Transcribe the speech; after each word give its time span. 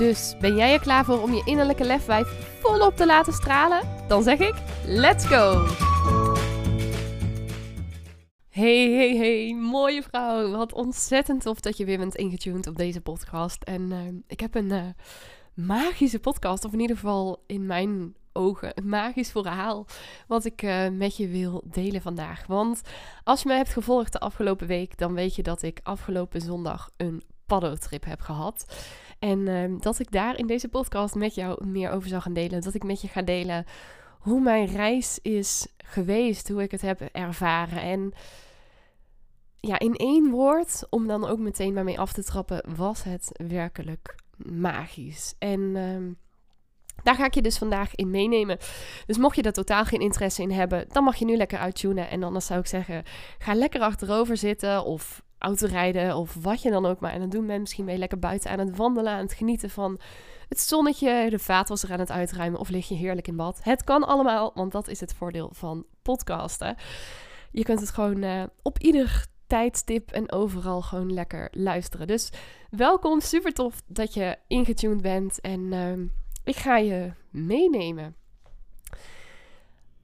Dus 0.00 0.34
ben 0.38 0.56
jij 0.56 0.72
er 0.72 0.80
klaar 0.80 1.04
voor 1.04 1.22
om 1.22 1.32
je 1.32 1.42
innerlijke 1.44 1.84
lefwijf 1.84 2.28
volop 2.60 2.96
te 2.96 3.06
laten 3.06 3.32
stralen? 3.32 3.88
Dan 4.08 4.22
zeg 4.22 4.38
ik: 4.38 4.54
let's 4.84 5.26
go! 5.26 5.66
Hey, 8.48 8.90
hey, 8.90 9.16
hey, 9.16 9.54
mooie 9.54 10.02
vrouw. 10.02 10.50
Wat 10.50 10.72
ontzettend 10.72 11.42
tof 11.42 11.60
dat 11.60 11.76
je 11.76 11.84
weer 11.84 11.98
bent 11.98 12.14
ingetuned 12.14 12.66
op 12.66 12.76
deze 12.76 13.00
podcast. 13.00 13.62
En 13.62 13.90
uh, 13.90 13.98
ik 14.26 14.40
heb 14.40 14.54
een 14.54 14.70
uh, 14.70 14.84
magische 15.54 16.18
podcast, 16.18 16.64
of 16.64 16.72
in 16.72 16.80
ieder 16.80 16.96
geval 16.96 17.42
in 17.46 17.66
mijn 17.66 18.14
ogen 18.32 18.72
een 18.74 18.88
magisch 18.88 19.30
verhaal, 19.30 19.86
wat 20.26 20.44
ik 20.44 20.62
uh, 20.62 20.88
met 20.88 21.16
je 21.16 21.28
wil 21.28 21.62
delen 21.64 22.02
vandaag. 22.02 22.46
Want 22.46 22.80
als 23.24 23.42
je 23.42 23.48
me 23.48 23.54
hebt 23.54 23.72
gevolgd 23.72 24.12
de 24.12 24.20
afgelopen 24.20 24.66
week, 24.66 24.98
dan 24.98 25.14
weet 25.14 25.34
je 25.34 25.42
dat 25.42 25.62
ik 25.62 25.80
afgelopen 25.82 26.40
zondag 26.40 26.90
een 26.96 27.22
paddotrip 27.46 28.04
heb 28.04 28.20
gehad. 28.20 28.64
En 29.20 29.38
uh, 29.38 29.80
dat 29.80 29.98
ik 29.98 30.10
daar 30.10 30.38
in 30.38 30.46
deze 30.46 30.68
podcast 30.68 31.14
met 31.14 31.34
jou 31.34 31.66
meer 31.66 31.90
over 31.90 32.08
zal 32.08 32.20
gaan 32.20 32.32
delen. 32.32 32.60
Dat 32.60 32.74
ik 32.74 32.82
met 32.82 33.00
je 33.00 33.08
ga 33.08 33.22
delen 33.22 33.64
hoe 34.20 34.40
mijn 34.40 34.66
reis 34.66 35.18
is 35.22 35.66
geweest, 35.76 36.48
hoe 36.48 36.62
ik 36.62 36.70
het 36.70 36.80
heb 36.80 37.00
ervaren. 37.00 37.80
En 37.80 38.12
ja, 39.60 39.78
in 39.78 39.94
één 39.94 40.30
woord, 40.30 40.86
om 40.90 41.06
dan 41.06 41.26
ook 41.26 41.38
meteen 41.38 41.74
maar 41.74 41.84
mee 41.84 41.98
af 41.98 42.12
te 42.12 42.24
trappen, 42.24 42.64
was 42.76 43.02
het 43.02 43.30
werkelijk 43.48 44.14
magisch. 44.36 45.34
En 45.38 45.60
uh, 45.60 46.14
daar 47.02 47.14
ga 47.14 47.24
ik 47.24 47.34
je 47.34 47.42
dus 47.42 47.58
vandaag 47.58 47.94
in 47.94 48.10
meenemen. 48.10 48.58
Dus 49.06 49.18
mocht 49.18 49.36
je 49.36 49.42
daar 49.42 49.52
totaal 49.52 49.84
geen 49.84 50.00
interesse 50.00 50.42
in 50.42 50.50
hebben, 50.50 50.84
dan 50.88 51.04
mag 51.04 51.16
je 51.16 51.24
nu 51.24 51.36
lekker 51.36 51.58
uittunen. 51.58 52.10
En 52.10 52.22
anders 52.22 52.46
zou 52.46 52.60
ik 52.60 52.66
zeggen, 52.66 53.04
ga 53.38 53.54
lekker 53.54 53.80
achterover 53.80 54.36
zitten 54.36 54.84
of 54.84 55.22
autorijden 55.40 56.16
of 56.16 56.34
wat 56.40 56.62
je 56.62 56.70
dan 56.70 56.86
ook 56.86 57.00
maar 57.00 57.12
aan 57.12 57.20
het 57.20 57.30
doen 57.30 57.46
bent. 57.46 57.60
Misschien 57.60 57.84
ben 57.84 57.98
lekker 57.98 58.18
buiten 58.18 58.50
aan 58.50 58.58
het 58.58 58.76
wandelen, 58.76 59.12
aan 59.12 59.24
het 59.24 59.32
genieten 59.32 59.70
van 59.70 60.00
het 60.48 60.60
zonnetje, 60.60 61.30
de 61.30 61.38
vaatwasser 61.38 61.92
aan 61.92 61.98
het 61.98 62.10
uitruimen 62.10 62.60
of 62.60 62.68
lig 62.68 62.88
je 62.88 62.94
heerlijk 62.94 63.28
in 63.28 63.36
bad. 63.36 63.58
Het 63.62 63.84
kan 63.84 64.04
allemaal, 64.04 64.50
want 64.54 64.72
dat 64.72 64.88
is 64.88 65.00
het 65.00 65.14
voordeel 65.14 65.50
van 65.52 65.84
podcasten. 66.02 66.76
Je 67.50 67.62
kunt 67.62 67.80
het 67.80 67.90
gewoon 67.90 68.22
uh, 68.22 68.42
op 68.62 68.78
ieder 68.78 69.26
tijdstip 69.46 70.10
en 70.10 70.32
overal 70.32 70.82
gewoon 70.82 71.12
lekker 71.12 71.48
luisteren. 71.50 72.06
Dus 72.06 72.32
welkom, 72.70 73.20
super 73.20 73.52
tof 73.52 73.82
dat 73.86 74.14
je 74.14 74.36
ingetuned 74.46 75.02
bent 75.02 75.40
en 75.40 75.60
uh, 75.60 75.92
ik 76.44 76.56
ga 76.56 76.76
je 76.76 77.12
meenemen. 77.30 78.19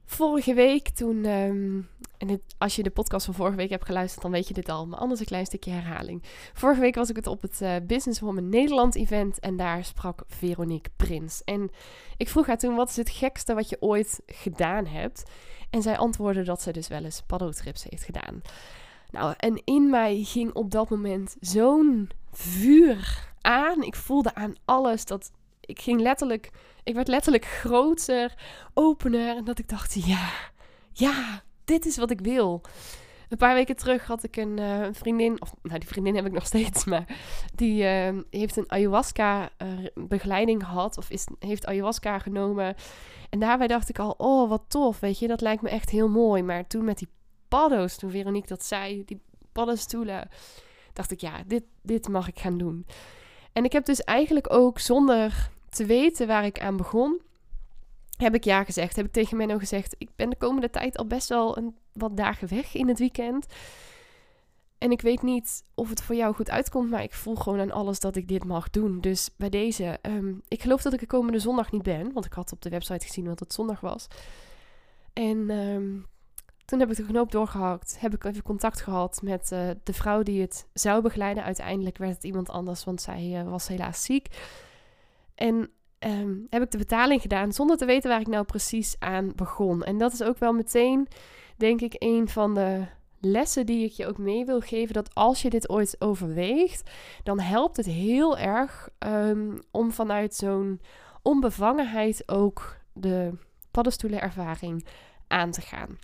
Vorige 0.09 0.53
week 0.53 0.89
toen 0.89 1.25
um, 1.25 1.89
en 2.17 2.41
als 2.57 2.75
je 2.75 2.83
de 2.83 2.89
podcast 2.89 3.25
van 3.25 3.33
vorige 3.33 3.55
week 3.55 3.69
hebt 3.69 3.85
geluisterd, 3.85 4.21
dan 4.21 4.31
weet 4.31 4.47
je 4.47 4.53
dit 4.53 4.69
al. 4.69 4.87
Maar 4.87 4.99
anders 4.99 5.19
een 5.19 5.25
klein 5.25 5.45
stukje 5.45 5.71
herhaling. 5.71 6.23
Vorige 6.53 6.81
week 6.81 6.95
was 6.95 7.09
ik 7.09 7.15
het 7.15 7.27
op 7.27 7.41
het 7.41 7.61
uh, 7.61 7.75
Businesswoman 7.83 8.49
Nederland 8.49 8.95
event. 8.95 9.39
En 9.39 9.57
daar 9.57 9.85
sprak 9.85 10.23
Veronique 10.27 10.91
Prins. 10.95 11.43
En 11.43 11.69
ik 12.17 12.29
vroeg 12.29 12.47
haar 12.47 12.57
toen, 12.57 12.75
wat 12.75 12.89
is 12.89 12.95
het 12.95 13.09
gekste 13.09 13.53
wat 13.53 13.69
je 13.69 13.81
ooit 13.81 14.21
gedaan 14.25 14.85
hebt? 14.85 15.23
En 15.69 15.81
zij 15.81 15.97
antwoordde 15.97 16.43
dat 16.43 16.61
ze 16.61 16.71
dus 16.71 16.87
wel 16.87 17.03
eens 17.03 17.23
paddotrips 17.27 17.83
heeft 17.83 18.03
gedaan. 18.03 18.41
Nou, 19.11 19.33
en 19.37 19.61
in 19.63 19.89
mij 19.89 20.23
ging 20.23 20.53
op 20.53 20.71
dat 20.71 20.89
moment 20.89 21.35
zo'n 21.39 22.09
vuur 22.31 23.31
aan. 23.41 23.83
Ik 23.83 23.95
voelde 23.95 24.35
aan 24.35 24.55
alles 24.65 25.05
dat... 25.05 25.31
Ik 25.67 25.79
ging 25.79 26.01
letterlijk... 26.01 26.49
Ik 26.83 26.93
werd 26.93 27.07
letterlijk 27.07 27.45
groter, 27.45 28.33
opener. 28.73 29.35
En 29.35 29.43
dat 29.43 29.59
ik 29.59 29.69
dacht, 29.69 30.05
ja, 30.05 30.29
ja, 30.91 31.43
dit 31.63 31.85
is 31.85 31.97
wat 31.97 32.11
ik 32.11 32.21
wil. 32.21 32.61
Een 33.29 33.37
paar 33.37 33.53
weken 33.53 33.75
terug 33.75 34.05
had 34.05 34.23
ik 34.23 34.35
een, 34.35 34.57
uh, 34.59 34.87
vriendin, 34.91 35.41
of 35.41 35.53
nou 35.61 35.79
die 35.79 35.87
vriendin 35.87 36.15
heb 36.15 36.25
ik 36.25 36.31
nog 36.31 36.45
steeds, 36.45 36.85
maar 36.91 37.05
die 37.55 37.83
uh, 37.83 38.19
heeft 38.29 38.57
een 38.57 38.71
ayahuasca 38.71 39.49
uh, 39.61 39.67
begeleiding 40.07 40.63
gehad, 40.63 40.97
of 40.97 41.09
is, 41.09 41.27
heeft 41.39 41.65
ayahuasca 41.65 42.19
genomen. 42.19 42.75
En 43.29 43.39
daarbij 43.39 43.67
dacht 43.67 43.89
ik 43.89 43.99
al, 43.99 44.13
oh 44.17 44.49
wat 44.49 44.63
tof, 44.67 44.99
weet 44.99 45.19
je, 45.19 45.27
dat 45.27 45.41
lijkt 45.41 45.61
me 45.61 45.69
echt 45.69 45.89
heel 45.89 46.09
mooi. 46.09 46.43
Maar 46.43 46.67
toen 46.67 46.85
met 46.85 46.97
die 46.97 47.09
paddo's, 47.47 47.97
toen 47.97 48.11
Veronique 48.11 48.47
dat 48.47 48.63
zei, 48.63 49.05
die 49.05 49.21
paddenstoelen, 49.51 50.29
dacht 50.93 51.11
ik, 51.11 51.21
ja, 51.21 51.43
dit, 51.47 51.63
dit 51.81 52.07
mag 52.07 52.27
ik 52.27 52.39
gaan 52.39 52.57
doen. 52.57 52.85
En 53.53 53.63
ik 53.63 53.71
heb 53.71 53.85
dus 53.85 54.03
eigenlijk 54.03 54.53
ook 54.53 54.79
zonder 54.79 55.49
te 55.77 55.85
weten 55.85 56.27
waar 56.27 56.45
ik 56.45 56.59
aan 56.59 56.77
begon, 56.77 57.21
heb 58.17 58.35
ik 58.35 58.43
ja 58.43 58.63
gezegd. 58.63 58.95
Heb 58.95 59.05
ik 59.05 59.11
tegen 59.11 59.37
Menno 59.37 59.57
gezegd, 59.57 59.95
ik 59.97 60.09
ben 60.15 60.29
de 60.29 60.37
komende 60.37 60.69
tijd 60.69 60.97
al 60.97 61.07
best 61.07 61.29
wel 61.29 61.57
een, 61.57 61.75
wat 61.93 62.17
dagen 62.17 62.49
weg 62.49 62.75
in 62.75 62.87
het 62.87 62.99
weekend. 62.99 63.45
En 64.77 64.91
ik 64.91 65.01
weet 65.01 65.21
niet 65.21 65.63
of 65.75 65.89
het 65.89 66.01
voor 66.01 66.15
jou 66.15 66.35
goed 66.35 66.49
uitkomt, 66.49 66.89
maar 66.89 67.03
ik 67.03 67.13
voel 67.13 67.35
gewoon 67.35 67.59
aan 67.59 67.71
alles 67.71 67.99
dat 67.99 68.15
ik 68.15 68.27
dit 68.27 68.43
mag 68.43 68.69
doen. 68.69 69.01
Dus 69.01 69.29
bij 69.37 69.49
deze, 69.49 69.99
um, 70.01 70.41
ik 70.47 70.61
geloof 70.61 70.81
dat 70.81 70.93
ik 70.93 70.99
de 70.99 71.05
komende 71.05 71.39
zondag 71.39 71.71
niet 71.71 71.83
ben, 71.83 72.13
want 72.13 72.25
ik 72.25 72.33
had 72.33 72.51
op 72.51 72.61
de 72.61 72.69
website 72.69 73.05
gezien 73.05 73.25
dat 73.25 73.39
het 73.39 73.53
zondag 73.53 73.79
was. 73.79 74.07
En 75.13 75.49
um, 75.49 76.05
toen 76.65 76.79
heb 76.79 76.91
ik 76.91 76.97
de 76.97 77.05
knoop 77.05 77.31
doorgehakt, 77.31 77.99
heb 77.99 78.13
ik 78.13 78.23
even 78.23 78.43
contact 78.43 78.81
gehad 78.81 79.19
met 79.23 79.51
uh, 79.51 79.69
de 79.83 79.93
vrouw 79.93 80.23
die 80.23 80.41
het 80.41 80.67
zou 80.73 81.01
begeleiden. 81.01 81.43
Uiteindelijk 81.43 81.97
werd 81.97 82.13
het 82.13 82.23
iemand 82.23 82.49
anders, 82.49 82.83
want 82.83 83.01
zij 83.01 83.23
uh, 83.23 83.49
was 83.49 83.67
helaas 83.67 84.03
ziek. 84.03 84.27
En 85.37 85.69
um, 85.99 86.47
heb 86.49 86.61
ik 86.61 86.71
de 86.71 86.77
betaling 86.77 87.21
gedaan 87.21 87.51
zonder 87.51 87.77
te 87.77 87.85
weten 87.85 88.09
waar 88.09 88.19
ik 88.19 88.27
nou 88.27 88.45
precies 88.45 88.95
aan 88.99 89.31
begon. 89.35 89.83
En 89.83 89.97
dat 89.97 90.13
is 90.13 90.23
ook 90.23 90.37
wel 90.37 90.53
meteen, 90.53 91.07
denk 91.57 91.81
ik, 91.81 91.95
een 91.97 92.29
van 92.29 92.53
de 92.53 92.85
lessen 93.19 93.65
die 93.65 93.85
ik 93.85 93.91
je 93.91 94.07
ook 94.07 94.17
mee 94.17 94.45
wil 94.45 94.59
geven. 94.59 94.93
Dat 94.93 95.15
als 95.15 95.41
je 95.41 95.49
dit 95.49 95.69
ooit 95.69 95.95
overweegt, 95.99 96.91
dan 97.23 97.39
helpt 97.39 97.77
het 97.77 97.85
heel 97.85 98.37
erg 98.37 98.89
um, 98.99 99.59
om 99.71 99.91
vanuit 99.91 100.35
zo'n 100.35 100.81
onbevangenheid 101.21 102.23
ook 102.25 102.77
de 102.93 103.31
paddenstoelenervaring 103.71 104.85
aan 105.27 105.51
te 105.51 105.61
gaan. 105.61 105.97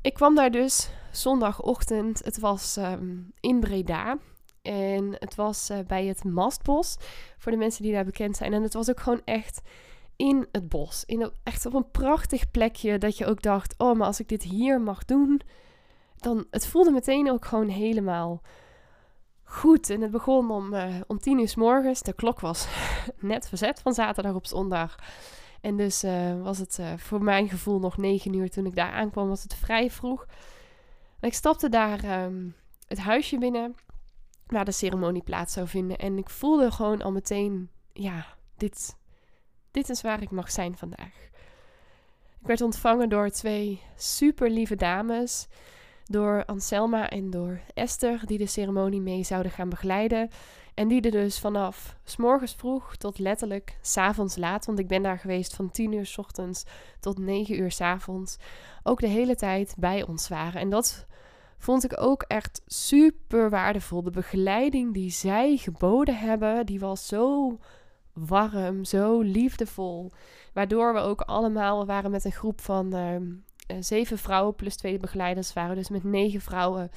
Ik 0.00 0.14
kwam 0.14 0.34
daar 0.34 0.50
dus 0.50 0.90
zondagochtend. 1.12 2.24
Het 2.24 2.38
was 2.38 2.76
um, 2.76 3.32
in 3.40 3.60
Breda. 3.60 4.18
En 4.64 5.16
het 5.18 5.34
was 5.34 5.70
uh, 5.70 5.78
bij 5.86 6.06
het 6.06 6.24
Mastbos, 6.24 6.96
voor 7.38 7.52
de 7.52 7.58
mensen 7.58 7.82
die 7.82 7.92
daar 7.92 8.04
bekend 8.04 8.36
zijn. 8.36 8.52
En 8.52 8.62
het 8.62 8.74
was 8.74 8.90
ook 8.90 9.00
gewoon 9.00 9.20
echt 9.24 9.60
in 10.16 10.46
het 10.52 10.68
bos. 10.68 11.04
In 11.06 11.30
echt 11.42 11.66
op 11.66 11.74
een 11.74 11.90
prachtig 11.90 12.50
plekje 12.50 12.98
dat 12.98 13.18
je 13.18 13.26
ook 13.26 13.42
dacht, 13.42 13.74
oh, 13.78 13.96
maar 13.96 14.06
als 14.06 14.20
ik 14.20 14.28
dit 14.28 14.42
hier 14.42 14.80
mag 14.80 15.04
doen, 15.04 15.40
dan 16.16 16.46
het 16.50 16.66
voelde 16.66 16.90
meteen 16.90 17.30
ook 17.30 17.44
gewoon 17.44 17.68
helemaal 17.68 18.42
goed. 19.42 19.90
En 19.90 20.00
het 20.00 20.10
begon 20.10 20.50
om, 20.50 20.74
uh, 20.74 20.86
om 21.06 21.18
tien 21.18 21.38
uur 21.38 21.48
s 21.48 21.54
morgens. 21.54 22.02
De 22.02 22.12
klok 22.12 22.40
was 22.40 22.66
net 23.18 23.48
verzet 23.48 23.80
van 23.80 23.94
zaterdag 23.94 24.34
op 24.34 24.46
zondag. 24.46 24.96
En 25.60 25.76
dus 25.76 26.04
uh, 26.04 26.42
was 26.42 26.58
het 26.58 26.80
voor 26.96 27.22
mijn 27.22 27.48
gevoel 27.48 27.78
nog 27.78 27.96
negen 27.96 28.34
uur 28.34 28.50
toen 28.50 28.66
ik 28.66 28.74
daar 28.74 28.92
aankwam, 28.92 29.28
was 29.28 29.42
het 29.42 29.54
vrij 29.54 29.90
vroeg. 29.90 30.26
En 31.20 31.28
ik 31.28 31.34
stapte 31.34 31.68
daar 31.68 32.24
um, 32.24 32.54
het 32.88 32.98
huisje 32.98 33.38
binnen 33.38 33.74
waar 34.46 34.64
de 34.64 34.72
ceremonie 34.72 35.22
plaats 35.22 35.52
zou 35.52 35.68
vinden. 35.68 35.96
En 35.96 36.18
ik 36.18 36.30
voelde 36.30 36.70
gewoon 36.70 37.02
al 37.02 37.12
meteen, 37.12 37.70
ja, 37.92 38.26
dit, 38.56 38.96
dit 39.70 39.88
is 39.88 40.00
waar 40.00 40.22
ik 40.22 40.30
mag 40.30 40.50
zijn 40.50 40.76
vandaag. 40.76 41.28
Ik 42.40 42.46
werd 42.50 42.60
ontvangen 42.60 43.08
door 43.08 43.30
twee 43.30 43.82
super 43.96 44.50
lieve 44.50 44.76
dames. 44.76 45.48
Door 46.04 46.44
Anselma 46.44 47.10
en 47.10 47.30
door 47.30 47.60
Esther, 47.74 48.26
die 48.26 48.38
de 48.38 48.46
ceremonie 48.46 49.00
mee 49.00 49.22
zouden 49.22 49.52
gaan 49.52 49.68
begeleiden. 49.68 50.30
En 50.74 50.88
die 50.88 51.00
er 51.00 51.10
dus 51.10 51.40
vanaf 51.40 51.96
s 52.04 52.16
morgens 52.16 52.54
vroeg 52.54 52.96
tot 52.96 53.18
letterlijk 53.18 53.78
s 53.80 53.96
avonds 53.96 54.36
laat, 54.36 54.66
want 54.66 54.78
ik 54.78 54.88
ben 54.88 55.02
daar 55.02 55.18
geweest 55.18 55.54
van 55.54 55.70
10 55.70 55.92
uur 55.92 56.06
s 56.06 56.18
ochtends 56.18 56.64
tot 57.00 57.18
9 57.18 57.60
uur 57.60 57.70
s 57.70 57.80
avonds, 57.80 58.36
ook 58.82 59.00
de 59.00 59.06
hele 59.06 59.36
tijd 59.36 59.74
bij 59.78 60.06
ons 60.06 60.28
waren. 60.28 60.60
En 60.60 60.70
dat 60.70 61.06
vond 61.64 61.84
ik 61.84 62.00
ook 62.00 62.22
echt 62.22 62.62
super 62.66 63.50
waardevol. 63.50 64.02
De 64.02 64.10
begeleiding 64.10 64.94
die 64.94 65.10
zij 65.10 65.56
geboden 65.56 66.16
hebben, 66.18 66.66
die 66.66 66.80
was 66.80 67.06
zo 67.06 67.58
warm, 68.12 68.84
zo 68.84 69.20
liefdevol. 69.20 70.10
Waardoor 70.52 70.94
we 70.94 71.00
ook 71.00 71.20
allemaal, 71.20 71.80
we 71.80 71.86
waren 71.86 72.10
met 72.10 72.24
een 72.24 72.32
groep 72.32 72.60
van 72.60 72.96
uh, 72.96 73.16
zeven 73.80 74.18
vrouwen 74.18 74.54
plus 74.54 74.76
twee 74.76 74.98
begeleiders, 74.98 75.52
waren 75.52 75.76
dus 75.76 75.88
met 75.88 76.04
negen 76.04 76.40
vrouwen. 76.40 76.90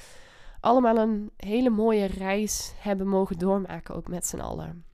Allemaal 0.60 0.96
een 0.96 1.30
hele 1.36 1.70
mooie 1.70 2.06
reis 2.06 2.72
hebben 2.78 3.08
mogen 3.08 3.38
doormaken, 3.38 3.94
ook 3.94 4.08
met 4.08 4.26
z'n 4.26 4.40
allen. 4.40 4.84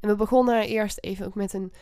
En 0.00 0.08
we 0.08 0.16
begonnen 0.16 0.66
eerst 0.66 0.98
even 1.00 1.26
ook 1.26 1.34
met 1.34 1.52
een, 1.52 1.72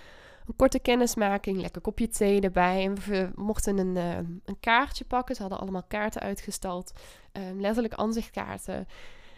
een 0.46 0.56
korte 0.56 0.78
kennismaking, 0.78 1.60
lekker 1.60 1.80
kopje 1.80 2.08
thee 2.08 2.40
erbij. 2.40 2.84
En 2.84 2.94
we 2.94 3.30
mochten 3.34 3.78
een, 3.78 3.96
uh, 3.96 4.16
een 4.44 4.60
kaartje 4.60 5.04
pakken. 5.04 5.34
Ze 5.34 5.40
hadden 5.40 5.60
allemaal 5.60 5.84
kaarten 5.88 6.20
uitgestald, 6.20 6.92
um, 7.32 7.60
letterlijk 7.60 7.94
aanzichtkaarten. 7.94 8.86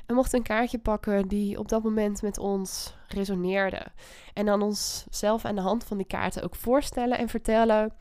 En 0.07 0.15
mochten 0.15 0.39
een 0.39 0.45
kaartje 0.45 0.79
pakken 0.79 1.29
die 1.29 1.59
op 1.59 1.69
dat 1.69 1.83
moment 1.83 2.23
met 2.23 2.39
ons 2.39 2.95
resoneerde. 3.09 3.87
En 4.35 4.47
dan 4.47 4.63
onszelf 4.63 5.45
aan 5.45 5.55
de 5.55 5.61
hand 5.61 5.85
van 5.85 5.97
die 5.97 6.07
kaarten 6.07 6.43
ook 6.43 6.55
voorstellen 6.55 7.19
en 7.19 7.29
vertellen 7.29 7.93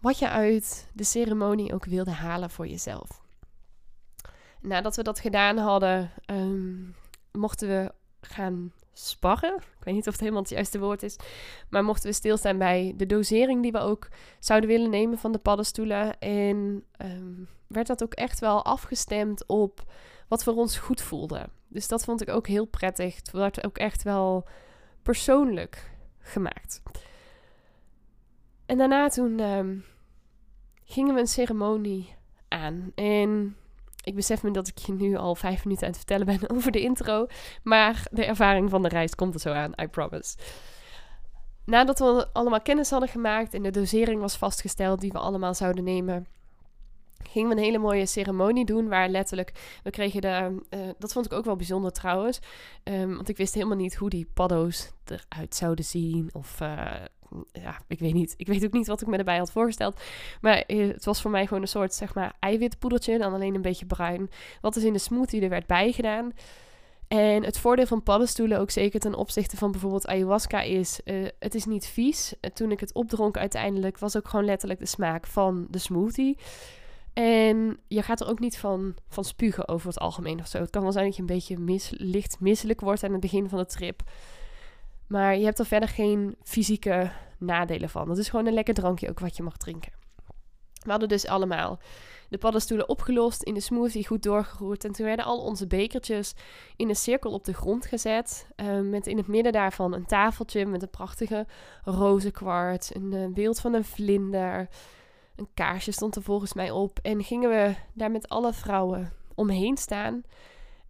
wat 0.00 0.18
je 0.18 0.28
uit 0.28 0.90
de 0.92 1.04
ceremonie 1.04 1.74
ook 1.74 1.84
wilde 1.84 2.10
halen 2.10 2.50
voor 2.50 2.66
jezelf. 2.66 3.24
Nadat 4.60 4.96
we 4.96 5.02
dat 5.02 5.20
gedaan 5.20 5.58
hadden, 5.58 6.10
um, 6.26 6.94
mochten 7.32 7.68
we 7.68 7.92
gaan 8.20 8.72
sparren. 8.98 9.54
Ik 9.56 9.84
weet 9.84 9.94
niet 9.94 10.06
of 10.06 10.12
het 10.12 10.20
helemaal 10.20 10.42
het 10.42 10.50
juiste 10.50 10.78
woord 10.78 11.02
is. 11.02 11.16
Maar 11.70 11.84
mochten 11.84 12.08
we 12.08 12.14
stilstaan 12.14 12.58
bij 12.58 12.94
de 12.96 13.06
dosering 13.06 13.62
die 13.62 13.72
we 13.72 13.78
ook 13.78 14.08
zouden 14.38 14.68
willen 14.68 14.90
nemen 14.90 15.18
van 15.18 15.32
de 15.32 15.38
paddenstoelen. 15.38 16.18
En 16.18 16.84
um, 17.02 17.48
werd 17.66 17.86
dat 17.86 18.02
ook 18.02 18.14
echt 18.14 18.40
wel 18.40 18.64
afgestemd 18.64 19.46
op 19.46 19.92
wat 20.28 20.44
voor 20.44 20.54
ons 20.54 20.78
goed 20.78 21.00
voelde. 21.00 21.48
Dus 21.68 21.88
dat 21.88 22.04
vond 22.04 22.20
ik 22.20 22.28
ook 22.28 22.46
heel 22.46 22.64
prettig. 22.64 23.16
Het 23.16 23.30
werd 23.30 23.64
ook 23.64 23.78
echt 23.78 24.02
wel 24.02 24.46
persoonlijk 25.02 25.90
gemaakt. 26.18 26.82
En 28.66 28.78
daarna 28.78 29.08
toen 29.08 29.40
um, 29.40 29.84
gingen 30.84 31.14
we 31.14 31.20
een 31.20 31.26
ceremonie 31.26 32.14
aan. 32.48 32.92
En 32.94 33.56
ik 34.06 34.14
besef 34.14 34.42
me 34.42 34.50
dat 34.50 34.68
ik 34.68 34.78
je 34.78 34.92
nu 34.92 35.16
al 35.16 35.34
vijf 35.34 35.64
minuten 35.64 35.86
aan 35.86 35.92
het 35.92 36.04
vertellen 36.04 36.26
ben 36.26 36.50
over 36.56 36.72
de 36.72 36.80
intro. 36.80 37.26
Maar 37.62 38.06
de 38.10 38.24
ervaring 38.24 38.70
van 38.70 38.82
de 38.82 38.88
reis 38.88 39.14
komt 39.14 39.34
er 39.34 39.40
zo 39.40 39.52
aan, 39.52 39.72
I 39.82 39.86
promise. 39.86 40.36
Nadat 41.64 41.98
we 41.98 42.28
allemaal 42.32 42.60
kennis 42.60 42.90
hadden 42.90 43.08
gemaakt 43.08 43.54
en 43.54 43.62
de 43.62 43.70
dosering 43.70 44.20
was 44.20 44.36
vastgesteld 44.36 45.00
die 45.00 45.12
we 45.12 45.18
allemaal 45.18 45.54
zouden 45.54 45.84
nemen, 45.84 46.26
gingen 47.22 47.48
we 47.48 47.56
een 47.56 47.62
hele 47.62 47.78
mooie 47.78 48.06
ceremonie 48.06 48.64
doen. 48.64 48.88
Waar 48.88 49.08
letterlijk, 49.08 49.80
we 49.82 49.90
kregen 49.90 50.20
de, 50.20 50.62
uh, 50.70 50.80
dat 50.98 51.12
vond 51.12 51.26
ik 51.26 51.32
ook 51.32 51.44
wel 51.44 51.56
bijzonder 51.56 51.92
trouwens. 51.92 52.40
Um, 52.84 53.14
want 53.14 53.28
ik 53.28 53.36
wist 53.36 53.54
helemaal 53.54 53.76
niet 53.76 53.94
hoe 53.94 54.10
die 54.10 54.28
paddo's 54.34 54.92
eruit 55.04 55.54
zouden 55.54 55.84
zien. 55.84 56.30
Of 56.32 56.60
uh, 56.60 56.92
ja, 57.52 57.80
ik 57.88 57.98
weet 57.98 58.14
niet. 58.14 58.34
Ik 58.36 58.46
weet 58.46 58.64
ook 58.64 58.72
niet 58.72 58.86
wat 58.86 59.00
ik 59.00 59.06
me 59.06 59.16
erbij 59.16 59.38
had 59.38 59.50
voorgesteld. 59.50 60.00
Maar 60.40 60.58
eh, 60.58 60.88
het 60.88 61.04
was 61.04 61.20
voor 61.20 61.30
mij 61.30 61.46
gewoon 61.46 61.62
een 61.62 61.68
soort, 61.68 61.94
zeg 61.94 62.14
maar, 62.14 62.36
eiwitpoedeltje. 62.38 63.18
Dan 63.18 63.32
alleen 63.32 63.54
een 63.54 63.62
beetje 63.62 63.86
bruin. 63.86 64.30
Wat 64.60 64.74
dus 64.74 64.84
in 64.84 64.92
de 64.92 64.98
smoothie 64.98 65.42
er 65.42 65.48
werd 65.48 65.66
bijgedaan. 65.66 66.32
En 67.08 67.44
het 67.44 67.58
voordeel 67.58 67.86
van 67.86 68.02
paddenstoelen, 68.02 68.58
ook 68.58 68.70
zeker 68.70 69.00
ten 69.00 69.14
opzichte 69.14 69.56
van 69.56 69.70
bijvoorbeeld 69.70 70.06
ayahuasca, 70.06 70.60
is: 70.60 71.00
uh, 71.04 71.28
het 71.38 71.54
is 71.54 71.64
niet 71.64 71.86
vies. 71.86 72.34
toen 72.54 72.70
ik 72.70 72.80
het 72.80 72.94
opdronk, 72.94 73.36
uiteindelijk 73.36 73.98
was 73.98 74.16
ook 74.16 74.28
gewoon 74.28 74.44
letterlijk 74.44 74.80
de 74.80 74.86
smaak 74.86 75.26
van 75.26 75.66
de 75.70 75.78
smoothie. 75.78 76.38
En 77.12 77.78
je 77.88 78.02
gaat 78.02 78.20
er 78.20 78.28
ook 78.28 78.38
niet 78.38 78.58
van, 78.58 78.94
van 79.08 79.24
spugen 79.24 79.68
over 79.68 79.88
het 79.88 79.98
algemeen 79.98 80.40
of 80.40 80.46
zo. 80.46 80.58
Het 80.58 80.70
kan 80.70 80.82
wel 80.82 80.92
zijn 80.92 81.06
dat 81.06 81.14
je 81.14 81.20
een 81.20 81.26
beetje 81.26 81.56
licht 81.90 82.40
misselijk 82.40 82.80
wordt 82.80 83.04
aan 83.04 83.12
het 83.12 83.20
begin 83.20 83.48
van 83.48 83.58
de 83.58 83.66
trip. 83.66 84.02
Maar 85.08 85.36
je 85.36 85.44
hebt 85.44 85.58
er 85.58 85.66
verder 85.66 85.88
geen 85.88 86.36
fysieke 86.42 87.10
nadelen 87.38 87.88
van. 87.88 88.08
Het 88.08 88.18
is 88.18 88.28
gewoon 88.28 88.46
een 88.46 88.54
lekker 88.54 88.74
drankje 88.74 89.08
ook 89.08 89.20
wat 89.20 89.36
je 89.36 89.42
mag 89.42 89.56
drinken. 89.56 89.92
We 90.82 90.90
hadden 90.90 91.08
dus 91.08 91.26
allemaal 91.26 91.78
de 92.28 92.38
paddenstoelen 92.38 92.88
opgelost, 92.88 93.42
in 93.42 93.54
de 93.54 93.60
smoothie 93.60 94.06
goed 94.06 94.22
doorgeroerd. 94.22 94.84
En 94.84 94.92
toen 94.92 95.06
werden 95.06 95.24
al 95.24 95.38
onze 95.38 95.66
bekertjes 95.66 96.34
in 96.76 96.88
een 96.88 96.96
cirkel 96.96 97.32
op 97.32 97.44
de 97.44 97.54
grond 97.54 97.86
gezet. 97.86 98.46
Uh, 98.56 98.80
met 98.80 99.06
in 99.06 99.16
het 99.16 99.26
midden 99.26 99.52
daarvan 99.52 99.94
een 99.94 100.06
tafeltje 100.06 100.66
met 100.66 100.82
een 100.82 100.90
prachtige 100.90 101.46
rozenkwarts, 101.84 102.94
een 102.94 103.12
uh, 103.12 103.26
beeld 103.26 103.60
van 103.60 103.74
een 103.74 103.84
vlinder. 103.84 104.68
Een 105.36 105.48
kaarsje 105.54 105.92
stond 105.92 106.16
er 106.16 106.22
volgens 106.22 106.52
mij 106.54 106.70
op. 106.70 106.98
En 107.02 107.24
gingen 107.24 107.50
we 107.50 107.74
daar 107.92 108.10
met 108.10 108.28
alle 108.28 108.52
vrouwen 108.52 109.12
omheen 109.34 109.76
staan. 109.76 110.22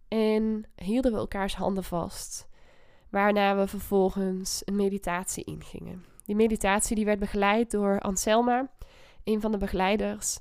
En 0.07 0.65
hielden 0.75 1.11
we 1.11 1.17
elkaars 1.17 1.55
handen 1.55 1.83
vast. 1.83 2.47
Waarna 3.09 3.57
we 3.57 3.67
vervolgens 3.67 4.61
een 4.65 4.75
meditatie 4.75 5.43
ingingen. 5.43 6.05
Die 6.25 6.35
meditatie 6.35 6.95
die 6.95 7.05
werd 7.05 7.19
begeleid 7.19 7.71
door 7.71 7.99
Anselma, 7.99 8.69
een 9.23 9.41
van 9.41 9.51
de 9.51 9.57
begeleiders. 9.57 10.39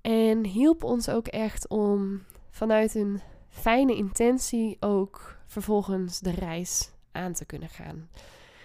En 0.00 0.44
hielp 0.44 0.84
ons 0.84 1.08
ook 1.08 1.26
echt 1.26 1.68
om 1.68 2.22
vanuit 2.50 2.94
een 2.94 3.20
fijne 3.48 3.94
intentie 3.94 4.76
ook 4.80 5.36
vervolgens 5.46 6.20
de 6.20 6.30
reis 6.30 6.90
aan 7.12 7.32
te 7.32 7.44
kunnen 7.44 7.68
gaan. 7.68 8.08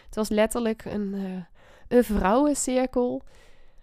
Het 0.05 0.15
was 0.15 0.29
letterlijk 0.29 0.85
een, 0.85 1.13
uh, 1.13 1.43
een 1.87 2.03
vrouwencirkel 2.03 3.23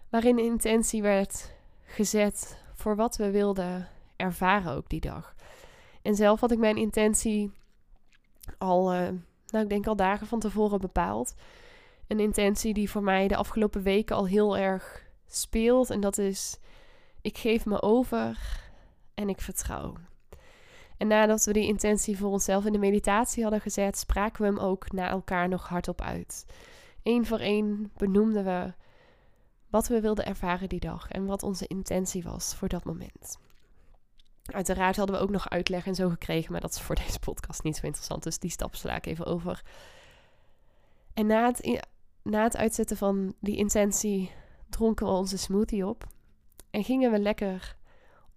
waarin 0.09 0.39
intentie 0.39 1.01
werd 1.01 1.53
gezet 1.83 2.57
voor 2.73 2.95
wat 2.95 3.17
we 3.17 3.31
wilden 3.31 3.87
ervaren 4.15 4.71
ook 4.71 4.89
die 4.89 4.99
dag. 4.99 5.35
En 6.01 6.15
zelf 6.15 6.39
had 6.39 6.51
ik 6.51 6.57
mijn 6.57 6.77
intentie 6.77 7.51
al, 8.57 8.93
uh, 8.93 8.99
nou 9.47 9.63
ik 9.63 9.69
denk 9.69 9.87
al 9.87 9.95
dagen 9.95 10.27
van 10.27 10.39
tevoren 10.39 10.79
bepaald. 10.79 11.33
Een 12.07 12.19
intentie 12.19 12.73
die 12.73 12.89
voor 12.89 13.03
mij 13.03 13.27
de 13.27 13.35
afgelopen 13.35 13.81
weken 13.81 14.15
al 14.15 14.27
heel 14.27 14.57
erg 14.57 15.09
speelt. 15.27 15.89
En 15.89 16.01
dat 16.01 16.17
is, 16.17 16.59
ik 17.21 17.37
geef 17.37 17.65
me 17.65 17.81
over 17.81 18.37
en 19.13 19.29
ik 19.29 19.41
vertrouw. 19.41 19.93
En 20.97 21.07
nadat 21.07 21.45
we 21.45 21.53
die 21.53 21.67
intentie 21.67 22.17
voor 22.17 22.31
onszelf 22.31 22.65
in 22.65 22.71
de 22.71 22.77
meditatie 22.77 23.43
hadden 23.43 23.61
gezet, 23.61 23.97
spraken 23.97 24.41
we 24.41 24.47
hem 24.47 24.59
ook 24.59 24.91
naar 24.91 25.09
elkaar 25.09 25.47
nog 25.47 25.67
hardop 25.67 26.01
uit. 26.01 26.45
Eén 27.03 27.25
voor 27.25 27.39
één 27.39 27.91
benoemden 27.97 28.43
we 28.43 28.73
wat 29.69 29.87
we 29.87 30.01
wilden 30.01 30.25
ervaren 30.25 30.69
die 30.69 30.79
dag 30.79 31.11
en 31.11 31.25
wat 31.25 31.43
onze 31.43 31.67
intentie 31.67 32.23
was 32.23 32.55
voor 32.55 32.67
dat 32.67 32.83
moment. 32.83 33.39
Uiteraard 34.45 34.95
hadden 34.95 35.15
we 35.15 35.21
ook 35.21 35.29
nog 35.29 35.49
uitleg 35.49 35.85
en 35.85 35.95
zo 35.95 36.09
gekregen, 36.09 36.51
maar 36.51 36.61
dat 36.61 36.73
is 36.73 36.81
voor 36.81 36.95
deze 37.05 37.19
podcast 37.19 37.63
niet 37.63 37.75
zo 37.75 37.85
interessant, 37.85 38.23
dus 38.23 38.39
die 38.39 38.51
stap 38.51 38.75
sla 38.75 38.95
ik 38.95 39.05
even 39.05 39.25
over. 39.25 39.61
En 41.13 41.25
na 41.25 41.45
het, 41.45 41.85
na 42.23 42.43
het 42.43 42.57
uitzetten 42.57 42.97
van 42.97 43.33
die 43.39 43.55
intentie 43.55 44.31
dronken 44.69 45.05
we 45.05 45.11
onze 45.11 45.37
smoothie 45.37 45.87
op 45.87 46.07
en 46.69 46.83
gingen 46.83 47.11
we 47.11 47.19
lekker 47.19 47.75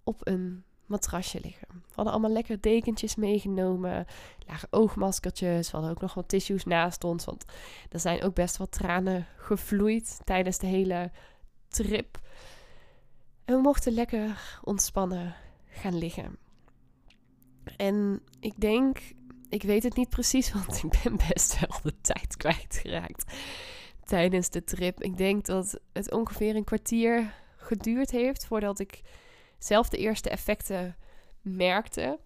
op 0.04 0.20
een 0.26 0.64
matrasje 0.86 1.40
liggen. 1.40 1.68
We 1.70 1.94
hadden 1.94 2.12
allemaal 2.12 2.32
lekker 2.32 2.60
dekentjes 2.60 3.14
meegenomen, 3.14 4.06
lage 4.46 4.66
oogmaskertjes. 4.70 5.70
We 5.70 5.76
hadden 5.76 5.94
ook 5.94 6.00
nog 6.00 6.14
wat 6.14 6.28
tissues 6.28 6.64
naast 6.64 7.04
ons, 7.04 7.24
want 7.24 7.44
er 7.88 8.00
zijn 8.00 8.22
ook 8.22 8.34
best 8.34 8.56
wat 8.56 8.72
tranen 8.72 9.26
gevloeid 9.36 10.20
tijdens 10.24 10.58
de 10.58 10.66
hele 10.66 11.10
trip. 11.68 12.18
En 13.44 13.54
we 13.54 13.60
mochten 13.60 13.92
lekker 13.92 14.58
ontspannen 14.62 15.34
gaan 15.74 15.98
liggen. 15.98 16.36
En 17.76 18.22
ik 18.40 18.60
denk, 18.60 18.98
ik 19.48 19.62
weet 19.62 19.82
het 19.82 19.96
niet 19.96 20.08
precies, 20.08 20.52
want 20.54 20.82
ik 20.84 21.02
ben 21.02 21.16
best 21.28 21.60
wel 21.60 21.78
de 21.82 22.00
tijd 22.00 22.36
kwijtgeraakt 22.36 23.32
tijdens 24.04 24.50
de 24.50 24.64
trip. 24.64 25.02
Ik 25.02 25.16
denk 25.16 25.44
dat 25.44 25.80
het 25.92 26.12
ongeveer 26.12 26.56
een 26.56 26.64
kwartier 26.64 27.34
geduurd 27.56 28.10
heeft 28.10 28.46
voordat 28.46 28.78
ik 28.78 29.02
zelf 29.58 29.88
de 29.88 29.96
eerste 29.96 30.30
effecten 30.30 30.96
merkte. 31.40 32.18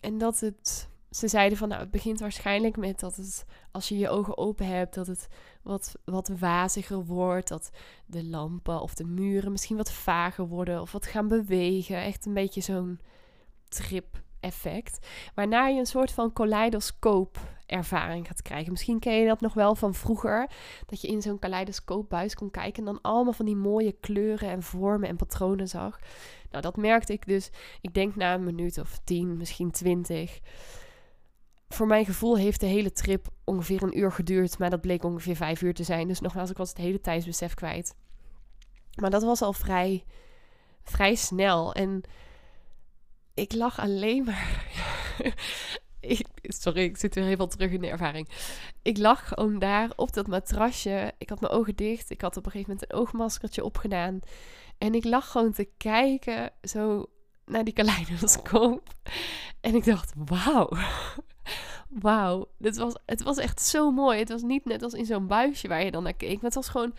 En 0.00 0.18
dat 0.18 0.40
het, 0.40 0.88
ze 1.14 1.28
zeiden 1.28 1.58
van 1.58 1.68
nou, 1.68 1.80
het 1.80 1.90
begint 1.90 2.20
waarschijnlijk 2.20 2.76
met 2.76 3.00
dat 3.00 3.16
het, 3.16 3.44
als 3.70 3.88
je 3.88 3.98
je 3.98 4.08
ogen 4.08 4.38
open 4.38 4.66
hebt, 4.66 4.94
dat 4.94 5.06
het 5.06 5.28
wat, 5.62 5.94
wat 6.04 6.28
waziger 6.38 7.04
wordt. 7.04 7.48
Dat 7.48 7.70
de 8.06 8.24
lampen 8.24 8.80
of 8.80 8.94
de 8.94 9.04
muren 9.04 9.52
misschien 9.52 9.76
wat 9.76 9.92
vager 9.92 10.46
worden 10.46 10.80
of 10.80 10.92
wat 10.92 11.06
gaan 11.06 11.28
bewegen. 11.28 11.96
Echt 11.96 12.26
een 12.26 12.34
beetje 12.34 12.60
zo'n 12.60 13.00
trip 13.68 14.22
effect. 14.40 15.06
Waarna 15.34 15.66
je 15.66 15.78
een 15.78 15.86
soort 15.86 16.10
van 16.10 16.32
kaleidoscoop 16.32 17.38
ervaring 17.66 18.26
gaat 18.26 18.42
krijgen. 18.42 18.72
Misschien 18.72 18.98
ken 18.98 19.14
je 19.14 19.26
dat 19.26 19.40
nog 19.40 19.54
wel 19.54 19.74
van 19.74 19.94
vroeger. 19.94 20.50
Dat 20.86 21.00
je 21.00 21.08
in 21.08 21.22
zo'n 21.22 21.38
kaleidoscoopbuis 21.38 22.34
kon 22.34 22.50
kijken 22.50 22.78
en 22.78 22.92
dan 22.92 23.00
allemaal 23.00 23.32
van 23.32 23.46
die 23.46 23.56
mooie 23.56 23.92
kleuren 23.92 24.48
en 24.48 24.62
vormen 24.62 25.08
en 25.08 25.16
patronen 25.16 25.68
zag. 25.68 25.98
Nou, 26.50 26.62
dat 26.62 26.76
merkte 26.76 27.12
ik 27.12 27.26
dus, 27.26 27.50
ik 27.80 27.94
denk 27.94 28.16
na 28.16 28.34
een 28.34 28.44
minuut 28.44 28.78
of 28.78 28.98
tien, 29.04 29.36
misschien 29.36 29.70
twintig. 29.70 30.40
Voor 31.74 31.86
mijn 31.86 32.04
gevoel 32.04 32.36
heeft 32.36 32.60
de 32.60 32.66
hele 32.66 32.92
trip 32.92 33.26
ongeveer 33.44 33.82
een 33.82 33.98
uur 33.98 34.12
geduurd, 34.12 34.58
maar 34.58 34.70
dat 34.70 34.80
bleek 34.80 35.04
ongeveer 35.04 35.36
vijf 35.36 35.62
uur 35.62 35.74
te 35.74 35.82
zijn. 35.82 36.08
Dus 36.08 36.20
nogmaals, 36.20 36.50
ik 36.50 36.56
was 36.56 36.68
het 36.68 36.78
hele 36.78 37.00
tijdsbesef 37.00 37.54
kwijt. 37.54 37.94
Maar 39.00 39.10
dat 39.10 39.22
was 39.22 39.42
al 39.42 39.52
vrij, 39.52 40.04
vrij 40.82 41.14
snel. 41.14 41.74
En 41.74 42.02
ik 43.34 43.52
lag 43.52 43.78
alleen 43.78 44.24
maar. 44.24 44.66
sorry, 46.40 46.82
ik 46.82 46.96
zit 46.96 47.14
weer 47.14 47.24
helemaal 47.24 47.46
terug 47.46 47.70
in 47.70 47.80
de 47.80 47.88
ervaring. 47.88 48.28
Ik 48.82 48.98
lag 48.98 49.28
gewoon 49.28 49.58
daar 49.58 49.90
op 49.96 50.12
dat 50.12 50.26
matrasje. 50.26 51.12
Ik 51.18 51.28
had 51.28 51.40
mijn 51.40 51.52
ogen 51.52 51.76
dicht. 51.76 52.10
Ik 52.10 52.20
had 52.20 52.36
op 52.36 52.44
een 52.44 52.50
gegeven 52.50 52.72
moment 52.72 52.92
een 52.92 52.98
oogmaskertje 52.98 53.64
opgedaan. 53.64 54.20
En 54.78 54.94
ik 54.94 55.04
lag 55.04 55.30
gewoon 55.30 55.52
te 55.52 55.68
kijken 55.76 56.50
zo 56.62 57.06
naar 57.46 57.64
die 57.64 57.74
kaleidoscoop. 57.74 58.88
En 59.60 59.74
ik 59.74 59.84
dacht, 59.84 60.12
wauw. 60.16 60.68
Wauw. 61.88 62.48
Was, 62.58 62.96
het 63.06 63.22
was 63.22 63.38
echt 63.38 63.60
zo 63.60 63.90
mooi. 63.90 64.18
Het 64.18 64.28
was 64.28 64.42
niet 64.42 64.64
net 64.64 64.82
als 64.82 64.92
in 64.92 65.06
zo'n 65.06 65.26
buisje 65.26 65.68
waar 65.68 65.84
je 65.84 65.90
dan 65.90 66.02
naar 66.02 66.14
keek. 66.14 66.34
Maar 66.34 66.44
het 66.44 66.54
was 66.54 66.68
gewoon 66.68 66.94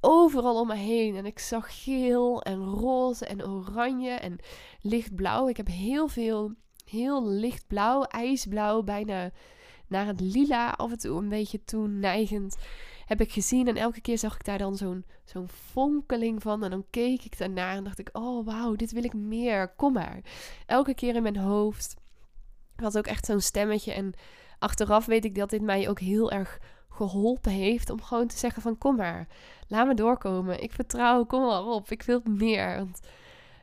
overal 0.00 0.60
om 0.60 0.66
me 0.66 0.76
heen. 0.76 1.16
En 1.16 1.26
ik 1.26 1.38
zag 1.38 1.82
geel 1.82 2.42
en 2.42 2.64
roze 2.64 3.26
en 3.26 3.46
oranje 3.46 4.10
en 4.10 4.38
lichtblauw. 4.80 5.48
Ik 5.48 5.56
heb 5.56 5.66
heel 5.66 6.08
veel, 6.08 6.52
heel 6.84 7.28
lichtblauw, 7.28 8.02
ijsblauw, 8.02 8.82
bijna 8.82 9.30
naar 9.86 10.06
het 10.06 10.20
lila 10.20 10.70
af 10.70 10.90
en 10.90 10.98
toe 10.98 11.18
een 11.18 11.28
beetje 11.28 11.64
toen 11.64 11.98
neigend 11.98 12.56
heb 13.06 13.20
ik 13.20 13.32
gezien. 13.32 13.68
En 13.68 13.76
elke 13.76 14.00
keer 14.00 14.18
zag 14.18 14.34
ik 14.34 14.44
daar 14.44 14.58
dan 14.58 14.76
zo'n 14.76 15.04
zo'n 15.24 15.48
fonkeling 15.48 16.42
van. 16.42 16.64
En 16.64 16.70
dan 16.70 16.84
keek 16.90 17.24
ik 17.24 17.38
daarnaar 17.38 17.76
en 17.76 17.84
dacht 17.84 17.98
ik, 17.98 18.08
oh 18.12 18.46
wauw, 18.46 18.76
dit 18.76 18.92
wil 18.92 19.04
ik 19.04 19.14
meer. 19.14 19.68
Kom 19.68 19.92
maar. 19.92 20.20
Elke 20.66 20.94
keer 20.94 21.14
in 21.14 21.22
mijn 21.22 21.36
hoofd 21.36 21.96
had 22.82 22.98
ook 22.98 23.06
echt 23.06 23.26
zo'n 23.26 23.40
stemmetje. 23.40 23.92
En 23.92 24.14
achteraf 24.58 25.06
weet 25.06 25.24
ik 25.24 25.34
dat 25.34 25.50
dit 25.50 25.62
mij 25.62 25.88
ook 25.88 26.00
heel 26.00 26.30
erg 26.30 26.58
geholpen 26.88 27.52
heeft 27.52 27.90
om 27.90 28.02
gewoon 28.02 28.26
te 28.26 28.38
zeggen 28.38 28.62
van 28.62 28.78
kom 28.78 28.96
maar, 28.96 29.26
laat 29.68 29.86
me 29.86 29.94
doorkomen. 29.94 30.62
Ik 30.62 30.72
vertrouw, 30.72 31.24
kom 31.24 31.42
maar 31.42 31.64
op, 31.64 31.90
ik 31.90 32.02
wil 32.02 32.20
meer. 32.24 32.76
Want 32.76 33.00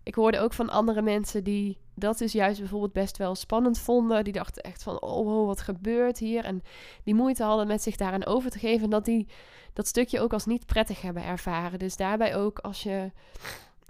ik 0.04 0.16
hoorde 0.16 0.40
ook 0.40 0.54
van 0.54 0.70
andere 0.70 1.02
mensen 1.02 1.44
die 1.44 1.78
dat 1.96 2.18
dus 2.18 2.32
juist 2.32 2.60
bijvoorbeeld 2.60 2.94
best 2.94 3.18
wel 3.18 3.36
spannend 3.36 3.80
vonden. 3.80 4.24
Die 4.24 4.34
dachten 4.34 4.64
echt 4.64 4.84
van, 4.84 5.02
oh 5.02 5.26
wow, 5.26 5.48
wat 5.48 5.62
gebeurt 5.62 6.18
hier? 6.18 6.44
En 6.44 6.64
die 7.04 7.16
moeite 7.16 7.44
hadden 7.44 7.68
met 7.68 7.82
zich 7.82 7.96
daaraan 7.96 8.26
over 8.26 8.50
te 8.52 8.60
geven. 8.60 8.84
En 8.84 8.90
dat 8.90 9.06
die 9.06 9.28
dat 9.74 9.88
stukje 9.88 10.20
ook 10.20 10.34
als 10.34 10.46
niet 10.46 10.66
prettig 10.66 11.02
hebben 11.02 11.24
ervaren. 11.24 11.80
Dus 11.80 11.96
daarbij 11.96 12.36
ook 12.36 12.60
als 12.60 12.84
je... 12.84 13.12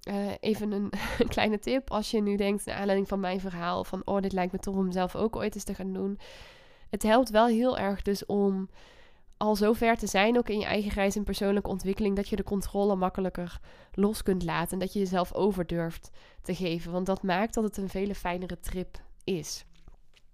Uh, 0.10 0.32
even 0.40 0.72
een, 0.78 0.92
kleine 1.28 1.60
tip. 1.60 1.92
Als 1.92 2.12
je 2.12 2.22
nu 2.22 2.36
denkt, 2.36 2.66
naar 2.66 2.76
aanleiding 2.76 3.08
van 3.08 3.20
mijn 3.20 3.40
verhaal, 3.40 3.84
van 3.84 4.02
oh, 4.06 4.22
dit 4.22 4.34
lijkt 4.34 4.52
me 4.52 4.60
toch 4.60 4.76
om 4.76 4.92
zelf 4.92 5.16
ook 5.16 5.36
ooit 5.36 5.56
eens 5.56 5.64
te 5.64 5.74
gaan 5.74 5.94
doen. 5.94 6.20
Het 6.90 7.04
helpt 7.04 7.30
wel 7.30 7.48
heel 7.48 7.78
erg 7.78 8.02
dus 8.02 8.26
om 8.26 8.70
al 9.38 9.56
zo 9.56 9.74
ver 9.74 9.98
te 9.98 10.08
zijn, 10.08 10.38
ook 10.38 10.50
in 10.50 10.60
je 10.60 10.66
eigen 10.66 10.92
reis 10.92 11.16
en 11.16 11.24
persoonlijke 11.24 11.70
ontwikkeling, 11.70 12.16
dat 12.16 12.30
je 12.30 12.36
de 12.36 12.44
controle 12.44 12.96
makkelijker 12.96 13.60
los 13.94 14.24
kunt 14.24 14.44
laten. 14.44 14.72
En 14.72 14.80
dat 14.80 14.94
je 14.94 15.00
jezelf 15.00 15.34
over 15.34 15.68
durft 15.68 16.10
te 16.42 16.56
geven. 16.56 16.92
Want 16.92 17.06
dat 17.06 17.24
maakt 17.24 17.54
dat 17.54 17.64
het 17.64 17.78
een 17.78 17.90
vele 17.90 18.16
fijnere 18.16 18.60
trip 18.60 18.98
is. 19.24 19.66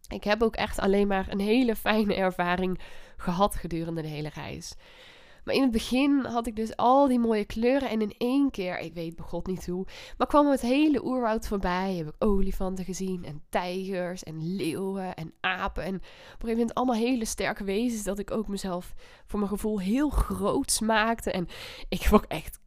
Ik 0.09 0.23
heb 0.23 0.41
ook 0.41 0.55
echt 0.55 0.79
alleen 0.79 1.07
maar 1.07 1.27
een 1.29 1.39
hele 1.39 1.75
fijne 1.75 2.15
ervaring 2.15 2.79
gehad 3.17 3.55
gedurende 3.55 4.01
de 4.01 4.07
hele 4.07 4.29
reis. 4.29 4.75
Maar 5.45 5.55
in 5.55 5.61
het 5.61 5.71
begin 5.71 6.25
had 6.25 6.47
ik 6.47 6.55
dus 6.55 6.75
al 6.75 7.07
die 7.07 7.19
mooie 7.19 7.45
kleuren. 7.45 7.89
En 7.89 8.01
in 8.01 8.13
één 8.17 8.51
keer, 8.51 8.79
ik 8.79 8.93
weet 8.93 9.15
begot 9.15 9.47
niet 9.47 9.65
hoe, 9.65 9.85
maar 10.17 10.27
kwam 10.27 10.47
het 10.47 10.61
hele 10.61 11.05
oerwoud 11.05 11.47
voorbij. 11.47 11.93
Heb 11.95 12.07
ik 12.07 12.15
olifanten 12.17 12.85
gezien 12.85 13.25
en 13.25 13.43
tijgers 13.49 14.23
en 14.23 14.55
leeuwen 14.55 15.15
en 15.15 15.33
apen. 15.39 15.83
En 15.83 15.95
op 15.95 16.01
een 16.01 16.09
gegeven 16.31 16.57
moment 16.57 16.73
allemaal 16.73 16.95
hele 16.95 17.25
sterke 17.25 17.63
wezens. 17.63 18.03
Dat 18.03 18.19
ik 18.19 18.31
ook 18.31 18.47
mezelf 18.47 18.93
voor 19.25 19.39
mijn 19.39 19.51
gevoel 19.51 19.79
heel 19.79 20.09
groot 20.09 20.81
maakte. 20.81 21.31
En 21.31 21.47
ik 21.89 22.01
heb 22.01 22.13
ook 22.13 22.25
echt 22.27 22.59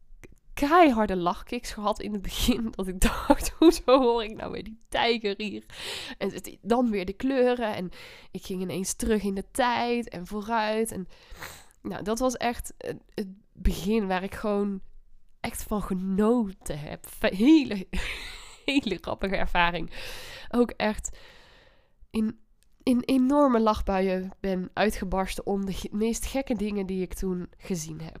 keiharde 0.67 1.15
lachkicks 1.15 1.71
gehad 1.71 1.99
in 1.99 2.13
het 2.13 2.21
begin. 2.21 2.67
Dat 2.75 2.87
ik 2.87 3.01
dacht, 3.27 3.49
hoezo 3.57 3.99
hoor 4.01 4.23
ik 4.23 4.35
nou 4.35 4.51
weer 4.51 4.63
die 4.63 4.79
tijger 4.89 5.33
hier? 5.37 5.63
En 6.17 6.31
dan 6.61 6.89
weer 6.89 7.05
de 7.05 7.13
kleuren. 7.13 7.75
En 7.75 7.89
ik 8.31 8.45
ging 8.45 8.61
ineens 8.61 8.93
terug 8.93 9.23
in 9.23 9.35
de 9.35 9.45
tijd 9.51 10.09
en 10.09 10.27
vooruit. 10.27 10.91
En 10.91 11.07
nou, 11.81 12.03
dat 12.03 12.19
was 12.19 12.37
echt 12.37 12.73
het 13.13 13.27
begin 13.53 14.07
waar 14.07 14.23
ik 14.23 14.35
gewoon 14.35 14.81
echt 15.39 15.63
van 15.63 15.81
genoten 15.81 16.79
heb. 16.79 17.05
Hele, 17.19 17.87
hele 18.65 18.97
grappige 19.01 19.35
ervaring. 19.35 19.91
Ook 20.49 20.71
echt 20.71 21.17
in, 22.09 22.39
in 22.83 23.01
enorme 23.05 23.59
lachbuien 23.59 24.31
ben 24.39 24.69
uitgebarsten 24.73 25.45
om 25.45 25.65
de 25.65 25.89
meest 25.91 26.25
gekke 26.25 26.55
dingen 26.55 26.85
die 26.85 27.01
ik 27.01 27.13
toen 27.13 27.49
gezien 27.57 28.01
heb. 28.01 28.19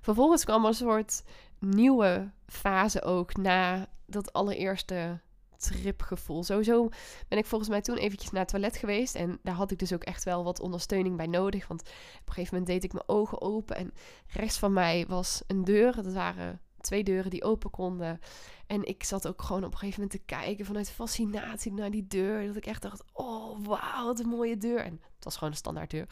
Vervolgens 0.00 0.44
kwam 0.44 0.62
er 0.62 0.68
een 0.68 0.74
soort 0.74 1.22
nieuwe 1.58 2.30
fase 2.46 3.02
ook 3.02 3.36
na 3.36 3.88
dat 4.06 4.32
allereerste 4.32 5.20
tripgevoel. 5.56 6.44
Sowieso 6.44 6.88
ben 7.28 7.38
ik 7.38 7.46
volgens 7.46 7.70
mij 7.70 7.80
toen 7.80 7.96
eventjes 7.96 8.30
naar 8.30 8.40
het 8.40 8.50
toilet 8.50 8.76
geweest. 8.76 9.14
En 9.14 9.38
daar 9.42 9.54
had 9.54 9.70
ik 9.70 9.78
dus 9.78 9.92
ook 9.92 10.04
echt 10.04 10.24
wel 10.24 10.44
wat 10.44 10.60
ondersteuning 10.60 11.16
bij 11.16 11.26
nodig. 11.26 11.68
Want 11.68 11.80
op 11.80 11.86
een 12.26 12.32
gegeven 12.32 12.58
moment 12.58 12.66
deed 12.66 12.84
ik 12.84 12.92
mijn 12.92 13.08
ogen 13.08 13.40
open. 13.40 13.76
En 13.76 13.92
rechts 14.26 14.58
van 14.58 14.72
mij 14.72 15.04
was 15.08 15.42
een 15.46 15.64
deur. 15.64 15.94
Dat 16.02 16.12
waren 16.12 16.60
twee 16.80 17.04
deuren 17.04 17.30
die 17.30 17.44
open 17.44 17.70
konden. 17.70 18.20
En 18.66 18.84
ik 18.84 19.04
zat 19.04 19.28
ook 19.28 19.42
gewoon 19.42 19.64
op 19.64 19.72
een 19.72 19.78
gegeven 19.78 20.00
moment 20.00 20.20
te 20.20 20.34
kijken 20.34 20.64
vanuit 20.64 20.90
fascinatie 20.90 21.72
naar 21.72 21.90
die 21.90 22.06
deur. 22.06 22.46
Dat 22.46 22.56
ik 22.56 22.66
echt 22.66 22.82
dacht, 22.82 23.04
oh 23.12 23.66
wauw, 23.66 24.04
wat 24.04 24.20
een 24.20 24.28
mooie 24.28 24.56
deur. 24.56 24.78
En 24.78 25.00
het 25.14 25.24
was 25.24 25.34
gewoon 25.34 25.52
een 25.52 25.58
standaard 25.58 25.90
deur. 25.90 26.08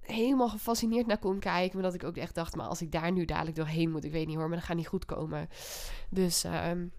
Helemaal 0.00 0.48
gefascineerd 0.48 1.06
naar 1.06 1.18
kon 1.18 1.38
kijken. 1.38 1.74
Maar 1.74 1.90
dat 1.90 2.00
ik 2.00 2.04
ook 2.04 2.16
echt 2.16 2.34
dacht, 2.34 2.56
maar 2.56 2.66
als 2.66 2.82
ik 2.82 2.92
daar 2.92 3.12
nu 3.12 3.24
dadelijk 3.24 3.56
doorheen 3.56 3.90
moet, 3.90 4.04
ik 4.04 4.12
weet 4.12 4.26
niet 4.26 4.36
hoor, 4.36 4.48
maar 4.48 4.56
dat 4.56 4.66
gaat 4.66 4.76
niet 4.76 4.88
goed 4.88 5.04
komen. 5.04 5.48
Dus... 6.10 6.44
Um, 6.44 6.92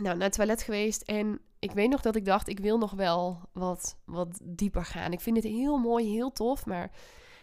nou, 0.00 0.16
naar 0.16 0.26
het 0.26 0.32
toilet 0.32 0.62
geweest. 0.62 1.02
En 1.02 1.40
ik 1.58 1.70
weet 1.70 1.90
nog 1.90 2.00
dat 2.00 2.16
ik 2.16 2.24
dacht, 2.24 2.48
ik 2.48 2.60
wil 2.60 2.78
nog 2.78 2.90
wel 2.90 3.40
wat, 3.52 3.96
wat 4.04 4.40
dieper 4.42 4.84
gaan. 4.84 5.12
Ik 5.12 5.20
vind 5.20 5.36
het 5.36 5.46
heel 5.46 5.76
mooi, 5.76 6.10
heel 6.10 6.32
tof. 6.32 6.66
Maar 6.66 6.90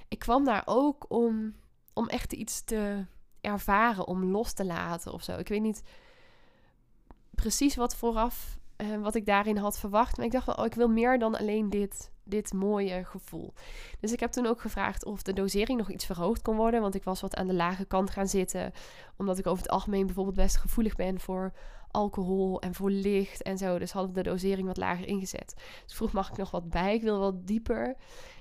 ik 0.07 0.19
kwam 0.19 0.45
daar 0.45 0.63
ook 0.65 1.05
om, 1.07 1.55
om 1.93 2.07
echt 2.07 2.33
iets 2.33 2.63
te 2.63 3.05
ervaren, 3.41 4.07
om 4.07 4.23
los 4.23 4.53
te 4.53 4.65
laten 4.65 5.13
of 5.13 5.23
zo. 5.23 5.37
Ik 5.37 5.47
weet 5.47 5.61
niet 5.61 5.83
precies 7.35 7.75
wat 7.75 7.95
vooraf, 7.95 8.57
uh, 8.77 9.01
wat 9.01 9.15
ik 9.15 9.25
daarin 9.25 9.57
had 9.57 9.79
verwacht. 9.79 10.17
Maar 10.17 10.25
ik 10.25 10.31
dacht 10.31 10.45
wel, 10.45 10.55
oh, 10.55 10.65
ik 10.65 10.73
wil 10.73 10.87
meer 10.87 11.19
dan 11.19 11.35
alleen 11.35 11.69
dit, 11.69 12.11
dit 12.23 12.53
mooie 12.53 13.03
gevoel. 13.05 13.53
Dus 13.99 14.11
ik 14.11 14.19
heb 14.19 14.31
toen 14.31 14.45
ook 14.45 14.61
gevraagd 14.61 15.05
of 15.05 15.23
de 15.23 15.33
dosering 15.33 15.77
nog 15.77 15.91
iets 15.91 16.05
verhoogd 16.05 16.41
kon 16.41 16.55
worden. 16.55 16.81
Want 16.81 16.95
ik 16.95 17.03
was 17.03 17.21
wat 17.21 17.35
aan 17.35 17.47
de 17.47 17.53
lage 17.53 17.85
kant 17.85 18.09
gaan 18.09 18.27
zitten. 18.27 18.73
Omdat 19.17 19.37
ik 19.37 19.47
over 19.47 19.63
het 19.63 19.71
algemeen 19.71 20.05
bijvoorbeeld 20.05 20.35
best 20.35 20.57
gevoelig 20.57 20.95
ben 20.95 21.19
voor 21.19 21.53
alcohol 21.95 22.61
en 22.61 22.73
voor 22.73 22.89
licht 22.89 23.41
en 23.41 23.57
zo. 23.57 23.79
Dus 23.79 23.91
hadden 23.91 24.13
de 24.13 24.23
dosering 24.23 24.67
wat 24.67 24.77
lager 24.77 25.07
ingezet. 25.07 25.53
Dus 25.85 25.95
vroeg, 25.95 26.11
mag 26.11 26.29
ik 26.29 26.37
nog 26.37 26.51
wat 26.51 26.69
bij? 26.69 26.93
Ik 26.93 27.01
wil 27.01 27.19
wat 27.19 27.47
dieper. 27.47 27.95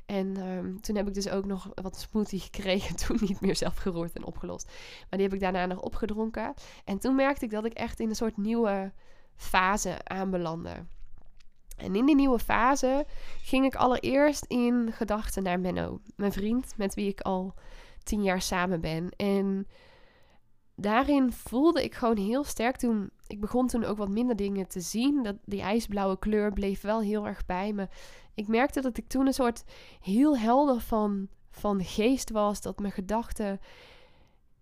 En 0.07 0.49
um, 0.49 0.81
toen 0.81 0.97
heb 0.97 1.09
ik 1.09 1.15
dus 1.15 1.29
ook 1.29 1.45
nog 1.45 1.69
wat 1.75 1.97
smoothie 1.97 2.41
gekregen. 2.41 2.97
Toen 3.07 3.19
niet 3.21 3.41
meer 3.41 3.57
zelf 3.57 3.77
geroerd 3.77 4.13
en 4.13 4.25
opgelost. 4.25 4.67
Maar 5.11 5.19
die 5.19 5.23
heb 5.23 5.35
ik 5.35 5.41
daarna 5.41 5.67
nog 5.67 5.81
opgedronken. 5.81 6.55
En 6.85 6.99
toen 6.99 7.15
merkte 7.15 7.45
ik 7.45 7.51
dat 7.51 7.65
ik 7.65 7.73
echt 7.73 8.01
in 8.01 8.09
een 8.09 8.17
soort 8.17 8.37
nieuwe 8.37 8.93
fase 9.37 10.05
aanbelandde. 10.05 10.87
En 11.77 11.95
in 11.95 12.07
die 12.07 12.15
nieuwe 12.15 12.39
fase 12.39 13.07
ging 13.43 13.65
ik 13.65 13.75
allereerst 13.75 14.45
in 14.45 14.93
gedachten 14.93 15.43
naar 15.43 15.61
Menno, 15.61 16.01
mijn 16.17 16.33
vriend 16.33 16.75
met 16.77 16.95
wie 16.95 17.09
ik 17.09 17.21
al 17.21 17.55
tien 18.03 18.23
jaar 18.23 18.43
samen 18.43 18.81
ben. 18.81 19.09
En 19.17 19.67
daarin 20.75 21.33
voelde 21.33 21.85
ik 21.85 21.95
gewoon 21.95 22.17
heel 22.17 22.45
sterk 22.45 22.77
toen. 22.77 23.11
Ik 23.27 23.41
begon 23.41 23.67
toen 23.67 23.85
ook 23.85 23.97
wat 23.97 24.09
minder 24.09 24.37
dingen 24.37 24.69
te 24.69 24.81
zien. 24.81 25.23
Dat 25.23 25.37
die 25.45 25.61
ijsblauwe 25.61 26.19
kleur 26.19 26.53
bleef 26.53 26.81
wel 26.81 27.01
heel 27.01 27.27
erg 27.27 27.47
bij 27.47 27.73
me. 27.73 27.89
Ik 28.35 28.49
merkte 28.49 28.81
dat 28.81 28.97
ik 28.97 29.09
toen 29.09 29.27
een 29.27 29.33
soort 29.33 29.65
heel 30.01 30.39
helder 30.39 30.81
van, 30.81 31.29
van 31.51 31.85
geest 31.85 32.31
was. 32.31 32.61
Dat 32.61 32.79
mijn 32.79 32.93
gedachten 32.93 33.61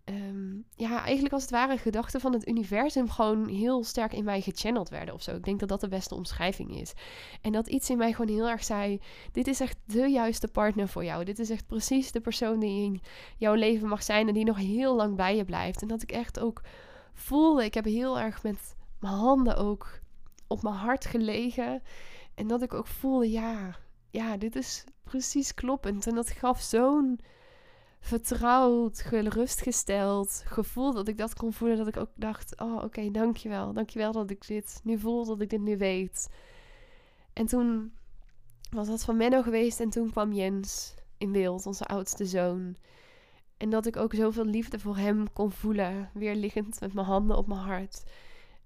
Ehm, 0.05 0.55
ja, 0.77 1.03
eigenlijk 1.05 1.35
als 1.35 1.43
het 1.43 1.51
ware 1.51 1.79
gedachten 1.79 2.21
van 2.21 2.33
het 2.33 2.49
universum 2.49 3.11
gewoon 3.11 3.49
heel 3.49 3.85
sterk 3.85 4.13
in 4.13 4.25
mij 4.25 4.41
gechanneld 4.41 4.89
werden 4.89 5.15
of 5.15 5.23
zo. 5.23 5.37
Ik 5.37 5.45
denk 5.45 5.61
dat 5.61 5.69
dat 5.69 5.81
de 5.81 5.89
beste 5.89 6.15
omschrijving 6.15 6.81
is. 6.81 6.93
En 7.41 7.53
dat 7.53 7.69
iets 7.69 7.91
in 7.91 7.97
mij 7.97 8.13
gewoon 8.13 8.37
heel 8.37 8.49
erg 8.49 8.65
zei: 8.65 9.01
Dit 9.33 9.47
is 9.47 9.61
echt 9.61 9.77
de 9.85 10.09
juiste 10.09 10.49
partner 10.49 10.89
voor 10.89 11.05
jou. 11.05 11.25
Dit 11.25 11.39
is 11.39 11.51
echt 11.51 11.67
precies 11.67 12.13
de 12.13 12.21
persoon 12.21 12.59
die 12.59 12.85
in 12.85 13.01
jouw 13.37 13.55
leven 13.55 13.89
mag 13.89 14.03
zijn 14.03 14.29
en 14.29 14.35
die 14.35 14.45
nog 14.45 14.57
heel 14.57 14.97
lang 14.97 15.17
bij 15.17 15.37
je 15.37 15.45
blijft. 15.45 15.83
En 15.83 15.89
dat 15.89 16.03
ik 16.03 16.13
echt 16.13 16.41
ook 16.41 16.63
voelde, 17.23 17.65
ik 17.65 17.75
heb 17.75 17.85
heel 17.85 18.19
erg 18.19 18.43
met 18.43 18.77
mijn 19.01 19.15
handen 19.15 19.57
ook 19.57 20.01
op 20.47 20.63
mijn 20.63 20.75
hart 20.75 21.05
gelegen. 21.05 21.83
En 22.35 22.47
dat 22.47 22.63
ik 22.63 22.75
ook 22.75 22.87
voelde: 22.87 23.31
Ja, 23.31 23.77
ja, 24.11 24.37
dit 24.37 24.57
is 24.57 24.85
precies 25.03 25.55
kloppend. 25.55 26.07
En 26.07 26.15
dat 26.15 26.31
gaf 26.31 26.61
zo'n 26.61 27.21
vertrouwd, 28.01 29.01
gerustgesteld 29.01 30.43
gevoel 30.47 30.93
dat 30.93 31.09
ik 31.09 31.19
dat 31.19 31.35
kon 31.35 31.53
voelen. 31.53 31.77
Dat 31.77 31.87
ik 31.87 31.97
ook 31.97 32.11
dacht, 32.15 32.61
oh 32.61 32.83
oké, 32.83 33.11
dankjewel. 33.11 33.73
Dankjewel 33.73 34.13
dat 34.13 34.31
ik 34.31 34.47
dit 34.47 34.81
nu 34.85 34.99
voel, 34.99 35.25
dat 35.25 35.41
ik 35.41 35.51
dit 35.51 35.61
nu 35.61 35.77
weet. 35.77 36.29
En 37.33 37.47
toen 37.47 37.93
was 38.71 38.87
dat 38.87 39.05
van 39.05 39.17
Menno 39.17 39.43
geweest 39.43 39.81
en 39.81 39.91
toen 39.91 40.11
kwam 40.11 40.33
Jens 40.33 40.95
in 41.19 41.33
beeld, 41.33 41.67
onze 41.67 41.85
oudste 41.85 42.27
zoon. 42.27 42.77
En 43.63 43.71
dat 43.71 43.87
ik 43.87 43.97
ook 43.97 44.15
zoveel 44.15 44.45
liefde 44.45 44.79
voor 44.79 44.97
hem 44.97 45.33
kon 45.33 45.53
voelen, 45.53 46.11
weer 46.15 46.35
liggend 46.35 46.81
met 46.81 46.95
mijn 46.95 47.07
handen 47.07 47.37
op 47.37 47.47
mijn 47.47 47.61
hart. 47.61 48.03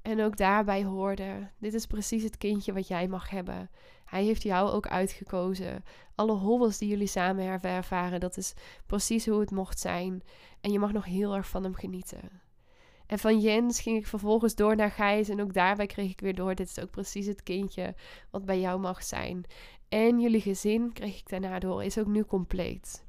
En 0.02 0.22
ook 0.22 0.36
daarbij 0.36 0.84
hoorde: 0.84 1.50
dit 1.58 1.74
is 1.74 1.86
precies 1.86 2.22
het 2.22 2.38
kindje 2.38 2.72
wat 2.72 2.88
jij 2.88 3.08
mag 3.08 3.30
hebben. 3.30 3.70
Hij 4.04 4.24
heeft 4.24 4.42
jou 4.42 4.70
ook 4.70 4.86
uitgekozen. 4.86 5.84
Alle 6.14 6.32
hobbels 6.32 6.78
die 6.78 6.88
jullie 6.88 7.06
samen 7.06 7.44
hebben 7.44 7.70
ervaren, 7.70 8.20
dat 8.20 8.36
is 8.36 8.54
precies 8.86 9.26
hoe 9.26 9.40
het 9.40 9.50
mocht 9.50 9.78
zijn. 9.78 10.22
En 10.60 10.72
je 10.72 10.78
mag 10.78 10.92
nog 10.92 11.04
heel 11.04 11.34
erg 11.34 11.48
van 11.48 11.62
hem 11.62 11.74
genieten. 11.74 12.42
En 13.06 13.18
van 13.18 13.40
Jens 13.40 13.80
ging 13.80 13.96
ik 13.96 14.06
vervolgens 14.06 14.54
door 14.54 14.76
naar 14.76 14.90
Gijs. 14.90 15.28
En 15.28 15.40
ook 15.40 15.52
daarbij 15.52 15.86
kreeg 15.86 16.10
ik 16.10 16.20
weer 16.20 16.34
door: 16.34 16.54
dit 16.54 16.68
is 16.68 16.80
ook 16.80 16.90
precies 16.90 17.26
het 17.26 17.42
kindje 17.42 17.94
wat 18.30 18.44
bij 18.44 18.60
jou 18.60 18.80
mag 18.80 19.02
zijn. 19.02 19.44
En 19.88 20.20
jullie 20.20 20.40
gezin, 20.40 20.92
kreeg 20.92 21.18
ik 21.18 21.28
daarna 21.28 21.58
door, 21.58 21.84
is 21.84 21.98
ook 21.98 22.06
nu 22.06 22.24
compleet. 22.24 23.05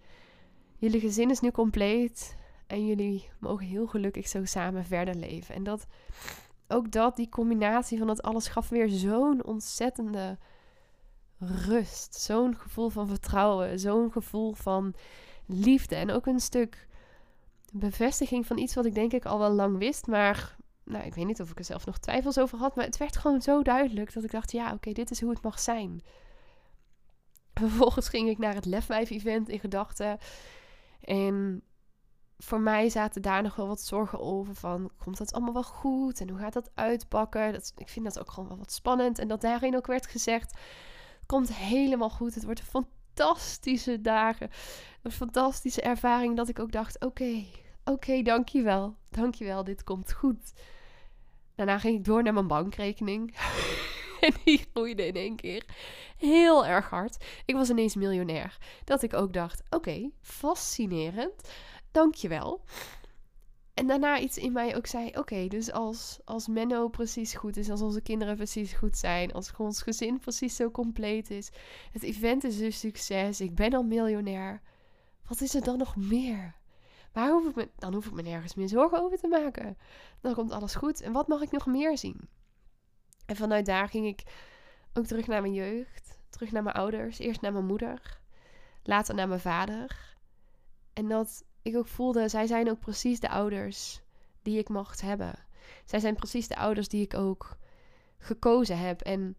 Jullie 0.78 1.00
gezin 1.00 1.30
is 1.30 1.40
nu 1.40 1.52
compleet. 1.52 2.36
En 2.68 2.86
jullie 2.86 3.30
mogen 3.40 3.66
heel 3.66 3.88
gelukkig 3.88 4.28
zo 4.28 4.46
samen 4.46 4.86
verder 4.86 5.16
leven. 5.16 5.56
En 5.56 5.64
dat, 5.64 5.88
ook 6.68 6.92
dat, 6.92 7.16
die 7.16 7.30
combinatie 7.30 7.98
van 7.98 8.08
dat 8.08 8.22
alles 8.22 8.48
gaf 8.48 8.70
weer 8.70 8.90
zo'n 8.90 9.44
ontzettende 9.46 10.38
rust. 11.40 12.16
Zo'n 12.16 12.58
gevoel 12.58 12.90
van 12.90 13.08
vertrouwen. 13.08 13.80
Zo'n 13.80 14.12
gevoel 14.12 14.54
van 14.54 14.94
liefde. 15.46 15.96
En 15.96 16.12
ook 16.12 16.26
een 16.26 16.40
stuk 16.40 16.88
bevestiging 17.74 18.46
van 18.46 18.58
iets 18.58 18.74
wat 18.74 18.86
ik 18.86 18.96
denk 18.96 19.14
ik 19.14 19.26
al 19.26 19.40
wel 19.40 19.52
lang 19.52 19.78
wist. 19.78 20.08
Maar 20.08 20.56
nou, 20.84 21.06
ik 21.06 21.14
weet 21.14 21.26
niet 21.26 21.42
of 21.42 21.52
ik 21.52 21.58
er 21.58 21.66
zelf 21.66 21.86
nog 21.86 21.98
twijfels 21.98 22.38
over 22.38 22.58
had. 22.58 22.76
Maar 22.76 22.86
het 22.86 22.98
werd 22.98 23.18
gewoon 23.18 23.42
zo 23.42 23.62
duidelijk 23.62 24.14
dat 24.14 24.24
ik 24.24 24.32
dacht: 24.32 24.52
ja, 24.52 24.74
oké, 24.74 24.92
dit 24.92 25.12
is 25.12 25.22
hoe 25.22 25.30
het 25.30 25.42
mag 25.42 25.60
zijn. 25.60 26.02
Vervolgens 27.54 28.10
ging 28.10 28.30
ik 28.30 28.38
naar 28.38 28.54
het 28.54 28.66
Lefwijf-event 28.66 29.50
in 29.50 29.60
gedachten. 29.60 30.18
En 31.08 31.64
voor 32.38 32.60
mij 32.60 32.90
zaten 32.90 33.22
daar 33.22 33.44
nog 33.44 33.56
wel 33.56 33.68
wat 33.68 33.82
zorgen 33.82 34.20
over 34.20 34.56
van... 34.56 34.92
komt 34.98 35.18
dat 35.18 35.34
allemaal 35.34 35.54
wel 35.54 35.64
goed 35.64 36.22
en 36.22 36.30
hoe 36.30 36.40
gaat 36.40 36.54
dat 36.54 36.72
uitpakken? 36.74 37.54
Dat, 37.54 37.74
ik 37.78 37.90
vind 37.90 38.06
dat 38.06 38.20
ook 38.20 38.32
gewoon 38.32 38.50
wel 38.50 38.58
wat 38.58 38.72
spannend. 38.72 39.20
En 39.20 39.28
dat 39.28 39.42
daarin 39.42 39.76
ook 39.76 39.88
werd 39.88 40.08
gezegd... 40.08 40.58
komt 41.26 41.54
helemaal 41.54 42.10
goed, 42.10 42.36
het 42.36 42.44
wordt 42.44 42.62
fantastische 42.62 44.02
dagen. 44.02 44.50
Een 45.02 45.12
fantastische 45.12 45.82
ervaring 45.82 46.36
dat 46.36 46.50
ik 46.50 46.60
ook 46.60 46.72
dacht... 46.72 47.06
oké, 47.06 47.44
oké, 47.84 48.22
dankjewel. 48.22 48.96
Dankjewel, 49.10 49.64
dit 49.64 49.84
komt 49.84 50.14
goed. 50.14 50.54
Daarna 51.56 51.80
ging 51.80 51.98
ik 51.98 52.06
door 52.06 52.24
naar 52.24 52.34
mijn 52.34 52.48
bankrekening. 52.48 53.36
en 54.26 54.34
die 54.44 54.66
groeide 54.74 55.06
in 55.06 55.16
één 55.16 55.36
keer 55.36 55.66
heel 56.18 56.66
erg 56.66 56.90
hard. 56.90 57.26
Ik 57.46 57.56
was 57.56 57.70
ineens 57.70 57.96
miljonair. 57.96 58.58
Dat 58.84 59.04
ik 59.04 59.14
ook 59.14 59.34
dacht, 59.34 59.64
oké, 59.70 60.10
fascinerend. 60.22 61.50
Dankjewel. 61.92 62.64
En 63.74 63.88
daarna 63.88 64.20
iets 64.20 64.38
in 64.38 64.52
mij 64.52 64.76
ook 64.76 64.88
zei: 64.88 65.12
Oké, 65.16 65.48
dus 65.48 65.72
als, 65.72 66.20
als 66.26 66.48
Menno 66.48 66.88
precies 66.88 67.34
goed 67.34 67.58
is, 67.58 67.70
als 67.70 67.82
onze 67.82 68.02
kinderen 68.02 68.36
precies 68.36 68.74
goed 68.74 68.98
zijn, 68.98 69.34
als 69.34 69.54
ons 69.58 69.82
gezin 69.82 70.20
precies 70.20 70.56
zo 70.56 70.72
compleet 70.72 71.30
is, 71.30 71.50
het 71.92 72.04
event 72.04 72.44
is 72.44 72.60
een 72.60 72.74
succes, 72.74 73.42
ik 73.42 73.56
ben 73.56 73.74
al 73.74 73.84
miljonair, 73.84 74.62
wat 75.28 75.42
is 75.42 75.56
er 75.56 75.64
dan 75.64 75.78
nog 75.78 75.96
meer? 75.96 76.56
Waar 77.14 77.32
hoef 77.32 77.48
ik 77.48 77.56
me, 77.56 77.70
dan 77.78 77.94
hoef 77.94 78.06
ik 78.06 78.14
me 78.14 78.22
nergens 78.22 78.56
meer 78.56 78.68
zorgen 78.68 79.02
over 79.02 79.18
te 79.18 79.28
maken. 79.28 79.78
Dan 80.22 80.34
komt 80.34 80.52
alles 80.52 80.76
goed. 80.76 81.02
En 81.02 81.12
wat 81.12 81.28
mag 81.28 81.42
ik 81.42 81.52
nog 81.52 81.66
meer 81.66 81.98
zien? 81.98 82.30
En 83.28 83.36
vanuit 83.36 83.66
daar 83.66 83.90
ging 83.90 84.06
ik 84.06 84.24
ook 84.94 85.06
terug 85.06 85.28
naar 85.28 85.42
mijn 85.42 85.54
jeugd, 85.54 86.20
terug 86.30 86.52
naar 86.52 86.64
mijn 86.64 86.76
ouders, 86.76 87.20
eerst 87.20 87.42
naar 87.42 87.54
mijn 87.54 87.66
moeder, 87.66 88.20
later 88.84 89.16
naar 89.16 89.28
mijn 89.28 89.40
vader. 89.40 90.16
En 90.94 91.08
dat 91.08 91.44
ik 91.62 91.76
ook 91.76 91.88
voelde, 91.88 92.30
zij 92.30 92.48
zijn 92.48 92.70
ook 92.70 92.80
precies 92.80 93.20
de 93.20 93.30
ouders 93.30 94.02
die 94.42 94.58
ik 94.58 94.70
mocht 94.70 95.02
hebben. 95.02 95.34
Zij 95.86 96.00
zijn 96.00 96.16
precies 96.16 96.48
de 96.48 96.56
ouders 96.56 96.88
die 96.88 97.02
ik 97.02 97.14
ook 97.14 97.58
gekozen 98.18 98.78
heb. 98.78 99.02
En 99.02 99.38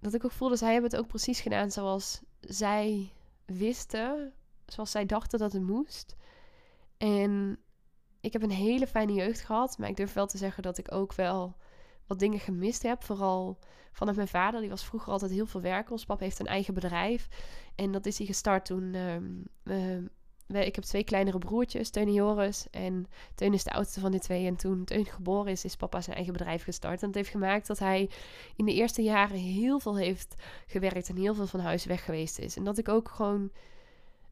dat 0.00 0.14
ik 0.14 0.24
ook 0.24 0.32
voelde, 0.32 0.56
zij 0.56 0.72
hebben 0.72 0.90
het 0.90 1.00
ook 1.00 1.08
precies 1.08 1.40
gedaan 1.40 1.70
zoals 1.70 2.20
zij 2.40 3.12
wisten, 3.44 4.32
zoals 4.66 4.90
zij 4.90 5.06
dachten 5.06 5.38
dat 5.38 5.52
het 5.52 5.62
moest. 5.62 6.16
En 6.96 7.58
ik 8.20 8.32
heb 8.32 8.42
een 8.42 8.50
hele 8.50 8.86
fijne 8.86 9.12
jeugd 9.12 9.40
gehad, 9.40 9.78
maar 9.78 9.88
ik 9.88 9.96
durf 9.96 10.12
wel 10.12 10.26
te 10.26 10.38
zeggen 10.38 10.62
dat 10.62 10.78
ik 10.78 10.92
ook 10.94 11.14
wel 11.14 11.56
wat 12.08 12.18
dingen 12.18 12.40
gemist 12.40 12.82
heb. 12.82 13.04
Vooral 13.04 13.58
vanuit 13.92 14.16
mijn 14.16 14.28
vader, 14.28 14.60
die 14.60 14.70
was 14.70 14.84
vroeger 14.84 15.12
altijd 15.12 15.30
heel 15.30 15.46
veel 15.46 15.60
werk. 15.60 15.90
Ons 15.90 16.04
pap 16.04 16.20
heeft 16.20 16.38
een 16.38 16.46
eigen 16.46 16.74
bedrijf 16.74 17.28
en 17.74 17.92
dat 17.92 18.06
is 18.06 18.18
hij 18.18 18.26
gestart 18.26 18.64
toen 18.64 18.94
uh, 19.64 19.96
ik 20.48 20.74
heb 20.74 20.84
twee 20.84 21.04
kleinere 21.04 21.38
broertjes, 21.38 21.90
Teun 21.90 22.06
en 22.06 22.12
Joris. 22.12 22.66
En 22.70 23.06
Teun 23.34 23.52
is 23.52 23.64
de 23.64 23.72
oudste 23.72 24.00
van 24.00 24.12
de 24.12 24.18
twee. 24.18 24.46
En 24.46 24.56
toen 24.56 24.84
Teun 24.84 25.06
geboren 25.06 25.52
is, 25.52 25.64
is 25.64 25.76
papa 25.76 26.00
zijn 26.00 26.16
eigen 26.16 26.32
bedrijf 26.32 26.62
gestart. 26.62 27.00
En 27.00 27.06
dat 27.06 27.16
heeft 27.16 27.30
gemaakt 27.30 27.66
dat 27.66 27.78
hij 27.78 28.10
in 28.56 28.64
de 28.64 28.74
eerste 28.74 29.02
jaren 29.02 29.36
heel 29.36 29.78
veel 29.78 29.96
heeft 29.96 30.34
gewerkt 30.66 31.08
en 31.08 31.16
heel 31.16 31.34
veel 31.34 31.46
van 31.46 31.60
huis 31.60 31.84
weg 31.84 32.04
geweest 32.04 32.38
is. 32.38 32.56
En 32.56 32.64
dat 32.64 32.78
ik 32.78 32.88
ook 32.88 33.08
gewoon, 33.08 33.50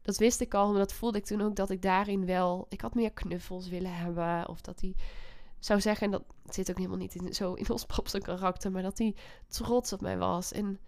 dat 0.01 0.17
wist 0.17 0.41
ik 0.41 0.53
al, 0.53 0.69
maar 0.69 0.79
dat 0.79 0.93
voelde 0.93 1.17
ik 1.17 1.25
toen 1.25 1.41
ook 1.41 1.55
dat 1.55 1.69
ik 1.69 1.81
daarin 1.81 2.25
wel, 2.25 2.65
ik 2.69 2.81
had 2.81 2.95
meer 2.95 3.11
knuffels 3.11 3.69
willen 3.69 3.95
hebben. 3.95 4.49
Of 4.49 4.61
dat 4.61 4.81
hij 4.81 4.95
zou 5.59 5.81
zeggen, 5.81 6.05
en 6.05 6.11
dat 6.11 6.23
zit 6.55 6.69
ook 6.69 6.77
helemaal 6.77 6.97
niet 6.97 7.15
in, 7.15 7.33
zo 7.33 7.53
in 7.53 7.69
ons 7.69 7.85
papse 7.85 8.19
karakter, 8.19 8.71
maar 8.71 8.81
dat 8.81 8.97
hij 8.97 9.15
trots 9.47 9.93
op 9.93 10.01
mij 10.01 10.17
was. 10.17 10.51
En 10.51 10.79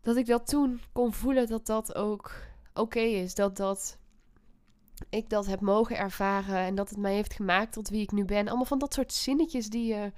dat 0.00 0.16
ik 0.16 0.26
dat 0.26 0.46
toen 0.46 0.80
kon 0.92 1.12
voelen 1.12 1.46
dat 1.46 1.66
dat 1.66 1.94
ook 1.94 2.32
oké 2.74 3.00
is. 3.00 3.34
Dat 3.34 3.56
dat 3.56 3.98
ik 5.08 5.28
dat 5.28 5.46
heb 5.46 5.60
mogen 5.60 5.96
ervaren 5.96 6.58
en 6.58 6.74
dat 6.74 6.88
het 6.88 6.98
mij 6.98 7.14
heeft 7.14 7.32
gemaakt 7.32 7.72
tot 7.72 7.88
wie 7.88 8.02
ik 8.02 8.12
nu 8.12 8.24
ben. 8.24 8.46
Allemaal 8.48 8.64
van 8.64 8.78
dat 8.78 8.94
soort 8.94 9.12
zinnetjes 9.12 9.68
die 9.68 9.94
je 9.94 10.12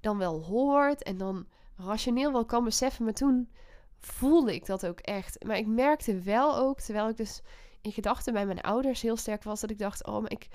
dan 0.00 0.18
wel 0.18 0.42
hoort 0.42 1.02
en 1.02 1.16
dan 1.16 1.46
rationeel 1.76 2.32
wel 2.32 2.44
kan 2.44 2.64
beseffen. 2.64 3.04
Maar 3.04 3.12
toen 3.12 3.50
voelde 3.98 4.54
ik 4.54 4.66
dat 4.66 4.86
ook 4.86 5.00
echt. 5.00 5.44
Maar 5.44 5.56
ik 5.56 5.66
merkte 5.66 6.20
wel 6.20 6.56
ook, 6.56 6.80
terwijl 6.80 7.08
ik 7.08 7.16
dus 7.16 7.42
in 7.80 7.92
gedachten 7.92 8.32
bij 8.32 8.46
mijn 8.46 8.60
ouders 8.60 9.02
heel 9.02 9.16
sterk 9.16 9.42
was, 9.42 9.60
dat 9.60 9.70
ik 9.70 9.78
dacht: 9.78 10.06
oh, 10.06 10.20
maar 10.20 10.30
ik, 10.30 10.48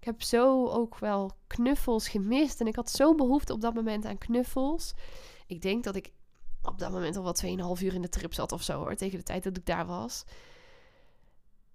ik 0.00 0.06
heb 0.06 0.22
zo 0.22 0.68
ook 0.68 0.98
wel 0.98 1.30
knuffels 1.46 2.08
gemist. 2.08 2.60
En 2.60 2.66
ik 2.66 2.76
had 2.76 2.90
zo 2.90 3.14
behoefte 3.14 3.52
op 3.52 3.60
dat 3.60 3.74
moment 3.74 4.04
aan 4.04 4.18
knuffels. 4.18 4.94
Ik 5.46 5.62
denk 5.62 5.84
dat 5.84 5.96
ik 5.96 6.12
op 6.62 6.78
dat 6.78 6.90
moment 6.90 7.16
al 7.16 7.22
wel 7.22 7.76
2,5 7.76 7.82
uur 7.82 7.94
in 7.94 8.02
de 8.02 8.08
trip 8.08 8.34
zat 8.34 8.52
of 8.52 8.62
zo 8.62 8.78
hoor, 8.78 8.94
tegen 8.94 9.18
de 9.18 9.24
tijd 9.24 9.42
dat 9.42 9.56
ik 9.56 9.66
daar 9.66 9.86
was. 9.86 10.24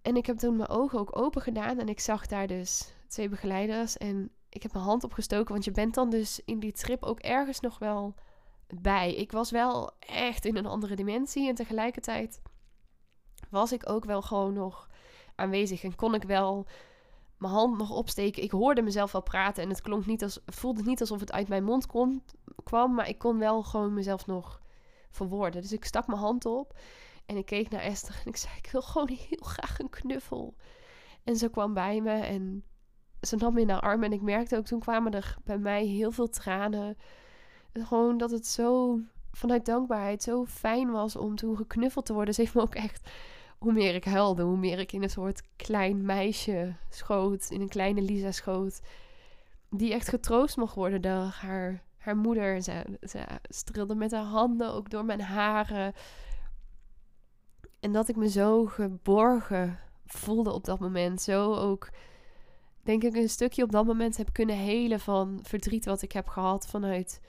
En 0.02 0.16
ik 0.16 0.26
heb 0.26 0.38
toen 0.38 0.56
mijn 0.56 0.70
ogen 0.70 1.00
ook 1.00 1.18
open 1.18 1.42
gedaan 1.42 1.80
en 1.80 1.90
ik 1.90 2.00
zag 2.00 2.28
daar 2.28 2.48
dus 2.48 2.94
twee 3.08 3.30
begeleiders. 3.30 3.98
En 3.98 4.32
ik 4.50 4.64
heb 4.64 4.74
mijn 4.74 4.86
hand 4.86 5.04
opgestoken, 5.04 5.52
want 5.52 5.66
je 5.66 5.72
bent 5.72 5.94
dan 5.94 6.10
dus 6.10 6.42
in 6.46 6.60
die 6.60 6.74
trip 6.74 7.04
ook 7.04 7.20
ergens 7.20 7.60
nog 7.60 7.80
wel 7.80 8.16
bij. 8.68 9.16
Ik 9.16 9.32
was 9.32 9.52
wel 9.52 9.92
echt 10.00 10.46
in 10.46 10.56
een 10.56 10.66
andere 10.66 10.96
dimensie 10.96 11.48
en 11.50 11.56
tegelijkertijd 11.56 12.42
was 13.50 13.72
ik 13.72 13.90
ook 13.90 14.06
wel 14.06 14.22
gewoon 14.22 14.54
nog 14.54 14.90
aanwezig 15.36 15.84
en 15.84 15.96
kon 15.96 16.14
ik 16.14 16.24
wel 16.24 16.68
mijn 17.38 17.54
hand 17.54 17.78
nog 17.78 17.90
opsteken. 17.92 18.44
Ik 18.44 18.52
hoorde 18.52 18.82
mezelf 18.82 19.12
wel 19.12 19.24
praten 19.24 19.64
en 19.64 19.70
het 19.70 19.82
klonk 19.82 20.06
niet 20.06 20.24
als, 20.24 20.40
voelde 20.46 20.84
niet 20.84 21.00
alsof 21.00 21.20
het 21.20 21.32
uit 21.32 21.48
mijn 21.48 21.64
mond 21.64 21.86
kon, 21.86 22.24
kwam, 22.64 22.94
maar 22.94 23.10
ik 23.10 23.18
kon 23.18 23.38
wel 23.38 23.64
gewoon 23.64 23.94
mezelf 23.94 24.26
nog 24.26 24.62
verwoorden. 25.10 25.62
Dus 25.62 25.72
ik 25.72 25.86
stak 25.86 26.08
mijn 26.08 26.20
hand 26.20 26.46
op 26.46 26.78
en 27.26 27.38
ik 27.38 27.46
keek 27.46 27.70
naar 27.70 27.82
Esther 27.82 28.22
en 28.24 28.30
ik 28.30 28.38
zei: 28.38 28.54
Ik 28.58 28.70
wil 28.72 28.82
gewoon 28.82 29.10
heel 29.10 29.44
graag 29.48 29.80
een 29.80 29.90
knuffel. 29.90 30.56
En 31.24 31.36
ze 31.36 31.50
kwam 31.50 31.74
bij 31.74 32.02
me 32.02 32.12
en 32.12 32.64
ze 33.22 33.36
nam 33.36 33.54
me 33.54 33.62
in 33.62 33.70
haar 33.70 33.80
arm. 33.80 34.04
En 34.04 34.12
ik 34.12 34.22
merkte 34.22 34.58
ook 34.58 34.66
toen 34.66 34.80
kwamen 34.80 35.14
er 35.14 35.38
bij 35.44 35.58
mij 35.58 35.86
heel 35.86 36.12
veel 36.12 36.30
tranen. 36.30 36.98
gewoon 37.74 38.18
dat 38.18 38.32
het 38.32 38.48
zo 38.48 39.00
vanuit 39.32 39.66
dankbaarheid 39.66 40.24
zo 40.24 40.46
fijn 40.46 40.92
was 40.92 41.16
om 41.16 41.36
toen 41.36 41.58
geknuffeld 41.58 42.06
te 42.06 42.14
worden. 42.14 42.34
Ze 42.34 42.42
heeft 42.42 42.54
me 42.54 42.62
ook 42.62 42.76
echt, 42.76 43.10
hoe 43.58 43.74
meer 43.74 43.96
ik 43.96 44.04
huilde, 44.04 44.44
hoe 44.44 44.58
meer 44.58 44.80
ik 44.80 44.92
in 44.92 45.04
een 45.04 45.10
soort 45.10 45.42
klein 45.56 46.06
meisje 46.06 46.76
schoot. 46.90 47.50
In 47.50 47.62
een 47.62 47.70
kleine 47.70 48.02
Lisa 48.02 48.32
schoot. 48.32 48.82
Die 49.70 49.94
echt 49.94 50.10
getroost 50.10 50.58
mocht 50.58 50.76
worden 50.76 51.02
door 51.02 51.34
haar, 51.42 51.84
haar 51.98 52.18
moeder. 52.18 52.62
Ze, 52.62 52.98
ze 53.02 53.26
strilde 53.50 53.96
met 53.96 54.12
haar 54.12 54.24
handen 54.24 54.74
ook 54.74 54.90
door 54.90 55.06
mijn 55.06 55.22
haren. 55.22 55.94
En 57.80 57.92
dat 57.92 58.10
ik 58.10 58.16
me 58.16 58.30
zo 58.30 58.66
geborgen 58.66 59.80
voelde 60.06 60.52
op 60.52 60.66
dat 60.66 60.80
moment. 60.80 61.22
Zo 61.22 61.54
ook, 61.54 61.90
denk 62.84 63.04
ik, 63.04 63.16
een 63.16 63.30
stukje 63.30 63.64
op 63.64 63.72
dat 63.72 63.86
moment 63.86 64.18
heb 64.18 64.34
kunnen 64.34 64.58
helen 64.58 65.00
van 65.00 65.40
verdriet 65.42 65.86
wat 65.86 66.02
ik 66.02 66.12
heb 66.12 66.28
gehad 66.28 66.68
vanuit 66.68 67.22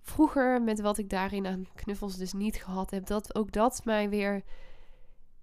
vroeger. 0.00 0.62
Met 0.62 0.80
wat 0.80 0.98
ik 0.98 1.10
daarin 1.10 1.46
aan 1.46 1.66
knuffels 1.74 2.16
dus 2.16 2.32
niet 2.32 2.56
gehad 2.56 2.90
heb. 2.90 3.06
Dat 3.06 3.34
ook 3.34 3.52
dat 3.52 3.80
mij 3.84 4.08
weer 4.08 4.42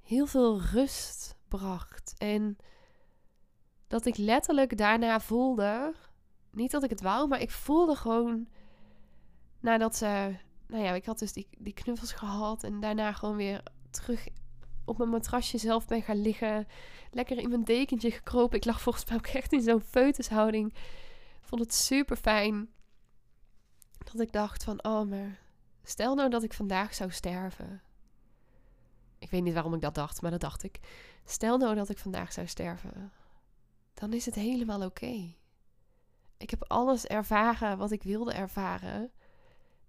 heel 0.02 0.26
veel 0.26 0.62
rust 0.62 1.36
bracht. 1.48 2.14
En 2.18 2.58
dat 3.88 4.06
ik 4.06 4.18
letterlijk 4.18 4.78
daarna 4.78 5.20
voelde. 5.20 5.94
Niet 6.52 6.72
dat 6.72 6.84
ik 6.84 6.90
het 6.90 7.02
wou, 7.02 7.28
maar 7.28 7.42
ik 7.42 7.52
voelde 7.52 7.96
gewoon. 7.96 8.48
Nadat 9.60 9.96
ze. 9.96 10.36
Nou 10.68 10.84
ja, 10.84 10.94
ik 10.94 11.06
had 11.06 11.20
dus 11.20 11.34
die, 11.34 11.48
die 11.58 11.74
knuffels 11.74 12.14
gehad. 12.14 12.64
En 12.64 12.80
daarna 12.80 13.14
gewoon 13.14 13.36
weer 13.36 13.64
terug 13.90 14.28
op 14.86 14.98
mijn 14.98 15.10
matrasje 15.10 15.58
zelf 15.58 15.86
ben 15.86 16.02
gaan 16.02 16.22
liggen. 16.22 16.68
Lekker 17.12 17.38
in 17.38 17.50
mijn 17.50 17.64
dekentje 17.64 18.12
gekropen. 18.12 18.58
Ik 18.58 18.66
lag 18.66 18.82
volgens 18.82 19.06
mij 19.06 19.18
ook 19.18 19.28
echt 19.28 19.54
in 19.54 19.62
zo'n 19.62 19.82
feutushouding. 19.82 20.74
Vond 21.42 21.62
het 21.62 21.74
super 21.74 22.18
fijn. 22.18 22.70
Dat 23.98 24.20
ik 24.20 24.32
dacht 24.32 24.64
van, 24.64 24.84
oh 24.84 25.10
maar 25.10 25.40
stel 25.84 26.16
nou 26.16 26.30
dat 26.30 26.44
ik 26.44 26.54
vandaag 26.54 26.94
zou 26.94 27.12
sterven. 27.12 27.82
Ik 29.22 29.30
weet 29.30 29.44
niet 29.44 29.54
waarom 29.54 29.74
ik 29.74 29.82
dat 29.82 29.96
dacht, 29.96 30.22
maar 30.22 30.32
dat 30.32 30.40
dacht 30.40 30.64
ik. 30.64 30.80
Stel 31.26 31.58
nou 31.58 31.76
dat 31.76 31.90
ik 31.90 31.98
vandaag 31.98 32.34
zou 32.34 32.48
sterven. 32.48 33.12
Dan 33.94 34.14
is 34.14 34.26
het 34.26 34.36
helemaal 34.36 34.86
oké. 34.86 35.34
Ik 36.38 36.50
heb 36.50 36.64
alles 36.68 37.06
ervaren 37.06 37.78
wat 37.78 37.92
ik 37.92 38.04
wilde 38.04 38.34
ervaren. 38.34 39.12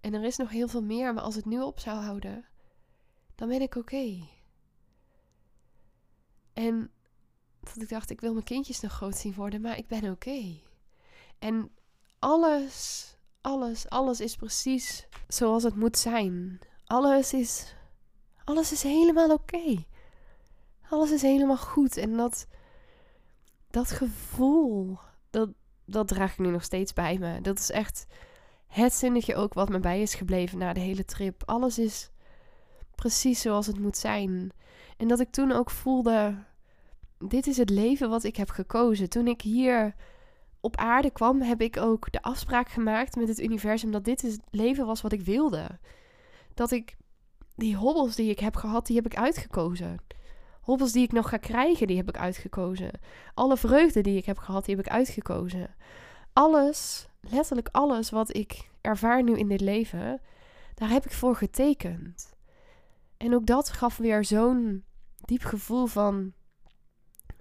En 0.01 0.15
er 0.15 0.25
is 0.25 0.37
nog 0.37 0.51
heel 0.51 0.69
veel 0.69 0.83
meer, 0.83 1.15
maar 1.15 1.23
als 1.23 1.35
het 1.35 1.45
nu 1.45 1.61
op 1.61 1.81
zou 1.81 2.03
houden, 2.03 2.45
dan 3.35 3.49
ben 3.49 3.63
ik 3.63 3.75
oké. 3.75 4.27
En 6.53 6.91
dat 7.61 7.83
ik 7.83 7.89
dacht, 7.89 8.11
ik 8.11 8.21
wil 8.21 8.33
mijn 8.33 8.45
kindjes 8.45 8.81
nog 8.81 8.93
groot 8.93 9.17
zien 9.17 9.35
worden, 9.35 9.61
maar 9.61 9.79
ik 9.79 9.87
ben 9.87 10.11
oké. 10.11 10.61
En 11.39 11.71
alles, 12.19 13.07
alles, 13.41 13.89
alles 13.89 14.21
is 14.21 14.37
precies 14.37 15.07
zoals 15.29 15.63
het 15.63 15.77
moet 15.77 15.99
zijn. 15.99 16.61
Alles 16.85 17.33
is, 17.33 17.75
alles 18.45 18.73
is 18.73 18.83
helemaal 18.83 19.31
oké. 19.31 19.85
Alles 20.89 21.11
is 21.11 21.23
helemaal 21.23 21.57
goed. 21.57 21.97
En 21.97 22.17
dat, 22.17 22.47
dat 23.71 23.91
gevoel, 23.91 24.99
dat, 25.31 25.49
dat 25.85 26.09
draag 26.09 26.33
ik 26.33 26.39
nu 26.39 26.51
nog 26.51 26.65
steeds 26.65 26.93
bij 26.93 27.19
me. 27.19 27.41
Dat 27.41 27.59
is 27.59 27.71
echt 27.71 28.07
het 28.67 28.93
zinnetje 28.93 29.35
ook 29.35 29.55
wat 29.55 29.69
me 29.69 29.81
bij 29.81 30.03
is 30.03 30.15
gebleven 30.15 30.59
na 30.59 30.73
de 30.73 30.81
hele 30.81 31.05
trip. 31.05 31.43
Alles 31.45 31.79
is 31.79 32.11
precies 32.95 33.41
zoals 33.41 33.67
het 33.67 33.79
moet 33.79 33.97
zijn. 33.97 34.53
En 34.97 35.09
dat 35.09 35.21
ik 35.21 35.31
toen 35.31 35.53
ook 35.53 35.71
voelde, 35.71 36.35
dit 37.19 37.47
is 37.47 37.57
het 37.57 37.71
leven 37.71 38.09
wat 38.09 38.25
ik 38.25 38.37
heb 38.37 38.51
gekozen. 38.51 39.09
Toen 39.09 39.27
ik 39.27 39.41
hier 39.41 39.95
op 40.61 40.77
aarde 40.77 41.11
kwam, 41.11 41.41
heb 41.41 41.61
ik 41.61 41.77
ook 41.77 42.13
de 42.13 42.23
afspraak 42.23 42.69
gemaakt 42.69 43.17
met 43.17 43.29
het 43.29 43.41
universum 43.41 43.91
dat 43.91 44.05
dit 44.05 44.23
het 44.23 44.41
leven 44.51 44.87
was 44.87 45.01
wat 45.01 45.13
ik 45.13 45.21
wilde. 45.21 45.79
Dat 46.55 46.71
ik 46.71 46.97
die 47.55 47.77
hobbels 47.77 48.15
die 48.15 48.31
ik 48.31 48.39
heb 48.39 48.57
gehad, 48.57 48.87
die 48.87 48.97
heb 48.97 49.07
ik 49.07 49.17
uitgekozen. 49.17 50.01
Hobbels 50.61 50.93
die 50.93 51.03
ik 51.03 51.13
nog 51.13 51.29
ga 51.29 51.37
krijgen, 51.37 51.87
die 51.87 51.97
heb 51.97 52.09
ik 52.09 52.17
uitgekozen. 52.17 52.91
Alle 53.35 53.57
vreugde 53.57 54.01
die 54.01 54.17
ik 54.17 54.25
heb 54.25 54.39
gehad, 54.39 54.65
die 54.65 54.77
heb 54.77 54.87
ik 54.87 54.93
uitgekozen. 54.93 55.75
Alles, 56.33 57.09
letterlijk 57.21 57.69
alles 57.73 58.11
wat 58.11 58.37
ik 58.37 58.71
ervaar 58.81 59.23
nu 59.23 59.39
in 59.39 59.49
dit 59.49 59.61
leven, 59.61 60.21
daar 60.75 60.89
heb 60.89 61.05
ik 61.05 61.13
voor 61.13 61.37
getekend. 61.37 62.33
En 63.17 63.35
ook 63.35 63.47
dat 63.47 63.71
gaf 63.71 63.97
weer 63.97 64.25
zo'n 64.25 64.85
diep 65.25 65.43
gevoel 65.43 65.87
van 65.87 66.33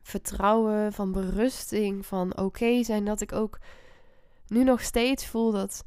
vertrouwen, 0.02 0.93
van 0.93 1.12
berusting, 1.12 2.06
van 2.06 2.38
oké 2.38 2.84
zijn. 2.84 3.06
Dat 3.06 3.21
ik 3.21 3.32
ook 3.32 3.60
nu 4.47 4.63
nog 4.63 4.82
steeds 4.82 5.26
voel 5.26 5.52
dat 5.52 5.84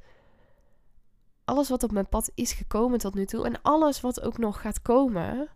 alles 1.45 1.69
wat 1.69 1.83
op 1.83 1.93
mijn 1.93 2.09
pad 2.09 2.31
is 2.35 2.53
gekomen 2.53 2.99
tot 2.99 3.15
nu 3.15 3.27
toe 3.27 3.45
en 3.45 3.63
alles 3.63 4.01
wat 4.01 4.21
ook 4.21 4.39
nog 4.39 4.61
gaat 4.61 4.83
komen, 4.83 5.49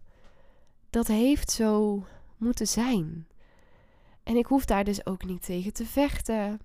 dat 0.91 1.07
heeft 1.07 1.51
zo 1.51 2.05
moeten 2.37 2.67
zijn. 2.67 3.27
En 4.23 4.37
ik 4.37 4.47
hoef 4.47 4.65
daar 4.65 4.85
dus 4.85 5.07
ook 5.07 5.25
niet 5.25 5.45
tegen 5.45 5.73
te 5.73 5.87
vechten. 5.87 6.61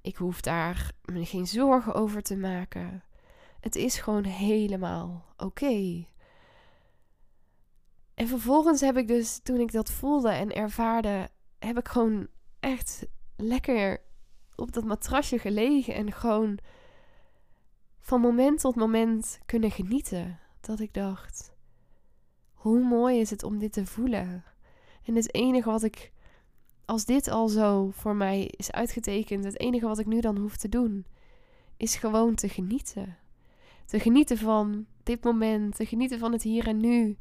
Ik 0.00 0.16
hoef 0.16 0.40
daar 0.40 0.92
me 1.04 1.24
geen 1.24 1.46
zorgen 1.46 1.94
over 1.94 2.22
te 2.22 2.36
maken. 2.36 3.02
Het 3.60 3.76
is 3.76 3.98
gewoon 3.98 4.24
helemaal 4.24 5.24
oké. 5.36 6.06
En 8.14 8.28
vervolgens 8.28 8.80
heb 8.80 8.96
ik 8.96 9.08
dus, 9.08 9.40
toen 9.42 9.60
ik 9.60 9.72
dat 9.72 9.90
voelde 9.90 10.30
en 10.30 10.52
ervaarde, 10.52 11.28
heb 11.58 11.78
ik 11.78 11.88
gewoon 11.88 12.26
echt 12.60 13.06
lekker 13.36 14.00
op 14.56 14.72
dat 14.72 14.84
matrasje 14.84 15.38
gelegen 15.38 15.94
en 15.94 16.12
gewoon 16.12 16.58
van 18.04 18.20
moment 18.20 18.60
tot 18.60 18.74
moment 18.74 19.38
kunnen 19.46 19.70
genieten. 19.70 20.38
Dat 20.60 20.80
ik 20.80 20.94
dacht, 20.94 21.54
hoe 22.52 22.80
mooi 22.80 23.20
is 23.20 23.30
het 23.30 23.42
om 23.42 23.58
dit 23.58 23.72
te 23.72 23.86
voelen? 23.86 24.44
En 25.04 25.14
het 25.14 25.34
enige 25.34 25.70
wat 25.70 25.82
ik, 25.82 26.12
als 26.84 27.04
dit 27.04 27.28
al 27.28 27.48
zo 27.48 27.90
voor 27.90 28.16
mij 28.16 28.44
is 28.44 28.72
uitgetekend, 28.72 29.44
het 29.44 29.60
enige 29.60 29.86
wat 29.86 29.98
ik 29.98 30.06
nu 30.06 30.20
dan 30.20 30.38
hoef 30.38 30.56
te 30.56 30.68
doen, 30.68 31.06
is 31.76 31.96
gewoon 31.96 32.34
te 32.34 32.48
genieten. 32.48 33.16
Te 33.84 34.00
genieten 34.00 34.38
van 34.38 34.86
dit 35.02 35.24
moment, 35.24 35.76
te 35.76 35.86
genieten 35.86 36.18
van 36.18 36.32
het 36.32 36.42
hier 36.42 36.66
en 36.66 36.80
nu, 36.80 37.18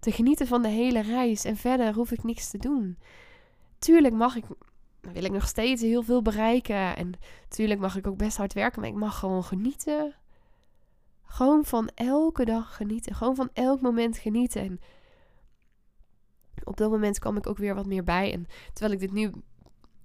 te 0.00 0.12
genieten 0.12 0.46
van 0.46 0.62
de 0.62 0.68
hele 0.68 1.00
reis 1.00 1.44
en 1.44 1.56
verder 1.56 1.94
hoef 1.94 2.10
ik 2.10 2.22
niks 2.22 2.50
te 2.50 2.58
doen. 2.58 2.98
Tuurlijk 3.78 4.14
mag 4.14 4.36
ik, 4.36 4.44
wil 5.12 5.24
ik 5.24 5.32
nog 5.32 5.48
steeds 5.48 5.82
heel 5.82 6.02
veel 6.02 6.22
bereiken 6.22 6.96
en 6.96 7.12
tuurlijk 7.48 7.80
mag 7.80 7.96
ik 7.96 8.06
ook 8.06 8.16
best 8.16 8.36
hard 8.36 8.52
werken, 8.52 8.80
maar 8.80 8.90
ik 8.90 8.96
mag 8.96 9.18
gewoon 9.18 9.44
genieten 9.44 10.14
gewoon 11.36 11.64
van 11.64 11.90
elke 11.94 12.44
dag 12.44 12.76
genieten. 12.76 13.14
Gewoon 13.14 13.34
van 13.36 13.50
elk 13.52 13.80
moment 13.80 14.18
genieten. 14.18 14.62
En 14.62 14.80
op 16.64 16.76
dat 16.76 16.90
moment 16.90 17.18
kwam 17.18 17.36
ik 17.36 17.46
ook 17.46 17.58
weer 17.58 17.74
wat 17.74 17.86
meer 17.86 18.04
bij. 18.04 18.32
En 18.32 18.46
terwijl 18.72 18.92
ik 18.92 19.00
dit 19.00 19.12
nu 19.12 19.32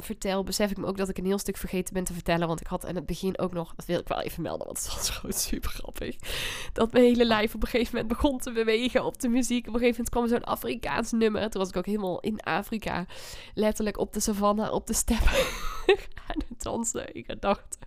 vertel, 0.04 0.44
besef 0.44 0.72
ik 0.72 0.78
me 0.78 0.86
ook 0.86 0.98
dat 0.98 1.10
ik 1.10 1.18
een 1.18 1.26
heel 1.26 1.40
stuk 1.40 1.58
vergeten 1.58 1.94
ben 1.94 2.04
te 2.04 2.14
vertellen. 2.14 2.48
Want 2.48 2.62
ik 2.62 2.68
had 2.68 2.86
aan 2.86 2.96
het 2.96 3.06
begin 3.06 3.40
ook 3.40 3.54
nog, 3.54 3.74
dat 3.76 3.86
wil 3.86 4.00
ik 4.00 4.08
wel 4.08 4.22
even 4.22 4.44
melden, 4.44 4.66
want 4.66 4.84
het 4.84 4.94
was 4.96 5.10
gewoon 5.20 5.34
super 5.34 5.70
grappig. 5.70 6.16
Dat 6.74 6.92
mijn 6.92 7.04
hele 7.04 7.26
lijf 7.26 7.56
op 7.56 7.62
een 7.62 7.68
gegeven 7.68 7.96
moment 7.96 8.14
begon 8.14 8.40
te 8.40 8.52
bewegen 8.52 9.06
op 9.06 9.20
de 9.20 9.28
muziek. 9.28 9.68
Op 9.68 9.74
een 9.74 9.80
gegeven 9.80 10.06
moment 10.06 10.10
kwam 10.10 10.28
zo'n 10.28 10.54
Afrikaans 10.54 11.12
nummer. 11.12 11.50
Toen 11.50 11.62
was 11.62 11.70
ik 11.70 11.78
ook 11.78 11.86
helemaal 11.86 12.20
in 12.20 12.40
Afrika. 12.40 13.06
Letterlijk 13.54 13.98
op 13.98 14.14
de 14.14 14.20
savanne, 14.20 14.72
op 14.72 14.88
de 14.88 14.94
steppen 14.94 15.46
aan 16.28 16.42
het 16.48 16.64
dansen. 16.64 17.16
Ik 17.16 17.42
dacht, 17.42 17.78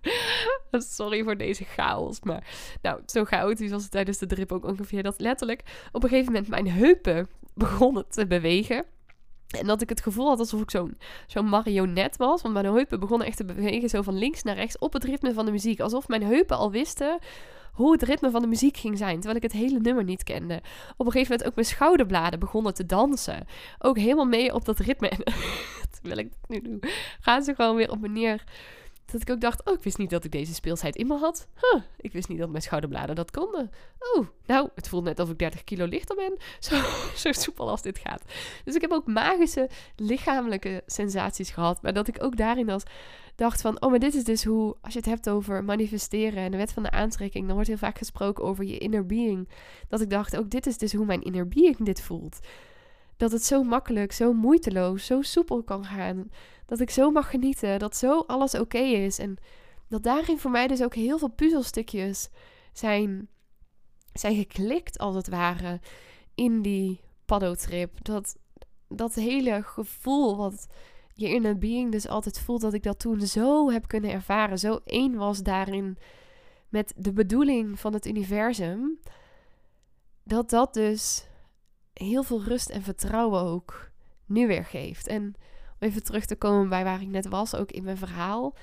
sorry 0.71 1.23
voor 1.23 1.37
deze 1.37 1.65
chaos. 1.65 2.21
Maar 2.21 2.47
nou, 2.83 3.01
zo 3.07 3.25
chaotisch 3.25 3.71
was 3.71 3.83
het 3.83 3.91
tijdens 3.91 4.19
de 4.19 4.27
drip 4.27 4.53
ook 4.53 4.65
ongeveer. 4.65 5.03
Dat 5.03 5.21
letterlijk 5.21 5.63
op 5.93 6.03
een 6.03 6.09
gegeven 6.09 6.33
moment 6.33 6.51
mijn 6.51 6.71
heupen 6.71 7.29
begonnen 7.55 8.09
te 8.09 8.27
bewegen. 8.27 8.85
En 9.55 9.67
dat 9.67 9.83
ik 9.83 9.89
het 9.89 10.03
gevoel 10.03 10.29
had 10.29 10.39
alsof 10.39 10.61
ik 10.61 10.71
zo'n 10.71 10.99
zo'n 11.27 11.49
marionet 11.49 12.17
was. 12.17 12.43
Want 12.43 12.55
mijn 12.55 12.67
heupen 12.67 13.01
begonnen 13.01 13.27
echt 13.27 13.37
te 13.37 13.45
bewegen, 13.45 13.89
zo 13.89 14.03
van 14.03 14.19
links 14.19 14.43
naar 14.43 14.55
rechts, 14.55 14.79
op 14.79 14.93
het 14.93 15.05
ritme 15.05 15.33
van 15.33 15.45
de 15.45 15.51
muziek. 15.51 15.81
Alsof 15.81 16.09
mijn 16.09 16.23
heupen 16.23 16.57
al 16.57 16.71
wisten 16.71 17.19
hoe 17.75 17.93
het 17.93 18.03
ritme 18.03 18.31
van 18.31 18.41
de 18.43 18.47
muziek 18.47 18.77
ging 18.77 18.99
zijn, 18.99 19.15
terwijl 19.15 19.37
ik 19.37 19.43
het 19.43 19.53
hele 19.53 19.79
nummer 19.81 20.05
niet 20.05 20.23
kende. 20.23 20.61
Op 20.97 21.07
een 21.07 21.13
gegeven 21.13 21.31
moment 21.31 21.45
ook 21.49 21.55
mijn 21.55 21.67
schouderbladen 21.67 22.39
begonnen 22.39 22.75
te 22.75 22.87
dansen. 22.87 23.47
Ook 23.79 23.99
helemaal 23.99 24.25
mee 24.25 24.55
op 24.55 24.65
dat 24.65 24.79
ritme. 24.79 25.09
En 25.09 25.19
terwijl 26.01 26.19
ik 26.19 26.31
het 26.41 26.49
nu 26.49 26.61
doe, 26.61 26.91
gaan 27.21 27.43
ze 27.43 27.55
gewoon 27.55 27.77
weer 27.77 27.91
op 27.91 28.01
manier 28.01 28.45
dat 29.05 29.21
ik 29.21 29.31
ook 29.31 29.41
dacht, 29.41 29.65
oh, 29.65 29.75
ik 29.75 29.83
wist 29.83 29.99
niet 29.99 30.11
dat 30.11 30.25
ik 30.25 30.33
deze 30.33 30.55
speelsheid 30.55 30.97
in 30.97 31.07
me 31.07 31.19
had. 31.19 31.49
Huh, 31.61 31.83
ik 31.97 32.13
wist 32.13 32.29
niet 32.29 32.39
dat 32.39 32.51
mijn 32.51 32.63
schouderbladen 32.63 33.15
dat 33.15 33.31
konden. 33.31 33.71
Oh, 34.15 34.27
nou, 34.47 34.69
het 34.75 34.89
voelt 34.89 35.05
net 35.05 35.19
alsof 35.19 35.33
ik 35.33 35.39
30 35.39 35.65
kilo 35.65 35.85
lichter 35.85 36.17
ben. 36.17 36.37
Zo, 36.59 36.77
zo 37.17 37.33
soepel 37.33 37.69
als 37.69 37.83
dit 37.83 37.99
gaat. 37.99 38.25
Dus 38.65 38.75
ik 38.75 38.81
heb 38.81 38.93
ook 38.93 39.07
magische 39.07 39.71
lichamelijke 39.97 40.83
sensaties 40.87 41.51
gehad. 41.51 41.83
Maar 41.83 41.93
dat 41.93 42.09
ik 42.09 42.23
ook 42.23 42.37
daarin 42.37 42.71
als 42.71 42.83
dacht 43.35 43.61
van, 43.61 43.83
oh, 43.83 43.91
maar 43.91 43.99
dit 43.99 44.15
is 44.15 44.25
dus 44.25 44.45
hoe, 44.45 44.77
als 44.81 44.93
je 44.93 44.99
het 44.99 45.09
hebt 45.09 45.29
over 45.29 45.65
manifesteren 45.65 46.43
en 46.43 46.51
de 46.51 46.57
wet 46.57 46.73
van 46.73 46.83
de 46.83 46.91
aantrekking, 46.91 47.45
dan 47.45 47.55
wordt 47.55 47.69
heel 47.69 47.79
vaak 47.79 47.99
gesproken 47.99 48.45
over 48.45 48.65
je 48.65 48.79
inner 48.79 49.07
being. 49.07 49.49
Dat 49.89 50.01
ik 50.01 50.11
dacht, 50.11 50.37
ook 50.37 50.51
dit 50.51 50.67
is 50.67 50.79
dus 50.79 50.93
hoe 50.93 51.07
mijn 51.07 51.23
inner 51.23 51.49
being 51.49 51.77
dit 51.79 52.01
voelt. 52.01 52.39
Dat 53.17 53.33
het 53.33 53.45
zo 53.45 53.63
makkelijk, 53.63 54.13
zo 54.13 54.33
moeiteloos, 54.33 55.07
zo 55.07 55.23
soepel 55.23 55.63
kan 55.63 55.85
gaan 55.85 56.31
dat 56.67 56.81
ik 56.81 56.91
zo 56.91 57.11
mag 57.11 57.31
genieten. 57.31 57.79
Dat 57.79 57.97
zo 57.97 58.19
alles 58.27 58.55
oké 58.55 58.79
is. 58.79 59.19
En 59.19 59.37
dat 59.89 60.03
daarin 60.03 60.39
voor 60.39 60.51
mij 60.51 60.67
dus 60.67 60.83
ook 60.83 60.95
heel 60.95 61.19
veel 61.19 61.31
puzzelstukjes 61.31 62.29
zijn, 62.73 63.29
zijn 64.13 64.35
geklikt, 64.35 64.99
als 64.99 65.15
het 65.17 65.29
ware, 65.29 65.81
in 66.35 66.63
die 66.63 67.01
paddo-trip. 67.25 68.05
Dat, 68.05 68.37
dat 68.89 69.15
hele 69.15 69.63
gevoel 69.63 70.37
wat 70.37 70.67
je 71.15 71.29
in 71.29 71.45
een 71.45 71.59
being 71.59 71.93
dus 71.93 72.09
altijd 72.09 72.41
voelt, 72.41 72.61
dat 72.61 72.75
ik 72.75 72.83
dat 72.83 72.99
toen 72.99 73.21
zo 73.21 73.71
heb 73.71 73.89
kunnen 73.89 74.11
ervaren. 74.11 74.59
Zo 74.59 74.81
één 74.85 75.15
was 75.15 75.43
daarin 75.43 75.99
met 76.69 76.95
de 76.97 77.13
bedoeling 77.13 77.81
van 77.81 77.93
het 77.93 78.07
universum. 78.07 78.99
Dat 80.23 80.51
dat 80.51 80.75
dus 80.75 81.27
heel 81.95 82.23
veel 82.23 82.43
rust 82.43 82.71
en 82.71 82.83
vertrouwen 82.83 83.41
ook 83.41 83.91
nu 84.27 84.47
weer 84.47 84.65
geeft. 84.65 85.07
En 85.07 85.35
even 85.79 86.05
terug 86.05 86.25
te 86.25 86.37
komen 86.37 86.69
bij 86.69 86.85
waar 86.85 87.01
ik 87.03 87.09
net 87.09 87.29
was, 87.29 87.55
ook 87.55 87.71
in 87.71 87.85
mijn 87.85 87.97
verhaal. 87.97 88.55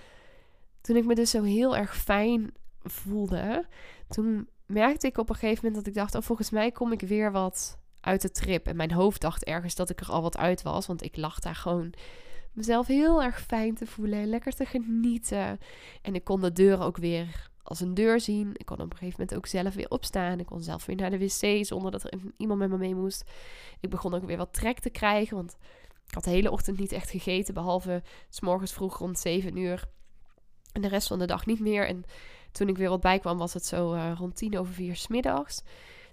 Toen 0.81 0.95
ik 0.95 1.05
me 1.05 1.15
dus 1.15 1.29
zo 1.29 1.43
heel 1.43 1.77
erg 1.77 1.97
fijn 1.97 2.53
voelde, 2.83 3.65
toen 4.07 4.49
merkte 4.65 5.07
ik 5.07 5.17
op 5.17 5.29
een 5.29 5.35
gegeven 5.35 5.65
moment 5.65 5.75
dat 5.75 5.93
ik 5.93 5.99
dacht: 5.99 6.15
oh, 6.15 6.21
volgens 6.21 6.49
mij 6.49 6.71
kom 6.71 6.91
ik 6.91 7.01
weer 7.01 7.31
wat 7.31 7.79
uit 8.01 8.21
de 8.21 8.31
trip. 8.31 8.67
En 8.67 8.75
mijn 8.75 8.91
hoofd 8.91 9.21
dacht 9.21 9.43
ergens 9.43 9.75
dat 9.75 9.89
ik 9.89 9.99
er 9.99 10.11
al 10.11 10.21
wat 10.21 10.37
uit 10.37 10.61
was, 10.61 10.87
want 10.87 11.03
ik 11.03 11.17
lag 11.17 11.39
daar 11.39 11.55
gewoon 11.55 11.93
mezelf 12.53 12.87
heel 12.87 13.23
erg 13.23 13.41
fijn 13.41 13.75
te 13.75 13.85
voelen 13.85 14.19
en 14.19 14.27
lekker 14.27 14.53
te 14.53 14.65
genieten. 14.65 15.59
En 16.01 16.15
ik 16.15 16.23
kon 16.23 16.41
de 16.41 16.53
deur 16.53 16.81
ook 16.81 16.97
weer 16.97 17.49
als 17.63 17.79
een 17.79 17.93
deur 17.93 18.19
zien. 18.19 18.49
Ik 18.53 18.65
kon 18.65 18.79
op 18.79 18.91
een 18.91 18.97
gegeven 18.97 19.19
moment 19.19 19.37
ook 19.37 19.47
zelf 19.47 19.73
weer 19.73 19.89
opstaan. 19.89 20.39
Ik 20.39 20.45
kon 20.45 20.61
zelf 20.61 20.85
weer 20.85 20.95
naar 20.95 21.09
de 21.09 21.17
wc 21.17 21.65
zonder 21.65 21.91
dat 21.91 22.03
er 22.03 22.19
iemand 22.37 22.59
met 22.59 22.69
me 22.69 22.77
mee 22.77 22.95
moest. 22.95 23.29
Ik 23.79 23.89
begon 23.89 24.13
ook 24.13 24.25
weer 24.25 24.37
wat 24.37 24.53
trek 24.53 24.79
te 24.79 24.89
krijgen, 24.89 25.35
want 25.35 25.57
ik 26.07 26.13
had 26.13 26.23
de 26.23 26.29
hele 26.29 26.51
ochtend 26.51 26.79
niet 26.79 26.91
echt 26.91 27.09
gegeten, 27.09 27.53
behalve 27.53 28.03
s 28.29 28.39
morgens 28.39 28.73
vroeg 28.73 28.97
rond 28.97 29.19
7 29.19 29.57
uur. 29.57 29.87
En 30.71 30.81
de 30.81 30.87
rest 30.87 31.07
van 31.07 31.19
de 31.19 31.25
dag 31.25 31.45
niet 31.45 31.59
meer. 31.59 31.87
En 31.87 32.03
toen 32.51 32.67
ik 32.67 32.77
weer 32.77 32.89
wat 32.89 33.01
bij 33.01 33.19
kwam, 33.19 33.37
was 33.37 33.53
het 33.53 33.65
zo 33.65 33.93
uh, 33.93 34.11
rond 34.17 34.35
tien 34.35 34.57
over 34.57 34.73
vier 34.73 34.95
smiddags. 34.95 35.61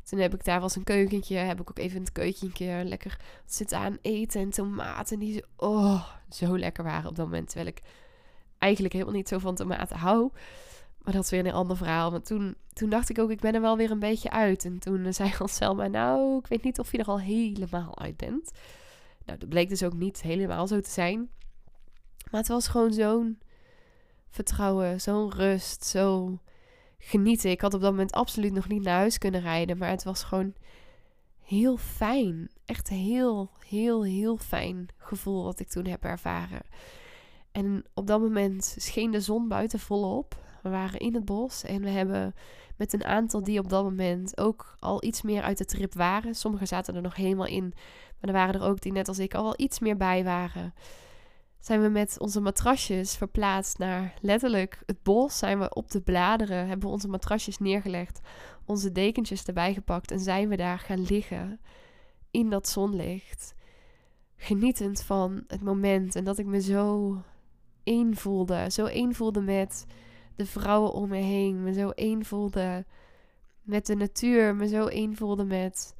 Toen 0.03 0.19
heb 0.19 0.35
ik 0.35 0.45
daar 0.45 0.61
was 0.61 0.77
een 0.77 0.85
keukentje, 0.85 1.37
heb 1.37 1.61
ik 1.61 1.71
ook 1.71 1.79
even 1.79 1.97
in 1.97 2.03
het 2.03 2.13
keukentje 2.13 2.85
lekker 2.85 3.21
zitten 3.47 3.79
aan 3.79 3.99
eten 4.03 4.41
en 4.41 4.51
tomaten 4.51 5.19
die 5.19 5.45
oh, 5.57 6.09
zo 6.31 6.59
lekker 6.59 6.85
waren 6.85 7.11
op 7.11 7.17
dat 7.17 7.25
moment. 7.25 7.47
Terwijl 7.47 7.69
ik 7.69 7.83
eigenlijk 8.59 8.95
helemaal 8.95 9.15
niet 9.15 9.29
zo 9.29 9.39
van 9.39 9.55
tomaten 9.55 9.97
hou. 9.97 10.31
Maar 11.09 11.16
dat 11.16 11.27
is 11.27 11.33
weer 11.33 11.47
een 11.47 11.53
ander 11.53 11.77
verhaal. 11.77 12.11
Want 12.11 12.27
toen, 12.27 12.55
toen 12.73 12.90
dacht 12.90 13.09
ik 13.09 13.18
ook, 13.18 13.31
ik 13.31 13.40
ben 13.40 13.55
er 13.55 13.61
wel 13.61 13.77
weer 13.77 13.90
een 13.90 13.99
beetje 13.99 14.31
uit. 14.31 14.64
En 14.64 14.79
toen 14.79 15.12
zei 15.12 15.33
Selma, 15.44 15.87
nou, 15.87 16.38
ik 16.38 16.47
weet 16.47 16.62
niet 16.62 16.79
of 16.79 16.92
je 16.92 16.99
er 16.99 17.05
al 17.05 17.21
helemaal 17.21 17.99
uit 17.99 18.16
bent. 18.16 18.51
Nou, 19.25 19.38
dat 19.38 19.49
bleek 19.49 19.68
dus 19.68 19.83
ook 19.83 19.92
niet 19.92 20.23
helemaal 20.23 20.66
zo 20.66 20.81
te 20.81 20.90
zijn. 20.90 21.29
Maar 22.31 22.40
het 22.40 22.49
was 22.49 22.68
gewoon 22.68 22.92
zo'n 22.92 23.38
vertrouwen, 24.31 25.01
zo'n 25.01 25.31
rust, 25.33 25.85
zo 25.85 26.38
genieten. 26.99 27.51
Ik 27.51 27.61
had 27.61 27.75
op 27.75 27.81
dat 27.81 27.90
moment 27.90 28.12
absoluut 28.12 28.53
nog 28.53 28.68
niet 28.68 28.83
naar 28.83 28.99
huis 28.99 29.18
kunnen 29.18 29.40
rijden. 29.40 29.79
Maar 29.79 29.90
het 29.90 30.05
was 30.05 30.23
gewoon 30.23 30.55
heel 31.42 31.77
fijn. 31.77 32.51
Echt 32.64 32.88
heel, 32.88 33.51
heel, 33.66 34.05
heel 34.05 34.37
fijn 34.37 34.88
gevoel 34.97 35.44
wat 35.44 35.61
ik 35.61 35.68
toen 35.68 35.87
heb 35.87 36.05
ervaren. 36.05 36.62
En 37.53 37.85
op 37.94 38.07
dat 38.07 38.21
moment 38.21 38.77
scheen 38.79 39.11
de 39.11 39.21
zon 39.21 39.49
buiten 39.49 39.79
volop. 39.79 40.47
We 40.71 40.77
waren 40.77 41.01
in 41.01 41.15
het 41.15 41.25
bos 41.25 41.65
en 41.65 41.83
we 41.83 41.89
hebben 41.89 42.35
met 42.77 42.93
een 42.93 43.05
aantal 43.05 43.43
die 43.43 43.59
op 43.59 43.69
dat 43.69 43.85
moment 43.85 44.39
ook 44.39 44.77
al 44.79 45.05
iets 45.05 45.23
meer 45.23 45.43
uit 45.43 45.59
de 45.59 45.65
trip 45.65 45.95
waren. 45.95 46.35
Sommigen 46.35 46.67
zaten 46.67 46.95
er 46.95 47.03
nog 47.03 47.17
helemaal 47.17 47.47
in, 47.47 47.73
maar 48.21 48.31
er 48.31 48.33
waren 48.33 48.55
er 48.55 48.67
ook 48.67 48.81
die 48.81 48.93
net 48.93 49.09
als 49.09 49.19
ik 49.19 49.35
al 49.35 49.43
wel 49.43 49.55
iets 49.57 49.79
meer 49.79 49.97
bij 49.97 50.25
waren. 50.25 50.75
Zijn 51.61 51.83
we 51.83 51.89
met 51.89 52.19
onze 52.19 52.41
matrasjes 52.41 53.17
verplaatst 53.17 53.79
naar 53.79 54.15
letterlijk 54.21 54.83
het 54.87 55.03
bos. 55.03 55.39
Zijn 55.39 55.59
we 55.59 55.75
op 55.75 55.91
de 55.91 56.01
bladeren, 56.01 56.67
hebben 56.67 56.87
we 56.87 56.95
onze 56.95 57.09
matrasjes 57.09 57.59
neergelegd, 57.59 58.21
onze 58.65 58.93
dekentjes 58.93 59.45
erbij 59.45 59.75
gepakt 59.75 60.11
en 60.11 60.21
zijn 60.21 60.49
we 60.49 60.57
daar 60.57 60.79
gaan 60.79 61.03
liggen 61.03 61.61
in 62.31 62.51
dat 62.51 62.69
zonlicht. 62.69 63.55
Genietend 64.37 65.03
van 65.03 65.45
het 65.47 65.63
moment 65.63 66.17
en 66.17 66.25
dat 66.25 66.39
ik 66.39 66.47
me 66.47 66.61
zo 66.61 67.17
één 67.83 68.17
voelde. 68.17 68.71
Zo 68.71 68.85
één 68.85 69.15
voelde 69.15 69.41
met 69.41 69.87
de 70.38 70.46
vrouwen 70.46 70.92
om 70.92 71.09
me 71.09 71.16
heen. 71.16 71.62
Me 71.62 71.72
zo 71.72 71.90
één 71.90 72.24
voelde 72.24 72.87
met 73.62 73.87
de 73.87 73.94
natuur. 73.94 74.57
Me 74.57 74.68
zo 74.68 74.87
één 74.87 75.46
met 75.46 75.94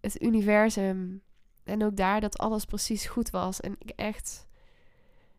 het 0.00 0.22
universum. 0.22 1.22
En 1.64 1.84
ook 1.84 1.96
daar 1.96 2.20
dat 2.20 2.38
alles 2.38 2.64
precies 2.64 3.06
goed 3.06 3.30
was. 3.30 3.60
En 3.60 3.76
ik 3.78 3.90
echt 3.90 4.46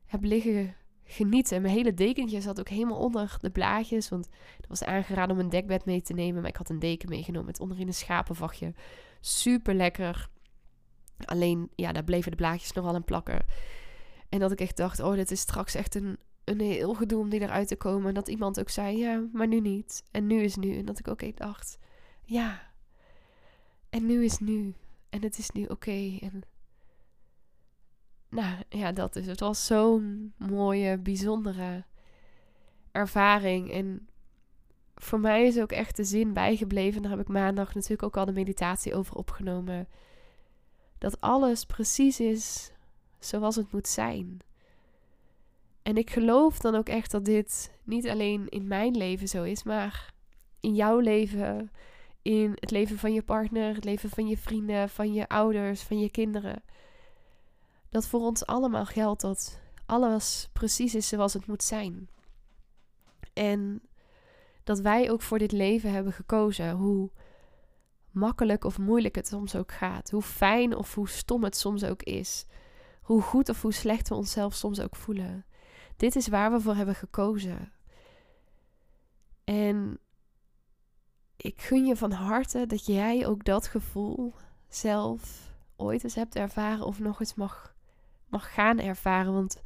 heb 0.06 0.24
liggen 0.24 0.76
genieten. 1.04 1.62
Mijn 1.62 1.74
hele 1.74 1.94
dekentje 1.94 2.42
zat 2.42 2.60
ook 2.60 2.70
helemaal 2.70 2.98
onder 2.98 3.38
de 3.42 3.50
blaadjes. 3.50 4.10
Want 4.10 4.30
het 4.58 4.68
was 4.68 4.84
aangeraden 4.84 5.36
om 5.36 5.42
een 5.42 5.50
dekbed 5.50 5.86
mee 5.86 6.02
te 6.02 6.14
nemen. 6.14 6.42
Maar 6.42 6.50
ik 6.50 6.58
had 6.58 6.70
een 6.70 6.80
deken 6.80 7.10
meegenomen 7.10 7.46
met 7.46 7.60
onderin 7.60 7.88
een 7.88 7.94
schapenvachtje. 7.94 8.74
Super 9.20 9.74
lekker. 9.74 10.30
Alleen, 11.26 11.70
ja, 11.76 11.92
daar 11.92 12.04
bleven 12.04 12.32
de 12.32 12.38
blaadjes 12.38 12.72
nog 12.72 12.86
wel 12.86 12.96
aan 12.96 13.04
plakken. 13.04 13.46
En 14.30 14.40
dat 14.40 14.52
ik 14.52 14.60
echt 14.60 14.78
dacht, 14.78 15.00
oh, 15.00 15.14
dit 15.14 15.32
is 15.32 15.40
straks 15.40 15.76
echt 15.76 15.96
een, 15.96 16.18
een 16.46 16.60
heel 16.60 16.94
gedoe 16.94 17.20
om 17.20 17.30
die 17.30 17.42
eruit 17.42 17.68
te 17.68 17.76
komen. 17.76 18.08
En 18.08 18.14
dat 18.14 18.28
iemand 18.28 18.60
ook 18.60 18.70
zei, 18.70 18.98
ja, 18.98 19.24
maar 19.34 19.48
nu 19.48 19.60
niet. 19.60 20.04
En 20.12 20.28
nu 20.28 20.42
is 20.42 20.56
nu. 20.56 20.78
En 20.78 20.86
dat 20.86 21.00
ik 21.00 21.08
ook 21.08 21.22
echt 21.22 21.38
dacht, 21.38 21.78
ja. 22.24 22.62
En 23.90 24.06
nu 24.06 24.24
is 24.24 24.40
nu. 24.40 24.74
En 25.10 25.22
het 25.24 25.38
is 25.38 25.52
nu 25.52 25.66
oké. 25.66 26.18
En 26.22 26.42
nou 28.30 28.56
ja, 28.70 28.92
dat 28.92 29.16
is. 29.16 29.28
Het 29.28 29.40
was 29.40 29.66
zo'n 29.66 30.34
mooie, 30.38 30.98
bijzondere 30.98 31.84
ervaring. 32.92 33.72
En 33.72 34.08
voor 34.96 35.20
mij 35.20 35.46
is 35.46 35.60
ook 35.60 35.72
echt 35.72 35.96
de 35.96 36.04
zin 36.04 36.34
bijgebleven. 36.34 37.02
Daar 37.02 37.12
heb 37.12 37.20
ik 37.20 37.28
maandag 37.28 37.74
natuurlijk 37.74 38.04
ook 38.04 38.18
al 38.18 38.26
de 38.26 38.32
meditatie 38.32 38.96
over 38.96 39.16
opgenomen. 39.16 39.88
Dat 40.98 41.22
alles 41.22 41.66
precies 41.66 42.20
is 42.20 42.72
zoals 43.20 43.56
het 43.56 43.72
moet 43.72 43.88
zijn. 43.88 44.40
En 45.86 45.98
ik 45.98 46.10
geloof 46.10 46.60
dan 46.60 46.76
ook 46.76 46.90
echt 46.90 47.12
dat 47.12 47.26
dit 47.26 47.78
niet 47.84 48.08
alleen 48.08 48.50
in 48.50 48.68
mijn 48.68 48.98
leven 48.98 49.28
zo 49.28 49.44
is, 49.44 49.64
maar 49.64 50.14
in 50.60 50.76
jouw 50.76 51.00
leven, 51.00 51.72
in 52.22 52.52
het 52.56 52.72
leven 52.72 52.98
van 52.98 53.14
je 53.14 53.22
partner, 53.22 53.76
het 53.76 53.84
leven 53.84 54.10
van 54.10 54.28
je 54.28 54.38
vrienden, 54.38 54.90
van 54.90 55.14
je 55.14 55.28
ouders, 55.28 55.82
van 55.82 56.00
je 56.00 56.10
kinderen. 56.10 56.64
Dat 57.90 58.08
voor 58.08 58.20
ons 58.20 58.46
allemaal 58.46 58.86
geldt 58.86 59.22
dat 59.22 59.60
alles 59.86 60.50
precies 60.54 60.96
is 60.96 61.08
zoals 61.08 61.34
het 61.34 61.48
moet 61.48 61.64
zijn. 61.64 62.10
En 63.34 63.82
dat 64.64 64.80
wij 64.80 65.12
ook 65.12 65.22
voor 65.22 65.40
dit 65.40 65.52
leven 65.52 65.92
hebben 65.92 66.14
gekozen, 66.14 66.72
hoe 66.72 67.10
makkelijk 68.12 68.64
of 68.64 68.78
moeilijk 68.78 69.16
het 69.16 69.28
soms 69.28 69.56
ook 69.56 69.72
gaat, 69.72 70.10
hoe 70.10 70.22
fijn 70.22 70.76
of 70.76 70.96
hoe 70.96 71.10
stom 71.10 71.44
het 71.44 71.58
soms 71.58 71.84
ook 71.84 72.04
is 72.04 72.46
hoe 73.06 73.22
goed 73.22 73.50
of 73.50 73.62
hoe 73.62 73.74
slecht 73.74 74.10
we 74.10 74.16
onszelf 74.16 74.54
soms 74.54 74.80
ook 74.80 74.96
voelen. 74.96 75.46
Dit 75.96 76.16
is 76.16 76.28
waar 76.28 76.52
we 76.52 76.60
voor 76.60 76.76
hebben 76.76 76.96
gekozen. 76.96 77.72
En 79.44 80.00
ik 81.38 81.62
gun 81.62 81.86
je 81.86 81.96
van 81.96 82.12
harte 82.12 82.66
dat 82.66 82.86
jij 82.86 83.28
ook 83.28 83.44
dat 83.44 83.68
gevoel 83.68 84.34
zelf 84.68 85.54
ooit 85.76 86.04
eens 86.04 86.16
hebt 86.16 86.36
ervaren 86.36 86.86
of 86.86 87.00
nog 87.00 87.20
eens 87.20 87.36
mag, 87.36 87.76
mag 88.28 88.54
gaan 88.54 88.80
ervaren. 88.80 89.34
Want 89.34 89.62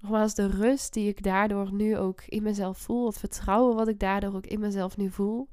nogmaals, 0.00 0.34
de 0.34 0.46
rust 0.46 0.92
die 0.92 1.08
ik 1.08 1.22
daardoor 1.22 1.72
nu 1.72 1.96
ook 1.96 2.22
in 2.22 2.42
mezelf 2.42 2.78
voel, 2.78 3.06
het 3.06 3.18
vertrouwen 3.18 3.76
wat 3.76 3.88
ik 3.88 3.98
daardoor 3.98 4.34
ook 4.34 4.46
in 4.46 4.60
mezelf 4.60 4.96
nu 4.96 5.10
voel, 5.10 5.48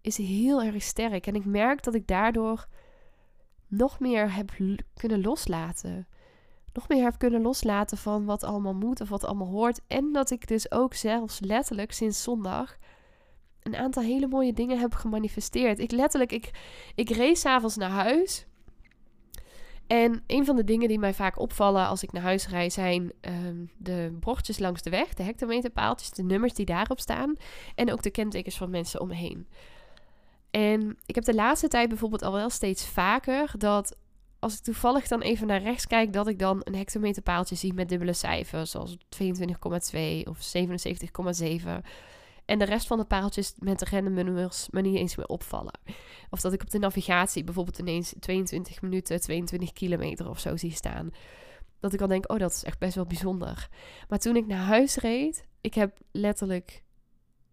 is 0.00 0.16
heel 0.16 0.62
erg 0.62 0.82
sterk. 0.82 1.26
En 1.26 1.34
ik 1.34 1.44
merk 1.44 1.82
dat 1.82 1.94
ik 1.94 2.06
daardoor 2.06 2.66
nog 3.66 4.00
meer 4.00 4.34
heb 4.34 4.50
kunnen 4.94 5.20
loslaten 5.20 6.08
nog 6.74 6.88
meer 6.88 7.02
heb 7.02 7.18
kunnen 7.18 7.42
loslaten 7.42 7.96
van 7.96 8.24
wat 8.24 8.44
allemaal 8.44 8.74
moet 8.74 9.00
of 9.00 9.08
wat 9.08 9.24
allemaal 9.24 9.48
hoort. 9.48 9.80
En 9.86 10.12
dat 10.12 10.30
ik 10.30 10.48
dus 10.48 10.70
ook 10.70 10.94
zelfs 10.94 11.40
letterlijk 11.40 11.92
sinds 11.92 12.22
zondag 12.22 12.76
een 13.62 13.76
aantal 13.76 14.02
hele 14.02 14.26
mooie 14.26 14.52
dingen 14.52 14.78
heb 14.78 14.94
gemanifesteerd. 14.94 15.78
Ik 15.78 15.90
letterlijk, 15.90 16.32
ik, 16.32 16.50
ik 16.94 17.10
race 17.10 17.48
avonds 17.48 17.76
naar 17.76 17.90
huis. 17.90 18.46
En 19.86 20.22
een 20.26 20.44
van 20.44 20.56
de 20.56 20.64
dingen 20.64 20.88
die 20.88 20.98
mij 20.98 21.14
vaak 21.14 21.38
opvallen 21.38 21.86
als 21.86 22.02
ik 22.02 22.12
naar 22.12 22.22
huis 22.22 22.48
rijd 22.48 22.72
zijn 22.72 23.12
ehm, 23.20 23.64
de 23.76 24.16
bordjes 24.20 24.58
langs 24.58 24.82
de 24.82 24.90
weg, 24.90 25.14
de 25.14 25.22
hectometerpaaltjes, 25.22 26.10
de 26.10 26.22
nummers 26.22 26.54
die 26.54 26.66
daarop 26.66 27.00
staan 27.00 27.36
en 27.74 27.92
ook 27.92 28.02
de 28.02 28.10
kentekens 28.10 28.56
van 28.56 28.70
mensen 28.70 29.00
om 29.00 29.08
me 29.08 29.14
heen. 29.14 29.48
En 30.50 30.98
ik 31.06 31.14
heb 31.14 31.24
de 31.24 31.34
laatste 31.34 31.68
tijd 31.68 31.88
bijvoorbeeld 31.88 32.22
al 32.22 32.32
wel 32.32 32.50
steeds 32.50 32.86
vaker 32.86 33.50
dat 33.58 33.96
als 34.44 34.54
ik 34.54 34.60
toevallig 34.60 35.08
dan 35.08 35.20
even 35.20 35.46
naar 35.46 35.62
rechts 35.62 35.86
kijk, 35.86 36.12
dat 36.12 36.28
ik 36.28 36.38
dan 36.38 36.60
een 36.64 36.74
hectometerpaaltje 36.74 37.54
zie 37.54 37.74
met 37.74 37.88
dubbele 37.88 38.12
cijfers, 38.12 38.70
zoals 38.70 38.96
22,2 38.96 38.98
of 40.24 40.52
77,7. 40.56 41.68
En 42.44 42.58
de 42.58 42.64
rest 42.64 42.86
van 42.86 42.98
de 42.98 43.04
paaltjes 43.04 43.54
met 43.58 43.78
de 43.78 43.86
random 43.90 44.12
nummers 44.12 44.68
me 44.70 44.80
niet 44.80 44.96
eens 44.96 45.16
meer 45.16 45.26
opvallen. 45.26 45.78
Of 46.30 46.40
dat 46.40 46.52
ik 46.52 46.62
op 46.62 46.70
de 46.70 46.78
navigatie 46.78 47.44
bijvoorbeeld 47.44 47.78
ineens 47.78 48.14
22 48.20 48.82
minuten, 48.82 49.20
22 49.20 49.72
kilometer 49.72 50.28
of 50.28 50.40
zo 50.40 50.56
zie 50.56 50.72
staan. 50.72 51.10
Dat 51.80 51.92
ik 51.92 52.00
al 52.00 52.08
denk, 52.08 52.32
oh, 52.32 52.38
dat 52.38 52.50
is 52.50 52.64
echt 52.64 52.78
best 52.78 52.94
wel 52.94 53.06
bijzonder. 53.06 53.68
Maar 54.08 54.18
toen 54.18 54.36
ik 54.36 54.46
naar 54.46 54.64
huis 54.64 54.96
reed, 54.96 55.46
ik 55.60 55.74
heb 55.74 55.98
letterlijk 56.10 56.82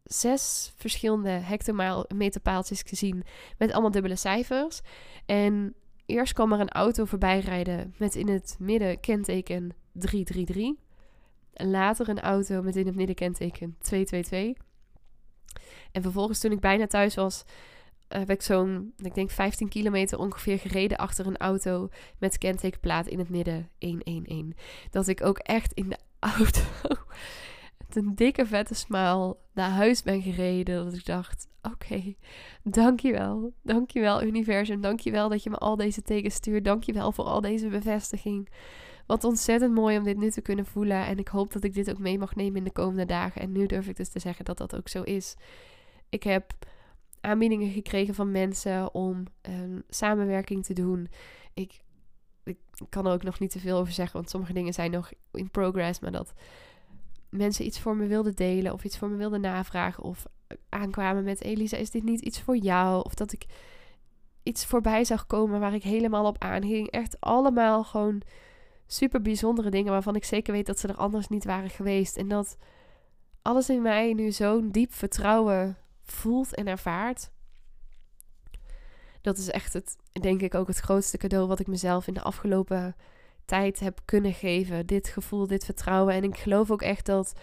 zes 0.04 0.74
verschillende 0.76 1.30
hectometerpaaltjes 1.30 2.82
gezien 2.82 3.24
met 3.58 3.72
allemaal 3.72 3.92
dubbele 3.92 4.16
cijfers. 4.16 4.82
En 5.26 5.76
Eerst 6.12 6.34
kwam 6.34 6.54
er 6.54 6.60
een 6.60 6.70
auto 6.70 7.06
voorbij 7.06 7.40
rijden 7.40 7.94
met 7.98 8.16
in 8.16 8.30
het 8.30 8.56
midden 8.60 9.00
kenteken 9.00 9.72
333. 9.92 10.74
En 11.54 11.70
later 11.70 12.10
een 12.10 12.20
auto 12.20 12.62
met 12.62 12.76
in 12.76 12.86
het 12.86 12.96
midden 12.96 13.16
kenteken 13.16 13.76
222. 13.80 14.64
En 15.92 16.02
vervolgens 16.02 16.40
toen 16.40 16.52
ik 16.52 16.60
bijna 16.60 16.88
thuis 16.88 17.16
was, 17.16 17.44
heb 18.08 18.30
ik 18.30 18.42
zo'n, 18.42 18.94
ik 18.98 19.16
denk 19.16 19.30
15 19.30 19.70
kilometer 19.70 20.20
ongeveer 20.20 20.60
gereden 20.60 20.98
achter 20.98 21.28
een 21.28 21.38
auto 21.38 21.90
met 22.18 22.38
kentekenplaat 22.38 23.08
in 23.08 23.20
het 23.20 23.30
midden 23.30 23.70
111. 23.80 24.46
Dat 24.90 25.08
ik 25.08 25.26
ook 25.26 25.38
echt 25.38 25.74
in 25.74 25.90
de 25.90 25.98
auto 26.20 26.62
een 27.96 28.16
dikke 28.16 28.46
vette 28.46 28.74
smaal 28.74 29.38
naar 29.54 29.70
huis 29.70 30.04
ben 30.04 30.22
gereden. 30.22 30.86
Dat 30.86 30.94
ik 30.94 31.06
dacht, 31.06 31.48
oké, 31.62 32.16
dankjewel. 32.64 33.54
Dankjewel 33.64 34.24
universum. 34.24 34.82
Dankjewel 34.82 35.30
dat 35.30 35.44
je 35.44 35.50
me 35.50 35.58
al 35.58 35.76
deze 35.76 36.02
tekens 36.02 36.34
stuurt. 36.36 36.66
Dankjewel 36.66 37.12
voor 37.12 37.26
al 37.26 37.42
deze 37.42 37.68
bevestiging. 37.68 38.50
Wat 39.06 39.24
ontzettend 39.24 39.74
mooi 39.74 39.98
om 39.98 40.04
dit 40.04 40.18
nu 40.18 40.30
te 40.30 40.42
kunnen 40.42 40.66
voelen. 40.66 41.06
En 41.06 41.18
ik 41.18 41.28
hoop 41.28 41.54
dat 41.54 41.64
ik 41.64 41.74
dit 41.74 41.90
ook 41.90 42.00
mee 42.00 42.18
mag 42.18 42.36
nemen 42.36 42.58
in 42.58 42.64
de 42.64 42.72
komende 42.72 43.06
dagen. 43.06 43.42
En 43.42 43.52
nu 43.52 43.66
durf 43.66 43.88
ik 43.88 43.96
dus 43.96 44.10
te 44.10 44.20
zeggen 44.20 44.46
dat 44.46 44.58
dat 44.58 44.76
ook 44.76 44.88
zo 44.88 45.02
is. 45.02 45.36
Ik 46.10 46.24
heb 46.24 46.54
aanbiedingen 47.22 47.72
gekregen 47.72 48.14
van 48.14 48.32
mensen 48.32 48.94
om 48.94 49.24
een 49.42 49.84
samenwerking 49.90 50.66
te 50.66 50.74
doen. 50.74 51.08
Ik, 51.54 51.82
ik 52.44 52.58
kan 52.90 53.06
er 53.06 53.14
ook 53.14 53.24
nog 53.24 53.40
niet 53.40 53.52
te 53.52 53.60
veel 53.60 53.78
over 53.78 53.94
zeggen, 53.94 54.16
want 54.16 54.30
sommige 54.30 54.54
dingen 54.54 54.74
zijn 54.74 54.92
nog 54.92 55.12
in 55.32 55.52
progress. 55.52 56.00
Maar 56.00 56.12
dat 56.12 56.34
mensen 57.32 57.66
iets 57.66 57.80
voor 57.80 57.96
me 57.96 58.08
wilden 58.08 58.36
delen 58.36 58.74
of 58.74 58.84
iets 58.84 58.98
voor 58.98 59.10
me 59.10 59.16
wilden 59.16 59.42
navragen 59.42 60.04
of 60.04 60.26
aankwamen 60.70 61.24
met 61.24 61.42
Elisa, 61.42 61.78
is 61.78 61.92
dit 61.92 62.04
niet 62.04 62.22
iets 62.22 62.42
voor 62.42 62.58
jou? 62.58 63.04
Of 63.04 63.14
dat 63.14 63.32
ik 63.32 63.46
iets 64.44 64.66
voorbij 64.66 65.06
zag 65.06 65.28
komen 65.28 65.60
waar 65.60 65.74
ik 65.74 65.84
helemaal 65.84 66.26
op 66.26 66.44
aanging. 66.44 66.90
Echt 66.90 67.20
allemaal 67.20 67.84
gewoon 67.84 68.22
super 68.88 69.22
bijzondere 69.22 69.70
dingen 69.70 69.92
waarvan 69.92 70.16
ik 70.16 70.24
zeker 70.24 70.54
weet 70.54 70.66
dat 70.66 70.80
ze 70.80 70.88
er 70.88 70.96
anders 70.96 71.28
niet 71.28 71.46
waren 71.46 71.70
geweest. 71.70 72.18
En 72.18 72.28
dat 72.28 72.58
alles 73.42 73.70
in 73.70 73.82
mij 73.82 74.14
nu 74.14 74.32
zo'n 74.32 74.72
diep 74.72 74.94
vertrouwen 74.94 75.78
voelt 76.04 76.56
en 76.56 76.68
ervaart. 76.68 77.32
Dat 79.22 79.38
is 79.38 79.50
echt 79.50 79.74
het, 79.74 79.96
denk 80.12 80.42
ik, 80.42 80.56
ook 80.56 80.68
het 80.68 80.80
grootste 80.80 81.18
cadeau 81.18 81.48
wat 81.48 81.60
ik 81.60 81.68
mezelf 81.68 82.08
in 82.08 82.14
de 82.14 82.22
afgelopen 82.22 82.96
heb 83.80 84.00
kunnen 84.06 84.34
geven. 84.34 84.86
Dit 84.86 85.08
gevoel, 85.08 85.48
dit 85.48 85.66
vertrouwen. 85.66 86.14
En 86.14 86.24
ik 86.24 86.38
geloof 86.38 86.72
ook 86.72 86.82
echt 86.82 87.06
dat, 87.06 87.34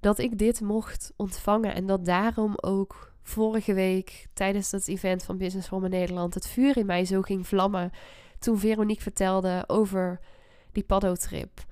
dat 0.00 0.18
ik 0.18 0.38
dit 0.38 0.60
mocht 0.60 1.12
ontvangen. 1.16 1.74
En 1.74 1.86
dat 1.86 2.04
daarom 2.04 2.54
ook 2.56 3.12
vorige 3.22 3.74
week 3.74 4.26
tijdens 4.32 4.70
dat 4.70 4.88
event 4.88 5.24
van 5.24 5.38
Business 5.38 5.68
Woman 5.68 5.90
Nederland 5.90 6.34
het 6.34 6.48
vuur 6.48 6.76
in 6.76 6.86
mij 6.86 7.04
zo 7.04 7.22
ging 7.22 7.46
vlammen. 7.46 7.90
Toen 8.38 8.58
Veronique 8.58 9.02
vertelde 9.02 9.64
over 9.66 10.20
die 10.72 10.84
paddo-trip. 10.84 11.64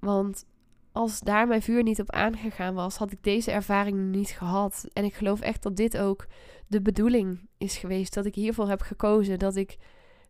Want 0.00 0.44
als 0.92 1.20
daar 1.20 1.46
mijn 1.46 1.62
vuur 1.62 1.82
niet 1.82 2.00
op 2.00 2.10
aangegaan 2.10 2.74
was, 2.74 2.96
had 2.96 3.12
ik 3.12 3.22
deze 3.22 3.50
ervaring 3.50 4.10
niet 4.10 4.30
gehad. 4.30 4.86
En 4.92 5.04
ik 5.04 5.14
geloof 5.14 5.40
echt 5.40 5.62
dat 5.62 5.76
dit 5.76 5.96
ook 5.96 6.26
de 6.66 6.82
bedoeling 6.82 7.48
is 7.58 7.76
geweest. 7.76 8.14
Dat 8.14 8.26
ik 8.26 8.34
hiervoor 8.34 8.68
heb 8.68 8.80
gekozen. 8.80 9.38
Dat 9.38 9.56
ik 9.56 9.76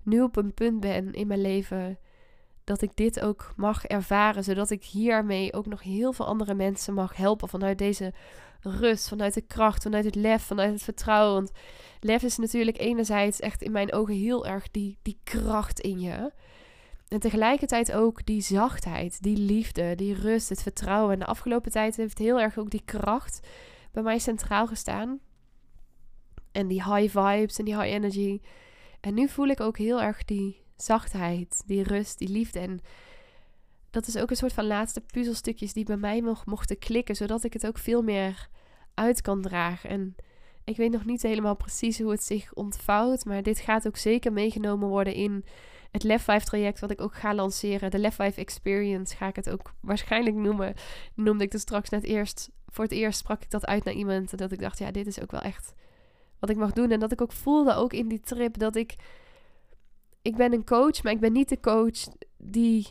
nu 0.07 0.23
op 0.23 0.37
een 0.37 0.55
punt 0.55 0.81
ben 0.81 1.13
in 1.13 1.27
mijn 1.27 1.41
leven 1.41 1.99
dat 2.65 2.83
ik 2.83 2.91
dit 2.95 3.21
ook 3.21 3.53
mag 3.57 3.85
ervaren, 3.85 4.45
zodat 4.45 4.71
ik 4.71 4.85
hiermee 4.85 5.53
ook 5.53 5.67
nog 5.67 5.83
heel 5.83 6.13
veel 6.13 6.27
andere 6.27 6.55
mensen 6.55 6.95
mag 6.95 7.17
helpen 7.17 7.49
vanuit 7.49 7.79
deze 7.79 8.13
rust, 8.61 9.09
vanuit 9.09 9.35
de 9.35 9.41
kracht, 9.41 9.83
vanuit 9.83 10.05
het 10.05 10.15
lef, 10.15 10.43
vanuit 10.43 10.73
het 10.73 10.83
vertrouwen. 10.83 11.35
Want 11.35 11.51
lef 12.01 12.23
is 12.23 12.37
natuurlijk 12.37 12.79
enerzijds 12.79 13.41
echt 13.41 13.63
in 13.63 13.73
mijn 13.73 13.93
ogen 13.93 14.15
heel 14.15 14.47
erg 14.47 14.71
die, 14.71 14.99
die 15.03 15.19
kracht 15.25 15.81
in 15.81 16.01
je. 16.01 16.33
En 17.09 17.21
tegelijkertijd 17.21 17.93
ook 17.93 18.27
die 18.27 18.41
zachtheid, 18.41 19.23
die 19.23 19.37
liefde, 19.37 19.95
die 19.95 20.15
rust, 20.15 20.49
het 20.49 20.63
vertrouwen. 20.63 21.13
En 21.13 21.19
de 21.19 21.27
afgelopen 21.27 21.71
tijd 21.71 21.97
heeft 21.97 22.19
heel 22.19 22.41
erg 22.41 22.59
ook 22.59 22.71
die 22.71 22.83
kracht 22.85 23.49
bij 23.93 24.03
mij 24.03 24.19
centraal 24.19 24.67
gestaan. 24.67 25.19
En 26.53 26.67
die 26.67 26.95
high 26.95 27.19
vibes 27.19 27.59
en 27.59 27.65
die 27.65 27.81
high 27.81 27.95
energy. 27.95 28.41
En 29.07 29.15
nu 29.15 29.29
voel 29.29 29.47
ik 29.47 29.61
ook 29.61 29.79
heel 29.79 30.03
erg 30.03 30.25
die 30.25 30.63
zachtheid, 30.77 31.63
die 31.67 31.83
rust, 31.83 32.19
die 32.19 32.29
liefde. 32.29 32.59
En 32.59 32.81
dat 33.91 34.07
is 34.07 34.17
ook 34.17 34.31
een 34.31 34.37
soort 34.37 34.53
van 34.53 34.67
laatste 34.67 35.01
puzzelstukjes 35.01 35.73
die 35.73 35.85
bij 35.85 35.97
mij 35.97 36.21
nog 36.21 36.47
mochten 36.47 36.79
klikken, 36.79 37.17
zodat 37.17 37.45
ik 37.45 37.53
het 37.53 37.67
ook 37.67 37.79
veel 37.79 38.03
meer 38.03 38.49
uit 38.95 39.21
kan 39.21 39.43
dragen. 39.43 39.91
En 39.91 40.15
ik 40.65 40.77
weet 40.77 40.91
nog 40.91 41.05
niet 41.05 41.23
helemaal 41.23 41.57
precies 41.57 41.99
hoe 41.99 42.11
het 42.11 42.23
zich 42.23 42.55
ontvouwt, 42.55 43.25
maar 43.25 43.43
dit 43.43 43.59
gaat 43.59 43.87
ook 43.87 43.97
zeker 43.97 44.33
meegenomen 44.33 44.89
worden 44.89 45.15
in 45.15 45.45
het 45.91 46.03
Lef 46.03 46.23
5 46.23 46.45
traject 46.45 46.81
wat 46.81 46.91
ik 46.91 47.01
ook 47.01 47.15
ga 47.15 47.35
lanceren. 47.35 47.91
De 47.91 47.99
Lef 47.99 48.15
5 48.15 48.37
Experience 48.37 49.17
ga 49.17 49.27
ik 49.27 49.37
het 49.37 49.51
ook 49.51 49.75
waarschijnlijk 49.81 50.37
noemen. 50.37 50.75
Noemde 51.15 51.45
ik 51.45 51.53
het 51.53 51.61
straks 51.61 51.89
net 51.89 52.05
eerst. 52.05 52.51
Voor 52.67 52.85
het 52.85 52.93
eerst 52.93 53.19
sprak 53.19 53.43
ik 53.43 53.51
dat 53.51 53.67
uit 53.67 53.85
naar 53.85 53.95
iemand. 53.95 54.39
Dat 54.39 54.53
ik 54.53 54.61
dacht, 54.61 54.79
ja, 54.79 54.91
dit 54.91 55.07
is 55.07 55.21
ook 55.21 55.31
wel 55.31 55.41
echt 55.41 55.75
wat 56.39 56.51
ik 56.51 56.57
mag 56.57 56.73
doen. 56.73 56.91
En 56.91 57.01
dat 57.01 57.13
ik 57.13 57.21
ook 57.21 57.33
voelde, 57.33 57.75
ook 57.75 57.93
in 57.93 58.09
die 58.09 58.21
trip, 58.21 58.59
dat 58.59 58.77
ik 58.77 58.97
ik 60.27 60.37
ben 60.37 60.53
een 60.53 60.65
coach, 60.65 61.03
maar 61.03 61.13
ik 61.13 61.21
ben 61.21 61.33
niet 61.33 61.49
de 61.49 61.61
coach 61.61 62.09
die 62.37 62.87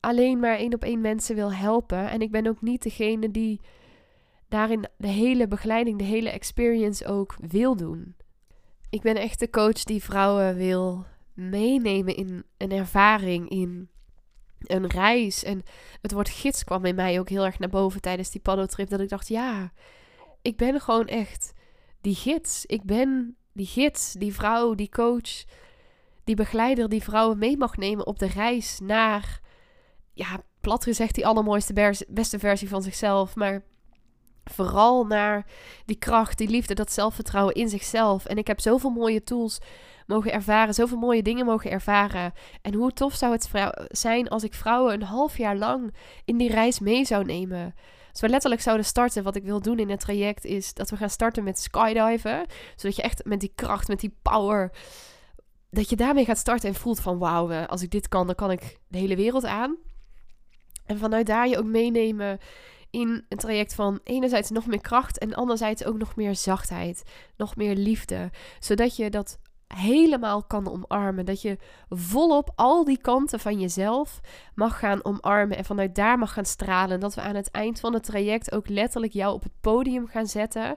alleen 0.00 0.38
maar 0.38 0.56
één 0.56 0.74
op 0.74 0.84
één 0.84 1.00
mensen 1.00 1.34
wil 1.34 1.52
helpen. 1.52 2.10
En 2.10 2.20
ik 2.20 2.30
ben 2.30 2.46
ook 2.46 2.60
niet 2.60 2.82
degene 2.82 3.30
die 3.30 3.60
daarin 4.48 4.86
de 4.96 5.08
hele 5.08 5.48
begeleiding, 5.48 5.98
de 5.98 6.04
hele 6.04 6.30
experience 6.30 7.06
ook 7.06 7.36
wil 7.48 7.76
doen. 7.76 8.16
Ik 8.90 9.02
ben 9.02 9.16
echt 9.16 9.38
de 9.38 9.50
coach 9.50 9.84
die 9.84 10.02
vrouwen 10.02 10.56
wil 10.56 11.04
meenemen 11.34 12.16
in 12.16 12.44
een 12.56 12.72
ervaring, 12.72 13.48
in 13.48 13.88
een 14.58 14.86
reis. 14.86 15.44
En 15.44 15.62
het 16.00 16.12
woord 16.12 16.28
gids 16.28 16.64
kwam 16.64 16.84
in 16.84 16.94
mij 16.94 17.18
ook 17.18 17.28
heel 17.28 17.44
erg 17.44 17.58
naar 17.58 17.68
boven 17.68 18.00
tijdens 18.00 18.30
die 18.30 18.40
paddeltrip. 18.40 18.88
Dat 18.88 19.00
ik 19.00 19.08
dacht, 19.08 19.28
ja, 19.28 19.72
ik 20.42 20.56
ben 20.56 20.80
gewoon 20.80 21.06
echt 21.06 21.52
die 22.00 22.14
gids. 22.14 22.66
Ik 22.66 22.82
ben 22.82 23.36
die 23.52 23.66
gids, 23.66 24.12
die 24.12 24.34
vrouw, 24.34 24.74
die 24.74 24.88
coach 24.88 25.44
die 26.30 26.38
begeleider 26.38 26.88
die 26.88 27.02
vrouwen 27.02 27.38
mee 27.38 27.56
mag 27.56 27.76
nemen 27.76 28.06
op 28.06 28.18
de 28.18 28.26
reis 28.26 28.80
naar, 28.82 29.40
ja, 30.12 30.42
plat 30.60 30.84
gezegd, 30.84 31.14
die 31.14 31.26
allermooiste, 31.26 32.04
beste 32.08 32.38
versie 32.38 32.68
van 32.68 32.82
zichzelf. 32.82 33.36
Maar 33.36 33.62
vooral 34.44 35.06
naar 35.06 35.46
die 35.84 35.96
kracht, 35.96 36.38
die 36.38 36.48
liefde, 36.48 36.74
dat 36.74 36.92
zelfvertrouwen 36.92 37.54
in 37.54 37.68
zichzelf. 37.68 38.24
En 38.24 38.38
ik 38.38 38.46
heb 38.46 38.60
zoveel 38.60 38.90
mooie 38.90 39.22
tools 39.22 39.60
mogen 40.06 40.32
ervaren, 40.32 40.74
zoveel 40.74 40.98
mooie 40.98 41.22
dingen 41.22 41.46
mogen 41.46 41.70
ervaren. 41.70 42.32
En 42.62 42.74
hoe 42.74 42.92
tof 42.92 43.14
zou 43.14 43.32
het 43.32 43.50
zijn 43.88 44.28
als 44.28 44.44
ik 44.44 44.54
vrouwen 44.54 44.94
een 44.94 45.02
half 45.02 45.36
jaar 45.36 45.56
lang 45.56 45.94
in 46.24 46.36
die 46.36 46.50
reis 46.50 46.80
mee 46.80 47.04
zou 47.04 47.24
nemen. 47.24 47.74
Als 48.10 48.20
we 48.20 48.28
letterlijk 48.28 48.62
zouden 48.62 48.86
starten, 48.86 49.22
wat 49.22 49.36
ik 49.36 49.44
wil 49.44 49.60
doen 49.60 49.78
in 49.78 49.90
het 49.90 50.00
traject, 50.00 50.44
is 50.44 50.74
dat 50.74 50.90
we 50.90 50.96
gaan 50.96 51.10
starten 51.10 51.44
met 51.44 51.58
skydiven. 51.58 52.46
Zodat 52.76 52.96
je 52.96 53.02
echt 53.02 53.24
met 53.24 53.40
die 53.40 53.52
kracht, 53.54 53.88
met 53.88 54.00
die 54.00 54.16
power, 54.22 54.72
dat 55.70 55.90
je 55.90 55.96
daarmee 55.96 56.24
gaat 56.24 56.38
starten 56.38 56.68
en 56.68 56.74
voelt 56.74 57.00
van 57.00 57.18
wauw, 57.18 57.50
eh, 57.50 57.66
als 57.66 57.82
ik 57.82 57.90
dit 57.90 58.08
kan, 58.08 58.26
dan 58.26 58.34
kan 58.34 58.50
ik 58.50 58.78
de 58.88 58.98
hele 58.98 59.16
wereld 59.16 59.44
aan. 59.44 59.76
En 60.86 60.98
vanuit 60.98 61.26
daar 61.26 61.48
je 61.48 61.58
ook 61.58 61.64
meenemen 61.64 62.38
in 62.90 63.24
een 63.28 63.38
traject 63.38 63.74
van 63.74 64.00
enerzijds 64.04 64.50
nog 64.50 64.66
meer 64.66 64.80
kracht 64.80 65.18
en 65.18 65.34
anderzijds 65.34 65.84
ook 65.84 65.98
nog 65.98 66.16
meer 66.16 66.34
zachtheid, 66.34 67.02
nog 67.36 67.56
meer 67.56 67.74
liefde, 67.74 68.30
zodat 68.58 68.96
je 68.96 69.10
dat 69.10 69.38
helemaal 69.74 70.42
kan 70.42 70.70
omarmen. 70.70 71.24
Dat 71.24 71.42
je 71.42 71.58
volop 71.88 72.52
al 72.54 72.84
die 72.84 72.98
kanten 72.98 73.40
van 73.40 73.60
jezelf 73.60 74.20
mag 74.54 74.78
gaan 74.78 75.04
omarmen 75.04 75.56
en 75.56 75.64
vanuit 75.64 75.94
daar 75.94 76.18
mag 76.18 76.32
gaan 76.32 76.44
stralen. 76.44 77.00
Dat 77.00 77.14
we 77.14 77.20
aan 77.20 77.34
het 77.34 77.50
eind 77.50 77.80
van 77.80 77.94
het 77.94 78.04
traject 78.04 78.52
ook 78.52 78.68
letterlijk 78.68 79.12
jou 79.12 79.34
op 79.34 79.42
het 79.42 79.60
podium 79.60 80.06
gaan 80.06 80.26
zetten 80.26 80.76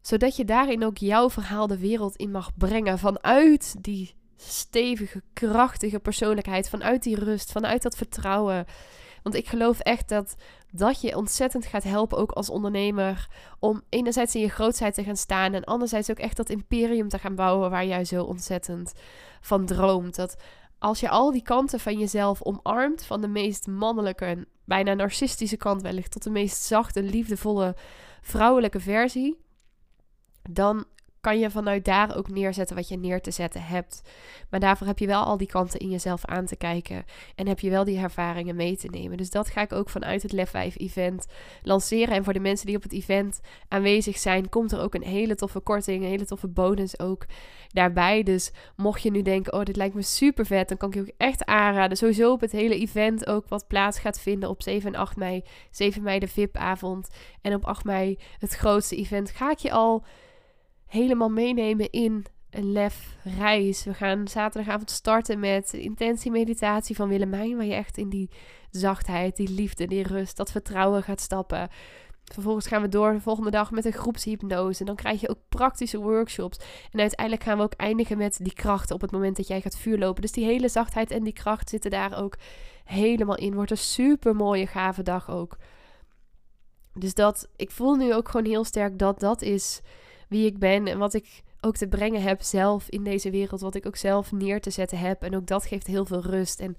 zodat 0.00 0.36
je 0.36 0.44
daarin 0.44 0.84
ook 0.84 0.98
jouw 0.98 1.30
verhaal 1.30 1.66
de 1.66 1.78
wereld 1.78 2.16
in 2.16 2.30
mag 2.30 2.56
brengen. 2.56 2.98
Vanuit 2.98 3.74
die 3.84 4.14
stevige, 4.36 5.22
krachtige 5.32 5.98
persoonlijkheid. 5.98 6.68
Vanuit 6.68 7.02
die 7.02 7.16
rust, 7.16 7.52
vanuit 7.52 7.82
dat 7.82 7.96
vertrouwen. 7.96 8.66
Want 9.22 9.34
ik 9.34 9.48
geloof 9.48 9.80
echt 9.80 10.08
dat 10.08 10.36
dat 10.72 11.00
je 11.00 11.16
ontzettend 11.16 11.66
gaat 11.66 11.82
helpen, 11.82 12.18
ook 12.18 12.30
als 12.30 12.50
ondernemer. 12.50 13.28
Om 13.58 13.82
enerzijds 13.88 14.34
in 14.34 14.40
je 14.40 14.48
grootheid 14.48 14.94
te 14.94 15.04
gaan 15.04 15.16
staan. 15.16 15.54
En 15.54 15.64
anderzijds 15.64 16.10
ook 16.10 16.18
echt 16.18 16.36
dat 16.36 16.50
imperium 16.50 17.08
te 17.08 17.18
gaan 17.18 17.34
bouwen 17.34 17.70
waar 17.70 17.86
jij 17.86 18.04
zo 18.04 18.24
ontzettend 18.24 18.92
van 19.40 19.66
droomt. 19.66 20.14
Dat 20.14 20.36
als 20.78 21.00
je 21.00 21.08
al 21.08 21.32
die 21.32 21.42
kanten 21.42 21.80
van 21.80 21.98
jezelf 21.98 22.42
omarmt, 22.42 23.04
van 23.04 23.20
de 23.20 23.28
meest 23.28 23.66
mannelijke 23.66 24.24
en 24.24 24.46
bijna 24.64 24.94
narcistische 24.94 25.56
kant 25.56 25.82
wellicht, 25.82 26.10
tot 26.10 26.22
de 26.22 26.30
meest 26.30 26.62
zachte, 26.62 27.02
liefdevolle 27.02 27.76
vrouwelijke 28.20 28.80
versie 28.80 29.36
dan 30.50 30.84
kan 31.28 31.38
je 31.38 31.50
vanuit 31.50 31.84
daar 31.84 32.16
ook 32.16 32.28
neerzetten 32.28 32.76
wat 32.76 32.88
je 32.88 32.96
neer 32.96 33.20
te 33.20 33.30
zetten 33.30 33.62
hebt. 33.62 34.02
Maar 34.50 34.60
daarvoor 34.60 34.86
heb 34.86 34.98
je 34.98 35.06
wel 35.06 35.22
al 35.22 35.36
die 35.36 35.46
kanten 35.46 35.80
in 35.80 35.90
jezelf 35.90 36.24
aan 36.24 36.46
te 36.46 36.56
kijken. 36.56 37.04
En 37.34 37.46
heb 37.46 37.60
je 37.60 37.70
wel 37.70 37.84
die 37.84 37.98
ervaringen 37.98 38.56
mee 38.56 38.76
te 38.76 38.88
nemen. 38.88 39.16
Dus 39.16 39.30
dat 39.30 39.48
ga 39.48 39.60
ik 39.60 39.72
ook 39.72 39.90
vanuit 39.90 40.22
het 40.22 40.32
Lef 40.32 40.50
5 40.50 40.78
event 40.78 41.26
lanceren. 41.62 42.14
En 42.14 42.24
voor 42.24 42.32
de 42.32 42.40
mensen 42.40 42.66
die 42.66 42.76
op 42.76 42.82
het 42.82 42.92
event 42.92 43.40
aanwezig 43.68 44.18
zijn, 44.18 44.48
komt 44.48 44.72
er 44.72 44.80
ook 44.80 44.94
een 44.94 45.02
hele 45.02 45.34
toffe 45.34 45.60
korting, 45.60 46.02
een 46.02 46.08
hele 46.08 46.24
toffe 46.24 46.48
bonus 46.48 46.98
ook 46.98 47.26
daarbij. 47.68 48.22
Dus 48.22 48.52
mocht 48.76 49.02
je 49.02 49.10
nu 49.10 49.22
denken, 49.22 49.52
oh 49.52 49.62
dit 49.62 49.76
lijkt 49.76 49.94
me 49.94 50.02
super 50.02 50.46
vet, 50.46 50.68
dan 50.68 50.76
kan 50.76 50.88
ik 50.88 50.94
je 50.94 51.00
ook 51.00 51.14
echt 51.16 51.44
aanraden. 51.44 51.96
Sowieso 51.96 52.32
op 52.32 52.40
het 52.40 52.52
hele 52.52 52.78
event 52.78 53.26
ook 53.26 53.48
wat 53.48 53.66
plaats 53.66 53.98
gaat 53.98 54.20
vinden 54.20 54.48
op 54.48 54.62
7 54.62 54.94
en 54.94 55.00
8 55.00 55.16
mei. 55.16 55.42
7 55.70 56.02
mei 56.02 56.18
de 56.18 56.28
VIP-avond 56.28 57.08
en 57.42 57.54
op 57.54 57.64
8 57.64 57.84
mei 57.84 58.18
het 58.38 58.54
grootste 58.54 58.96
event. 58.96 59.30
Ga 59.30 59.50
ik 59.50 59.58
je 59.58 59.70
al 59.70 60.04
helemaal 60.88 61.28
meenemen 61.28 61.90
in 61.90 62.26
een 62.50 62.72
lef 62.72 63.16
reis. 63.38 63.84
We 63.84 63.94
gaan 63.94 64.28
zaterdagavond 64.28 64.90
starten 64.90 65.40
met 65.40 65.72
intentiemeditatie 65.72 66.96
van 66.96 67.08
Willemijn, 67.08 67.56
waar 67.56 67.66
je 67.66 67.74
echt 67.74 67.98
in 67.98 68.08
die 68.08 68.30
zachtheid, 68.70 69.36
die 69.36 69.50
liefde, 69.50 69.86
die 69.86 70.02
rust, 70.02 70.36
dat 70.36 70.50
vertrouwen 70.50 71.02
gaat 71.02 71.20
stappen. 71.20 71.68
Vervolgens 72.32 72.66
gaan 72.66 72.82
we 72.82 72.88
door 72.88 73.12
de 73.12 73.20
volgende 73.20 73.50
dag 73.50 73.70
met 73.70 73.84
een 73.84 73.92
groepshypnose. 73.92 74.80
En 74.80 74.86
dan 74.86 74.96
krijg 74.96 75.20
je 75.20 75.28
ook 75.28 75.38
praktische 75.48 75.98
workshops. 75.98 76.58
En 76.90 77.00
uiteindelijk 77.00 77.44
gaan 77.44 77.56
we 77.56 77.62
ook 77.62 77.72
eindigen 77.72 78.18
met 78.18 78.38
die 78.42 78.54
kracht 78.54 78.90
op 78.90 79.00
het 79.00 79.10
moment 79.10 79.36
dat 79.36 79.48
jij 79.48 79.60
gaat 79.60 79.78
vuurlopen. 79.78 80.22
Dus 80.22 80.32
die 80.32 80.44
hele 80.44 80.68
zachtheid 80.68 81.10
en 81.10 81.24
die 81.24 81.32
kracht 81.32 81.68
zitten 81.68 81.90
daar 81.90 82.22
ook 82.22 82.36
helemaal 82.84 83.36
in. 83.36 83.54
Wordt 83.54 83.70
een 83.70 83.76
super 83.76 84.36
mooie, 84.36 84.66
gave 84.66 85.02
dag 85.02 85.30
ook. 85.30 85.56
Dus 86.94 87.14
dat, 87.14 87.48
ik 87.56 87.70
voel 87.70 87.94
nu 87.94 88.14
ook 88.14 88.28
gewoon 88.28 88.46
heel 88.46 88.64
sterk 88.64 88.98
dat 88.98 89.20
dat 89.20 89.42
is 89.42 89.80
wie 90.28 90.46
ik 90.46 90.58
ben 90.58 90.86
en 90.86 90.98
wat 90.98 91.14
ik 91.14 91.42
ook 91.60 91.76
te 91.76 91.88
brengen 91.88 92.22
heb 92.22 92.42
zelf 92.42 92.88
in 92.88 93.04
deze 93.04 93.30
wereld. 93.30 93.60
Wat 93.60 93.74
ik 93.74 93.86
ook 93.86 93.96
zelf 93.96 94.32
neer 94.32 94.60
te 94.60 94.70
zetten 94.70 94.98
heb. 94.98 95.22
En 95.22 95.36
ook 95.36 95.46
dat 95.46 95.66
geeft 95.66 95.86
heel 95.86 96.04
veel 96.04 96.22
rust. 96.22 96.60
En 96.60 96.76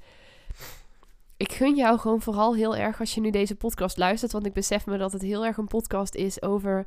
ik 1.37 1.51
gun 1.51 1.75
jou 1.75 1.99
gewoon 1.99 2.21
vooral 2.21 2.55
heel 2.55 2.75
erg 2.75 2.99
als 2.99 3.13
je 3.13 3.21
nu 3.21 3.29
deze 3.29 3.55
podcast 3.55 3.97
luistert. 3.97 4.31
Want 4.31 4.45
ik 4.45 4.53
besef 4.53 4.85
me 4.85 4.97
dat 4.97 5.11
het 5.11 5.21
heel 5.21 5.45
erg 5.45 5.57
een 5.57 5.67
podcast 5.67 6.15
is 6.15 6.41
over 6.41 6.85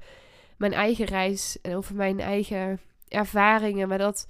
mijn 0.56 0.72
eigen 0.72 1.04
reis 1.04 1.58
en 1.62 1.76
over 1.76 1.94
mijn 1.94 2.20
eigen 2.20 2.80
ervaringen. 3.08 3.88
Maar 3.88 3.98
dat 3.98 4.26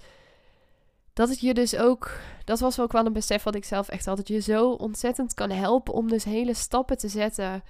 dat 1.13 1.29
het 1.29 1.41
je 1.41 1.55
dus 1.55 1.77
ook, 1.77 2.19
dat 2.45 2.61
was 2.61 2.81
ook 2.81 2.93
wel 2.93 3.07
een 3.07 3.13
besef 3.13 3.43
wat 3.43 3.55
ik 3.55 3.65
zelf 3.65 3.89
echt 3.89 4.05
had, 4.05 4.17
dat 4.17 4.29
je 4.29 4.41
zo 4.41 4.71
ontzettend 4.71 5.35
kan 5.35 5.51
helpen 5.51 5.95
om 5.95 6.09
dus 6.09 6.25
hele 6.25 6.55
stappen 6.55 6.99
te 6.99 7.09
zetten 7.09 7.63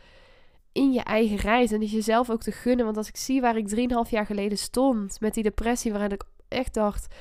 in 0.72 0.92
je 0.92 1.02
eigen 1.02 1.36
reis. 1.36 1.72
En 1.72 1.80
dus 1.80 1.90
jezelf 1.90 2.30
ook 2.30 2.42
te 2.42 2.52
gunnen. 2.52 2.84
Want 2.84 2.96
als 2.96 3.08
ik 3.08 3.16
zie 3.16 3.40
waar 3.40 3.56
ik 3.56 3.90
3,5 4.04 4.10
jaar 4.10 4.26
geleden 4.26 4.58
stond 4.58 5.20
met 5.20 5.34
die 5.34 5.42
depressie, 5.42 5.92
waarin 5.92 6.10
ik 6.10 6.22
echt 6.48 6.74
dacht 6.74 7.14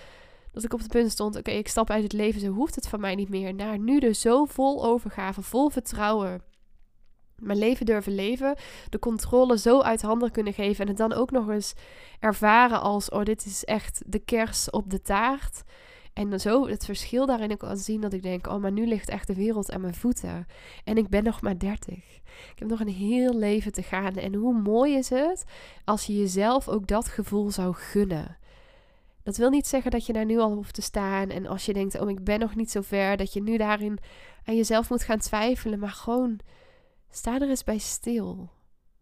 dat 0.51 0.63
ik 0.63 0.73
op 0.73 0.79
het 0.79 0.87
punt 0.87 1.11
stond: 1.11 1.35
oké, 1.35 1.51
ik 1.51 1.67
stap 1.67 1.89
uit 1.89 2.03
het 2.03 2.13
leven, 2.13 2.41
zo 2.41 2.51
hoeft 2.51 2.75
het 2.75 2.87
van 2.87 2.99
mij 2.99 3.15
niet 3.15 3.29
meer. 3.29 3.53
Naar 3.53 3.79
nu 3.79 3.99
dus 3.99 4.21
zo 4.21 4.45
vol 4.45 4.85
overgave, 4.85 5.41
vol 5.41 5.69
vertrouwen. 5.69 6.41
Mijn 7.35 7.57
leven 7.57 7.85
durven 7.85 8.15
leven, 8.15 8.55
de 8.89 8.99
controle 8.99 9.57
zo 9.57 9.81
uit 9.81 10.01
handen 10.01 10.31
kunnen 10.31 10.53
geven 10.53 10.81
en 10.81 10.87
het 10.87 10.97
dan 10.97 11.13
ook 11.13 11.31
nog 11.31 11.49
eens 11.49 11.73
ervaren 12.19 12.81
als: 12.81 13.09
oh, 13.09 13.23
dit 13.23 13.45
is 13.45 13.65
echt 13.65 14.01
de 14.05 14.19
kers 14.19 14.69
op 14.69 14.89
de 14.89 15.01
taart. 15.01 15.63
En 16.13 16.39
zo 16.39 16.67
het 16.67 16.85
verschil 16.85 17.25
daarin 17.25 17.51
ook 17.51 17.59
kan 17.59 17.77
zien 17.77 18.01
dat 18.01 18.13
ik 18.13 18.23
denk: 18.23 18.47
oh, 18.47 18.61
maar 18.61 18.71
nu 18.71 18.87
ligt 18.87 19.09
echt 19.09 19.27
de 19.27 19.35
wereld 19.35 19.71
aan 19.71 19.81
mijn 19.81 19.93
voeten. 19.93 20.47
En 20.83 20.97
ik 20.97 21.09
ben 21.09 21.23
nog 21.23 21.41
maar 21.41 21.59
30. 21.59 21.93
Ik 22.23 22.59
heb 22.59 22.67
nog 22.67 22.79
een 22.79 22.87
heel 22.87 23.35
leven 23.35 23.71
te 23.71 23.83
gaan. 23.83 24.15
En 24.15 24.33
hoe 24.33 24.53
mooi 24.53 24.95
is 24.95 25.09
het 25.09 25.43
als 25.85 26.05
je 26.05 26.17
jezelf 26.17 26.67
ook 26.67 26.87
dat 26.87 27.07
gevoel 27.07 27.51
zou 27.51 27.73
gunnen? 27.73 28.37
Dat 29.23 29.37
wil 29.37 29.49
niet 29.49 29.67
zeggen 29.67 29.91
dat 29.91 30.05
je 30.05 30.13
daar 30.13 30.25
nu 30.25 30.39
al 30.39 30.53
hoeft 30.53 30.73
te 30.73 30.81
staan. 30.81 31.29
En 31.29 31.45
als 31.45 31.65
je 31.65 31.73
denkt: 31.73 31.99
oh, 31.99 32.09
ik 32.09 32.23
ben 32.23 32.39
nog 32.39 32.55
niet 32.55 32.71
zo 32.71 32.81
ver, 32.81 33.17
dat 33.17 33.33
je 33.33 33.41
nu 33.41 33.57
daarin 33.57 33.99
aan 34.45 34.55
jezelf 34.55 34.89
moet 34.89 35.03
gaan 35.03 35.19
twijfelen. 35.19 35.79
Maar 35.79 35.89
gewoon 35.89 36.39
sta 37.09 37.39
er 37.39 37.49
eens 37.49 37.63
bij 37.63 37.77
stil. 37.77 38.49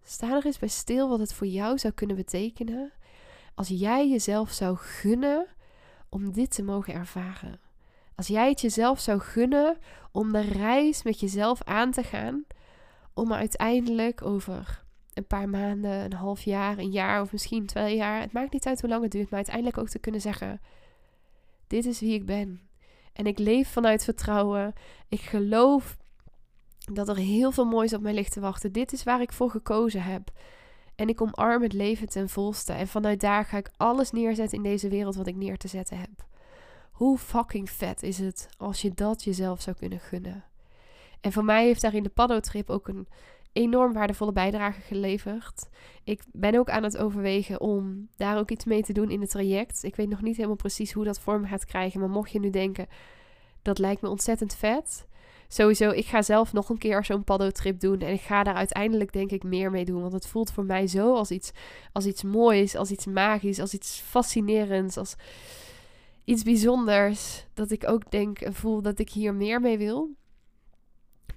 Sta 0.04 0.36
er 0.36 0.46
eens 0.46 0.60
bij 0.60 0.70
stil 0.70 1.10
wat 1.10 1.20
het 1.20 1.34
voor 1.34 1.48
jou 1.48 1.78
zou 1.78 1.94
kunnen 1.94 2.16
betekenen. 2.16 2.92
Als 3.56 3.68
jij 3.68 4.10
jezelf 4.10 4.52
zou 4.52 4.76
gunnen 4.78 5.48
om 6.10 6.32
dit 6.32 6.52
te 6.52 6.64
mogen 6.64 6.94
ervaren. 6.94 7.60
Als 8.16 8.28
jij 8.28 8.50
het 8.50 8.62
jezelf 8.62 9.00
zou 9.00 9.20
gunnen 9.20 9.78
om 10.12 10.32
de 10.32 10.42
reis 10.42 11.04
met 11.04 11.20
jezelf 11.20 11.64
aan 11.64 11.92
te 11.92 12.04
gaan, 12.04 12.46
om 13.14 13.34
uiteindelijk 13.34 14.22
over 14.22 14.84
een 15.14 15.28
paar 15.28 15.50
maanden, 15.50 15.92
een 15.92 16.14
half 16.14 16.42
jaar, 16.42 16.78
een 16.78 16.92
jaar 16.92 17.22
of 17.22 17.32
misschien 17.32 17.66
twee 17.66 17.96
jaar, 17.96 18.22
het 18.22 18.32
maakt 18.32 18.54
niet 18.54 18.68
uit 18.68 18.82
hoe 18.82 18.90
lang 18.90 19.02
het 19.02 19.12
duurt, 19.12 19.30
maar 19.30 19.40
uiteindelijk 19.40 19.78
ook 19.78 19.90
te 19.90 20.00
kunnen 20.00 20.22
zeggen: 20.22 20.62
Dit 21.68 21.86
is 21.86 22.00
wie 22.00 22.14
ik 22.14 22.26
ben. 22.26 22.62
En 23.14 23.26
ik 23.26 23.40
leef 23.40 23.70
vanuit 23.70 24.04
vertrouwen. 24.04 24.74
Ik 25.08 25.22
geloof 25.22 25.98
dat 26.94 27.10
er 27.10 27.16
heel 27.16 27.52
veel 27.52 27.66
moois 27.66 27.94
op 27.94 28.02
mij 28.02 28.14
ligt 28.14 28.32
te 28.32 28.40
wachten. 28.40 28.72
Dit 28.72 28.94
is 28.94 29.04
waar 29.04 29.22
ik 29.22 29.34
voor 29.34 29.50
gekozen 29.50 30.04
heb. 30.04 30.32
En 31.00 31.10
ik 31.10 31.22
omarm 31.22 31.62
het 31.62 31.74
leven 31.74 32.10
ten 32.10 32.30
volste. 32.30 32.74
En 32.74 32.88
vanuit 32.88 33.20
daar 33.20 33.46
ga 33.46 33.58
ik 33.58 33.72
alles 33.78 34.12
neerzetten 34.12 34.58
in 34.58 34.64
deze 34.64 34.90
wereld 34.90 35.16
wat 35.16 35.28
ik 35.28 35.36
neer 35.36 35.58
te 35.58 35.68
zetten 35.68 35.98
heb. 35.98 36.26
Hoe 36.92 37.18
fucking 37.18 37.70
vet 37.70 38.04
is 38.04 38.18
het 38.18 38.50
als 38.58 38.82
je 38.82 38.94
dat 38.94 39.24
jezelf 39.24 39.62
zou 39.62 39.76
kunnen 39.76 40.00
gunnen? 40.00 40.44
En 41.22 41.32
voor 41.32 41.46
mij 41.46 41.66
heeft 41.66 41.82
daarin 41.82 42.04
de 42.04 42.10
Paddo-trip 42.10 42.70
ook 42.70 42.88
een 42.88 43.08
enorm 43.54 43.94
waardevolle 43.94 44.32
bijdrage 44.32 44.82
geleverd. 44.82 45.70
Ik 46.04 46.24
ben 46.32 46.56
ook 46.56 46.70
aan 46.70 46.84
het 46.84 46.98
overwegen 46.98 47.62
om 47.62 48.10
daar 48.16 48.38
ook 48.38 48.52
iets 48.52 48.66
mee 48.66 48.84
te 48.84 48.94
doen 48.94 49.10
in 49.10 49.22
het 49.22 49.30
traject. 49.30 49.84
Ik 49.84 49.96
weet 49.96 50.10
nog 50.10 50.22
niet 50.22 50.36
helemaal 50.36 50.56
precies 50.56 50.92
hoe 50.92 51.06
dat 51.06 51.20
vorm 51.20 51.46
gaat 51.46 51.66
krijgen. 51.66 52.00
Maar 52.00 52.10
mocht 52.10 52.32
je 52.32 52.40
nu 52.40 52.50
denken, 52.50 52.88
dat 53.62 53.80
lijkt 53.80 54.02
me 54.02 54.10
ontzettend 54.10 54.56
vet 54.56 55.08
sowieso, 55.52 55.90
ik 55.90 56.06
ga 56.06 56.22
zelf 56.22 56.54
nog 56.54 56.70
een 56.70 56.78
keer 56.78 57.06
zo'n 57.06 57.24
paddo-trip 57.24 57.80
doen. 57.80 58.00
En 58.00 58.14
ik 58.14 58.22
ga 58.22 58.44
daar 58.44 58.56
uiteindelijk 58.56 59.14
denk 59.14 59.32
ik 59.32 59.44
meer 59.44 59.72
mee 59.72 59.86
doen. 59.86 60.02
Want 60.02 60.14
het 60.14 60.28
voelt 60.28 60.52
voor 60.52 60.66
mij 60.66 60.88
zo 60.88 61.14
als 61.16 61.32
iets, 61.32 61.52
als 61.92 62.06
iets 62.06 62.24
moois, 62.24 62.76
als 62.76 62.92
iets 62.92 63.06
magisch, 63.06 63.60
als 63.60 63.74
iets 63.74 64.00
fascinerends, 64.00 64.98
als 64.98 65.16
iets 66.26 66.44
bijzonders. 66.44 67.46
Dat 67.54 67.72
ik 67.72 67.88
ook 67.88 68.12
denk 68.12 68.40
en 68.40 68.54
voel 68.54 68.82
dat 68.82 69.00
ik 69.00 69.10
hier 69.10 69.34
meer 69.34 69.62
mee 69.62 69.78
wil. 69.78 70.10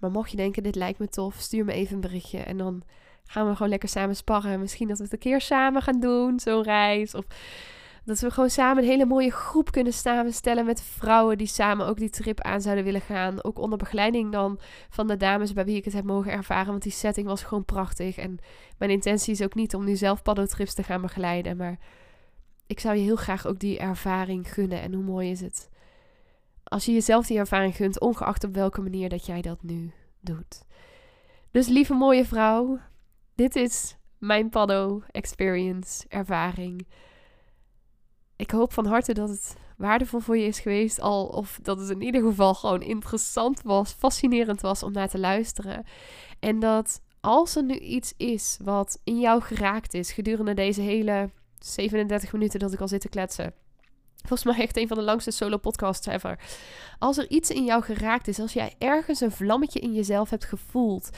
Maar 0.00 0.10
mocht 0.10 0.30
je 0.30 0.36
denken, 0.36 0.62
dit 0.62 0.74
lijkt 0.74 0.98
me 0.98 1.08
tof, 1.08 1.34
stuur 1.34 1.64
me 1.64 1.72
even 1.72 1.94
een 1.94 2.00
berichtje. 2.00 2.38
En 2.38 2.56
dan 2.56 2.82
gaan 3.24 3.48
we 3.48 3.52
gewoon 3.52 3.68
lekker 3.68 3.88
samen 3.88 4.16
sparren. 4.16 4.60
Misschien 4.60 4.88
dat 4.88 4.98
we 4.98 5.04
het 5.04 5.12
een 5.12 5.18
keer 5.18 5.40
samen 5.40 5.82
gaan 5.82 6.00
doen, 6.00 6.40
zo'n 6.40 6.62
reis. 6.62 7.14
Of 7.14 7.24
dat 8.04 8.20
we 8.20 8.30
gewoon 8.30 8.50
samen 8.50 8.82
een 8.82 8.88
hele 8.88 9.06
mooie 9.06 9.30
groep 9.30 9.70
kunnen 9.70 9.92
samenstellen 9.92 10.64
met 10.64 10.82
vrouwen 10.82 11.38
die 11.38 11.46
samen 11.46 11.86
ook 11.86 11.96
die 11.96 12.10
trip 12.10 12.40
aan 12.40 12.60
zouden 12.60 12.84
willen 12.84 13.00
gaan. 13.00 13.44
Ook 13.44 13.58
onder 13.58 13.78
begeleiding 13.78 14.32
dan 14.32 14.58
van 14.88 15.06
de 15.06 15.16
dames 15.16 15.52
bij 15.52 15.64
wie 15.64 15.76
ik 15.76 15.84
het 15.84 15.94
heb 15.94 16.04
mogen 16.04 16.32
ervaren. 16.32 16.70
Want 16.70 16.82
die 16.82 16.92
setting 16.92 17.26
was 17.26 17.42
gewoon 17.42 17.64
prachtig. 17.64 18.16
En 18.16 18.38
mijn 18.78 18.90
intentie 18.90 19.32
is 19.32 19.42
ook 19.42 19.54
niet 19.54 19.74
om 19.74 19.84
nu 19.84 19.96
zelf 19.96 20.22
paddeltrips 20.22 20.74
te 20.74 20.82
gaan 20.82 21.00
begeleiden. 21.00 21.56
Maar 21.56 21.78
ik 22.66 22.80
zou 22.80 22.96
je 22.96 23.02
heel 23.02 23.16
graag 23.16 23.46
ook 23.46 23.58
die 23.58 23.78
ervaring 23.78 24.52
gunnen. 24.52 24.80
En 24.80 24.92
hoe 24.92 25.04
mooi 25.04 25.30
is 25.30 25.40
het? 25.40 25.70
Als 26.64 26.84
je 26.84 26.92
jezelf 26.92 27.26
die 27.26 27.38
ervaring 27.38 27.76
gunt, 27.76 28.00
ongeacht 28.00 28.44
op 28.44 28.54
welke 28.54 28.80
manier 28.80 29.08
dat 29.08 29.26
jij 29.26 29.42
dat 29.42 29.62
nu 29.62 29.92
doet. 30.20 30.64
Dus 31.50 31.68
lieve 31.68 31.94
mooie 31.94 32.24
vrouw, 32.24 32.78
dit 33.34 33.56
is 33.56 33.96
mijn 34.18 34.48
Paddo 34.48 35.02
experience, 35.10 36.04
ervaring. 36.08 36.86
Ik 38.42 38.50
hoop 38.50 38.72
van 38.72 38.86
harte 38.86 39.14
dat 39.14 39.28
het 39.28 39.56
waardevol 39.76 40.20
voor 40.20 40.36
je 40.36 40.46
is 40.46 40.60
geweest. 40.60 41.00
Al 41.00 41.26
of 41.26 41.58
dat 41.62 41.78
het 41.78 41.90
in 41.90 42.02
ieder 42.02 42.22
geval 42.22 42.54
gewoon 42.54 42.82
interessant 42.82 43.62
was, 43.62 43.92
fascinerend 43.92 44.60
was 44.60 44.82
om 44.82 44.92
naar 44.92 45.08
te 45.08 45.18
luisteren. 45.18 45.84
En 46.40 46.58
dat 46.58 47.00
als 47.20 47.56
er 47.56 47.62
nu 47.62 47.78
iets 47.78 48.12
is 48.16 48.58
wat 48.64 49.00
in 49.04 49.20
jou 49.20 49.40
geraakt 49.42 49.94
is 49.94 50.12
gedurende 50.12 50.54
deze 50.54 50.80
hele 50.80 51.30
37 51.58 52.32
minuten 52.32 52.58
dat 52.60 52.72
ik 52.72 52.80
al 52.80 52.88
zit 52.88 53.00
te 53.00 53.08
kletsen. 53.08 53.54
Volgens 54.16 54.44
mij 54.44 54.64
echt 54.64 54.76
een 54.76 54.88
van 54.88 54.96
de 54.96 55.02
langste 55.02 55.30
solo 55.30 55.56
podcasts 55.56 56.06
ever. 56.06 56.38
Als 56.98 57.18
er 57.18 57.30
iets 57.30 57.50
in 57.50 57.64
jou 57.64 57.82
geraakt 57.82 58.28
is, 58.28 58.40
als 58.40 58.52
jij 58.52 58.74
ergens 58.78 59.20
een 59.20 59.32
vlammetje 59.32 59.80
in 59.80 59.92
jezelf 59.92 60.30
hebt 60.30 60.44
gevoeld, 60.44 61.10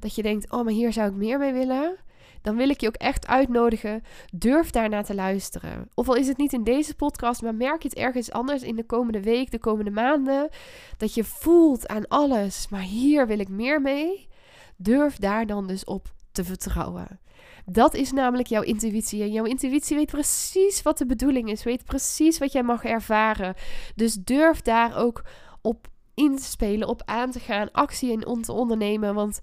dat 0.00 0.14
je 0.14 0.22
denkt: 0.22 0.52
"Oh, 0.52 0.64
maar 0.64 0.72
hier 0.72 0.92
zou 0.92 1.08
ik 1.08 1.16
meer 1.16 1.38
mee 1.38 1.52
willen." 1.52 1.96
Dan 2.42 2.56
wil 2.56 2.68
ik 2.68 2.80
je 2.80 2.86
ook 2.86 2.94
echt 2.94 3.26
uitnodigen. 3.26 4.02
Durf 4.32 4.70
daarna 4.70 5.02
te 5.02 5.14
luisteren. 5.14 5.88
Of 5.94 6.08
al 6.08 6.16
is 6.16 6.28
het 6.28 6.36
niet 6.36 6.52
in 6.52 6.64
deze 6.64 6.94
podcast, 6.94 7.42
maar 7.42 7.54
merk 7.54 7.82
je 7.82 7.88
het 7.88 7.98
ergens 7.98 8.30
anders 8.30 8.62
in 8.62 8.76
de 8.76 8.84
komende 8.84 9.22
week, 9.22 9.50
de 9.50 9.58
komende 9.58 9.90
maanden. 9.90 10.48
Dat 10.96 11.14
je 11.14 11.24
voelt 11.24 11.88
aan 11.88 12.08
alles, 12.08 12.68
maar 12.68 12.80
hier 12.80 13.26
wil 13.26 13.38
ik 13.38 13.48
meer 13.48 13.80
mee. 13.80 14.28
Durf 14.76 15.16
daar 15.16 15.46
dan 15.46 15.66
dus 15.66 15.84
op 15.84 16.12
te 16.32 16.44
vertrouwen. 16.44 17.20
Dat 17.66 17.94
is 17.94 18.12
namelijk 18.12 18.48
jouw 18.48 18.62
intuïtie. 18.62 19.22
En 19.22 19.32
jouw 19.32 19.44
intuïtie 19.44 19.96
weet 19.96 20.10
precies 20.10 20.82
wat 20.82 20.98
de 20.98 21.06
bedoeling 21.06 21.50
is, 21.50 21.64
weet 21.64 21.84
precies 21.84 22.38
wat 22.38 22.52
jij 22.52 22.62
mag 22.62 22.84
ervaren. 22.84 23.54
Dus 23.94 24.14
durf 24.14 24.60
daar 24.60 24.96
ook 24.96 25.22
op 25.60 25.88
in 26.14 26.36
te 26.36 26.42
spelen, 26.42 26.88
op 26.88 27.02
aan 27.04 27.30
te 27.30 27.40
gaan, 27.40 27.72
actie 27.72 28.10
in 28.10 28.42
te 28.42 28.52
ondernemen. 28.52 29.14
Want 29.14 29.40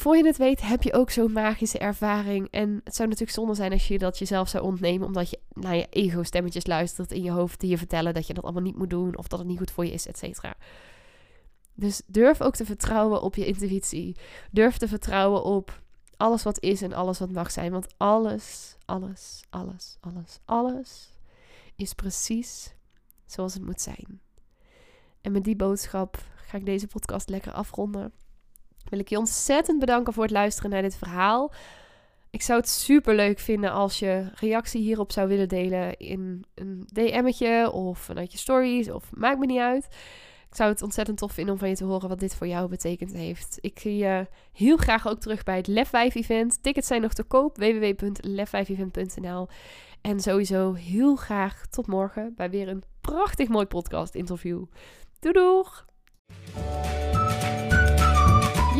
voor 0.00 0.16
je 0.16 0.26
het 0.26 0.36
weet 0.36 0.60
heb 0.60 0.82
je 0.82 0.92
ook 0.92 1.10
zo'n 1.10 1.32
magische 1.32 1.78
ervaring. 1.78 2.48
En 2.50 2.80
het 2.84 2.94
zou 2.94 3.08
natuurlijk 3.08 3.36
zonde 3.36 3.54
zijn 3.54 3.72
als 3.72 3.88
je 3.88 3.98
dat 3.98 4.18
jezelf 4.18 4.48
zou 4.48 4.64
ontnemen. 4.64 5.06
Omdat 5.06 5.30
je 5.30 5.38
naar 5.52 5.76
je 5.76 5.86
ego-stemmetjes 5.90 6.66
luistert 6.66 7.12
in 7.12 7.22
je 7.22 7.30
hoofd. 7.30 7.60
Die 7.60 7.70
je 7.70 7.78
vertellen 7.78 8.14
dat 8.14 8.26
je 8.26 8.34
dat 8.34 8.44
allemaal 8.44 8.62
niet 8.62 8.76
moet 8.76 8.90
doen. 8.90 9.16
Of 9.16 9.28
dat 9.28 9.38
het 9.38 9.48
niet 9.48 9.58
goed 9.58 9.70
voor 9.70 9.84
je 9.84 9.92
is, 9.92 10.06
et 10.06 10.18
cetera. 10.18 10.54
Dus 11.74 12.02
durf 12.06 12.40
ook 12.40 12.54
te 12.54 12.64
vertrouwen 12.64 13.22
op 13.22 13.34
je 13.34 13.46
intuïtie. 13.46 14.16
Durf 14.50 14.76
te 14.76 14.88
vertrouwen 14.88 15.44
op 15.44 15.82
alles 16.16 16.42
wat 16.42 16.60
is 16.60 16.82
en 16.82 16.92
alles 16.92 17.18
wat 17.18 17.32
mag 17.32 17.50
zijn. 17.50 17.72
Want 17.72 17.86
alles, 17.96 18.76
alles, 18.84 19.42
alles, 19.50 19.96
alles, 20.00 20.38
alles 20.44 21.10
is 21.76 21.94
precies 21.94 22.74
zoals 23.26 23.54
het 23.54 23.64
moet 23.64 23.80
zijn. 23.80 24.20
En 25.20 25.32
met 25.32 25.44
die 25.44 25.56
boodschap 25.56 26.24
ga 26.36 26.58
ik 26.58 26.66
deze 26.66 26.86
podcast 26.86 27.28
lekker 27.28 27.52
afronden 27.52 28.12
wil 28.90 28.98
ik 28.98 29.08
je 29.08 29.18
ontzettend 29.18 29.78
bedanken 29.78 30.12
voor 30.12 30.22
het 30.22 30.32
luisteren 30.32 30.70
naar 30.70 30.82
dit 30.82 30.96
verhaal. 30.96 31.52
Ik 32.30 32.42
zou 32.42 32.60
het 32.60 32.68
super 32.68 33.14
leuk 33.14 33.38
vinden 33.38 33.72
als 33.72 33.98
je 33.98 34.30
reactie 34.34 34.80
hierop 34.80 35.12
zou 35.12 35.28
willen 35.28 35.48
delen 35.48 35.96
in 35.96 36.44
een 36.54 36.88
DM'tje 36.92 37.70
of 37.70 37.98
vanuit 37.98 38.32
je 38.32 38.38
stories 38.38 38.90
of 38.90 39.10
maakt 39.14 39.38
me 39.38 39.46
niet 39.46 39.58
uit. 39.58 39.88
Ik 40.50 40.56
zou 40.56 40.70
het 40.70 40.82
ontzettend 40.82 41.18
tof 41.18 41.32
vinden 41.32 41.52
om 41.52 41.60
van 41.60 41.68
je 41.68 41.76
te 41.76 41.84
horen 41.84 42.08
wat 42.08 42.20
dit 42.20 42.34
voor 42.34 42.46
jou 42.46 42.68
betekend 42.68 43.12
heeft. 43.12 43.58
Ik 43.60 43.78
zie 43.78 43.96
je 43.96 44.26
heel 44.52 44.76
graag 44.76 45.08
ook 45.08 45.20
terug 45.20 45.42
bij 45.42 45.56
het 45.56 45.66
Lef 45.66 45.88
5 45.88 46.14
event. 46.14 46.62
Tickets 46.62 46.86
zijn 46.86 47.02
nog 47.02 47.12
te 47.12 47.22
koop, 47.22 47.56
www.lef5event.nl. 47.56 49.48
En 50.00 50.20
sowieso 50.20 50.72
heel 50.72 51.16
graag 51.16 51.66
tot 51.66 51.86
morgen 51.86 52.32
bij 52.36 52.50
weer 52.50 52.68
een 52.68 52.82
prachtig 53.00 53.48
mooi 53.48 53.66
podcast 53.66 54.14
interview. 54.14 54.64
Doei 55.20 55.34
doeg! 55.34 55.86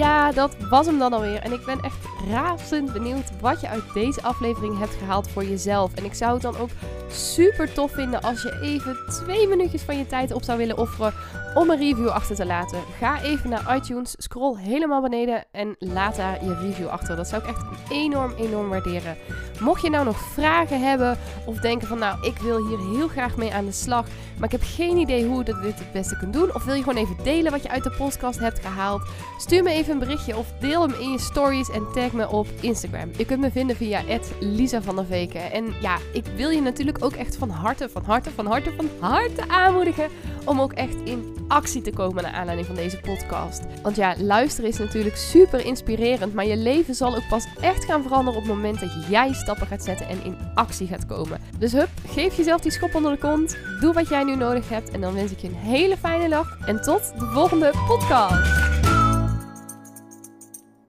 Ja, 0.01 0.33
dat 0.33 0.57
was 0.71 0.87
hem 0.87 0.99
dan 0.99 1.13
alweer. 1.13 1.41
En 1.41 1.53
ik 1.53 1.65
ben 1.65 1.81
echt 1.81 1.97
razend 2.31 2.93
benieuwd 2.93 3.41
wat 3.41 3.61
je 3.61 3.69
uit 3.69 3.93
deze 3.95 4.23
aflevering 4.23 4.79
hebt 4.79 4.95
gehaald 4.95 5.29
voor 5.29 5.45
jezelf. 5.45 5.95
En 5.95 6.05
ik 6.05 6.15
zou 6.15 6.33
het 6.33 6.43
dan 6.43 6.57
ook 6.57 6.71
super 7.13 7.73
tof 7.73 7.93
vinden 7.93 8.23
als 8.23 8.43
je 8.43 8.61
even 8.63 8.97
twee 9.09 9.49
minuutjes 9.49 9.83
van 9.83 9.99
je 9.99 10.07
tijd 10.07 10.33
op 10.33 10.43
zou 10.43 10.59
willen 10.59 10.79
offeren 10.79 11.13
om 11.55 11.71
een 11.71 11.79
review 11.79 12.09
achter 12.09 12.37
te 12.37 12.47
laten. 12.47 12.79
Ga 12.99 13.23
even 13.23 13.51
naar 13.51 13.77
iTunes, 13.77 14.15
scroll 14.19 14.57
helemaal 14.59 15.03
beneden 15.03 15.45
en 15.53 15.77
laat 15.79 16.17
daar 16.17 16.45
je 16.45 16.55
review 16.55 16.89
achter. 16.89 17.17
Dat 17.17 17.29
zou 17.29 17.43
ik 17.43 17.49
echt 17.49 17.65
enorm, 17.91 18.35
enorm 18.39 18.69
waarderen. 18.69 19.17
Mocht 19.61 19.83
je 19.83 19.91
nou 19.91 20.05
nog 20.05 20.19
vragen 20.19 20.81
hebben 20.81 21.19
of 21.45 21.57
denken 21.57 21.89
van 21.89 21.99
nou, 21.99 22.27
ik 22.27 22.39
wil 22.39 22.67
hier 22.67 22.79
heel 22.79 23.09
graag 23.09 23.37
mee 23.37 23.53
aan 23.53 23.65
de 23.65 23.73
slag, 23.73 24.07
maar 24.37 24.53
ik 24.53 24.61
heb 24.61 24.63
geen 24.65 24.97
idee 24.97 25.27
hoe 25.27 25.39
je 25.39 25.45
dit 25.45 25.79
het 25.79 25.93
beste 25.93 26.17
kunt 26.17 26.33
doen. 26.33 26.55
Of 26.55 26.65
wil 26.65 26.75
je 26.75 26.83
gewoon 26.83 27.03
even 27.03 27.17
delen 27.23 27.53
wat 27.53 27.63
je 27.63 27.71
uit 27.71 27.85
de 27.85 27.91
podcast 27.91 28.39
hebt 28.39 28.61
gehaald? 28.61 29.03
Stuur 29.39 29.63
me 29.63 29.71
even 29.71 29.93
een 29.93 29.99
berichtje 29.99 30.37
of 30.37 30.47
deel 30.61 30.83
hem 30.83 30.95
in 31.01 31.11
je 31.11 31.19
stories 31.19 31.71
en 31.71 31.87
tag 31.93 32.13
me 32.13 32.29
op 32.29 32.47
Instagram. 32.61 33.11
Je 33.17 33.25
kunt 33.25 33.41
me 33.41 33.51
vinden 33.51 33.77
via 33.77 34.03
Lisa 34.41 34.83
van 34.83 34.97
der 34.97 35.07
Veken. 35.07 35.53
En 35.53 35.75
ja, 35.81 35.97
ik 36.13 36.25
wil 36.37 36.51
je 36.51 36.61
natuurlijk 36.61 37.00
ook 37.01 37.13
echt 37.13 37.37
van 37.37 37.51
harte, 37.51 37.89
van 37.89 38.05
harte, 38.05 38.31
van 38.31 38.47
harte, 38.47 38.73
van 38.77 38.89
harte 39.11 39.49
aanmoedigen 39.49 40.09
om 40.45 40.61
ook 40.61 40.73
echt 40.73 40.97
in 41.05 41.37
actie 41.49 41.83
te 41.83 41.93
komen 41.93 42.23
naar 42.23 42.33
aanleiding 42.33 42.67
van 42.67 42.77
deze 42.77 43.01
podcast. 43.01 43.63
Want 43.83 43.97
ja, 43.97 44.15
luisteren 44.19 44.71
is 44.71 44.79
natuurlijk 44.79 45.17
super 45.17 45.65
inspirerend, 45.65 46.35
maar 46.35 46.47
je 46.47 46.57
leven 46.57 46.95
zal 46.95 47.17
ook 47.17 47.29
pas 47.29 47.47
echt 47.61 47.85
gaan 47.85 48.03
veranderen 48.03 48.41
op 48.41 48.47
het 48.47 48.55
moment 48.57 48.81
dat 48.81 48.91
jij 49.09 49.33
stappen 49.33 49.67
gaat 49.67 49.85
zetten 49.85 50.09
en 50.09 50.25
in 50.25 50.37
actie 50.55 50.87
gaat 50.87 51.07
komen. 51.07 51.41
Dus 51.59 51.73
hup, 51.73 51.89
geef 52.07 52.37
jezelf 52.37 52.61
die 52.61 52.73
schop 52.73 52.95
onder 52.95 53.13
de 53.13 53.19
kont, 53.19 53.57
doe 53.81 53.93
wat 53.93 54.09
jij 54.09 54.25
nu 54.25 54.37
nodig 54.37 54.69
hebt 54.69 54.91
en 54.91 55.01
dan 55.01 55.15
wens 55.15 55.33
ik 55.33 55.39
je 55.39 55.49
een 55.49 55.55
hele 55.55 55.97
fijne 55.97 56.29
dag 56.29 56.59
en 56.67 56.83
tot 56.83 57.13
de 57.19 57.27
volgende 57.27 57.73
podcast. 57.87 58.90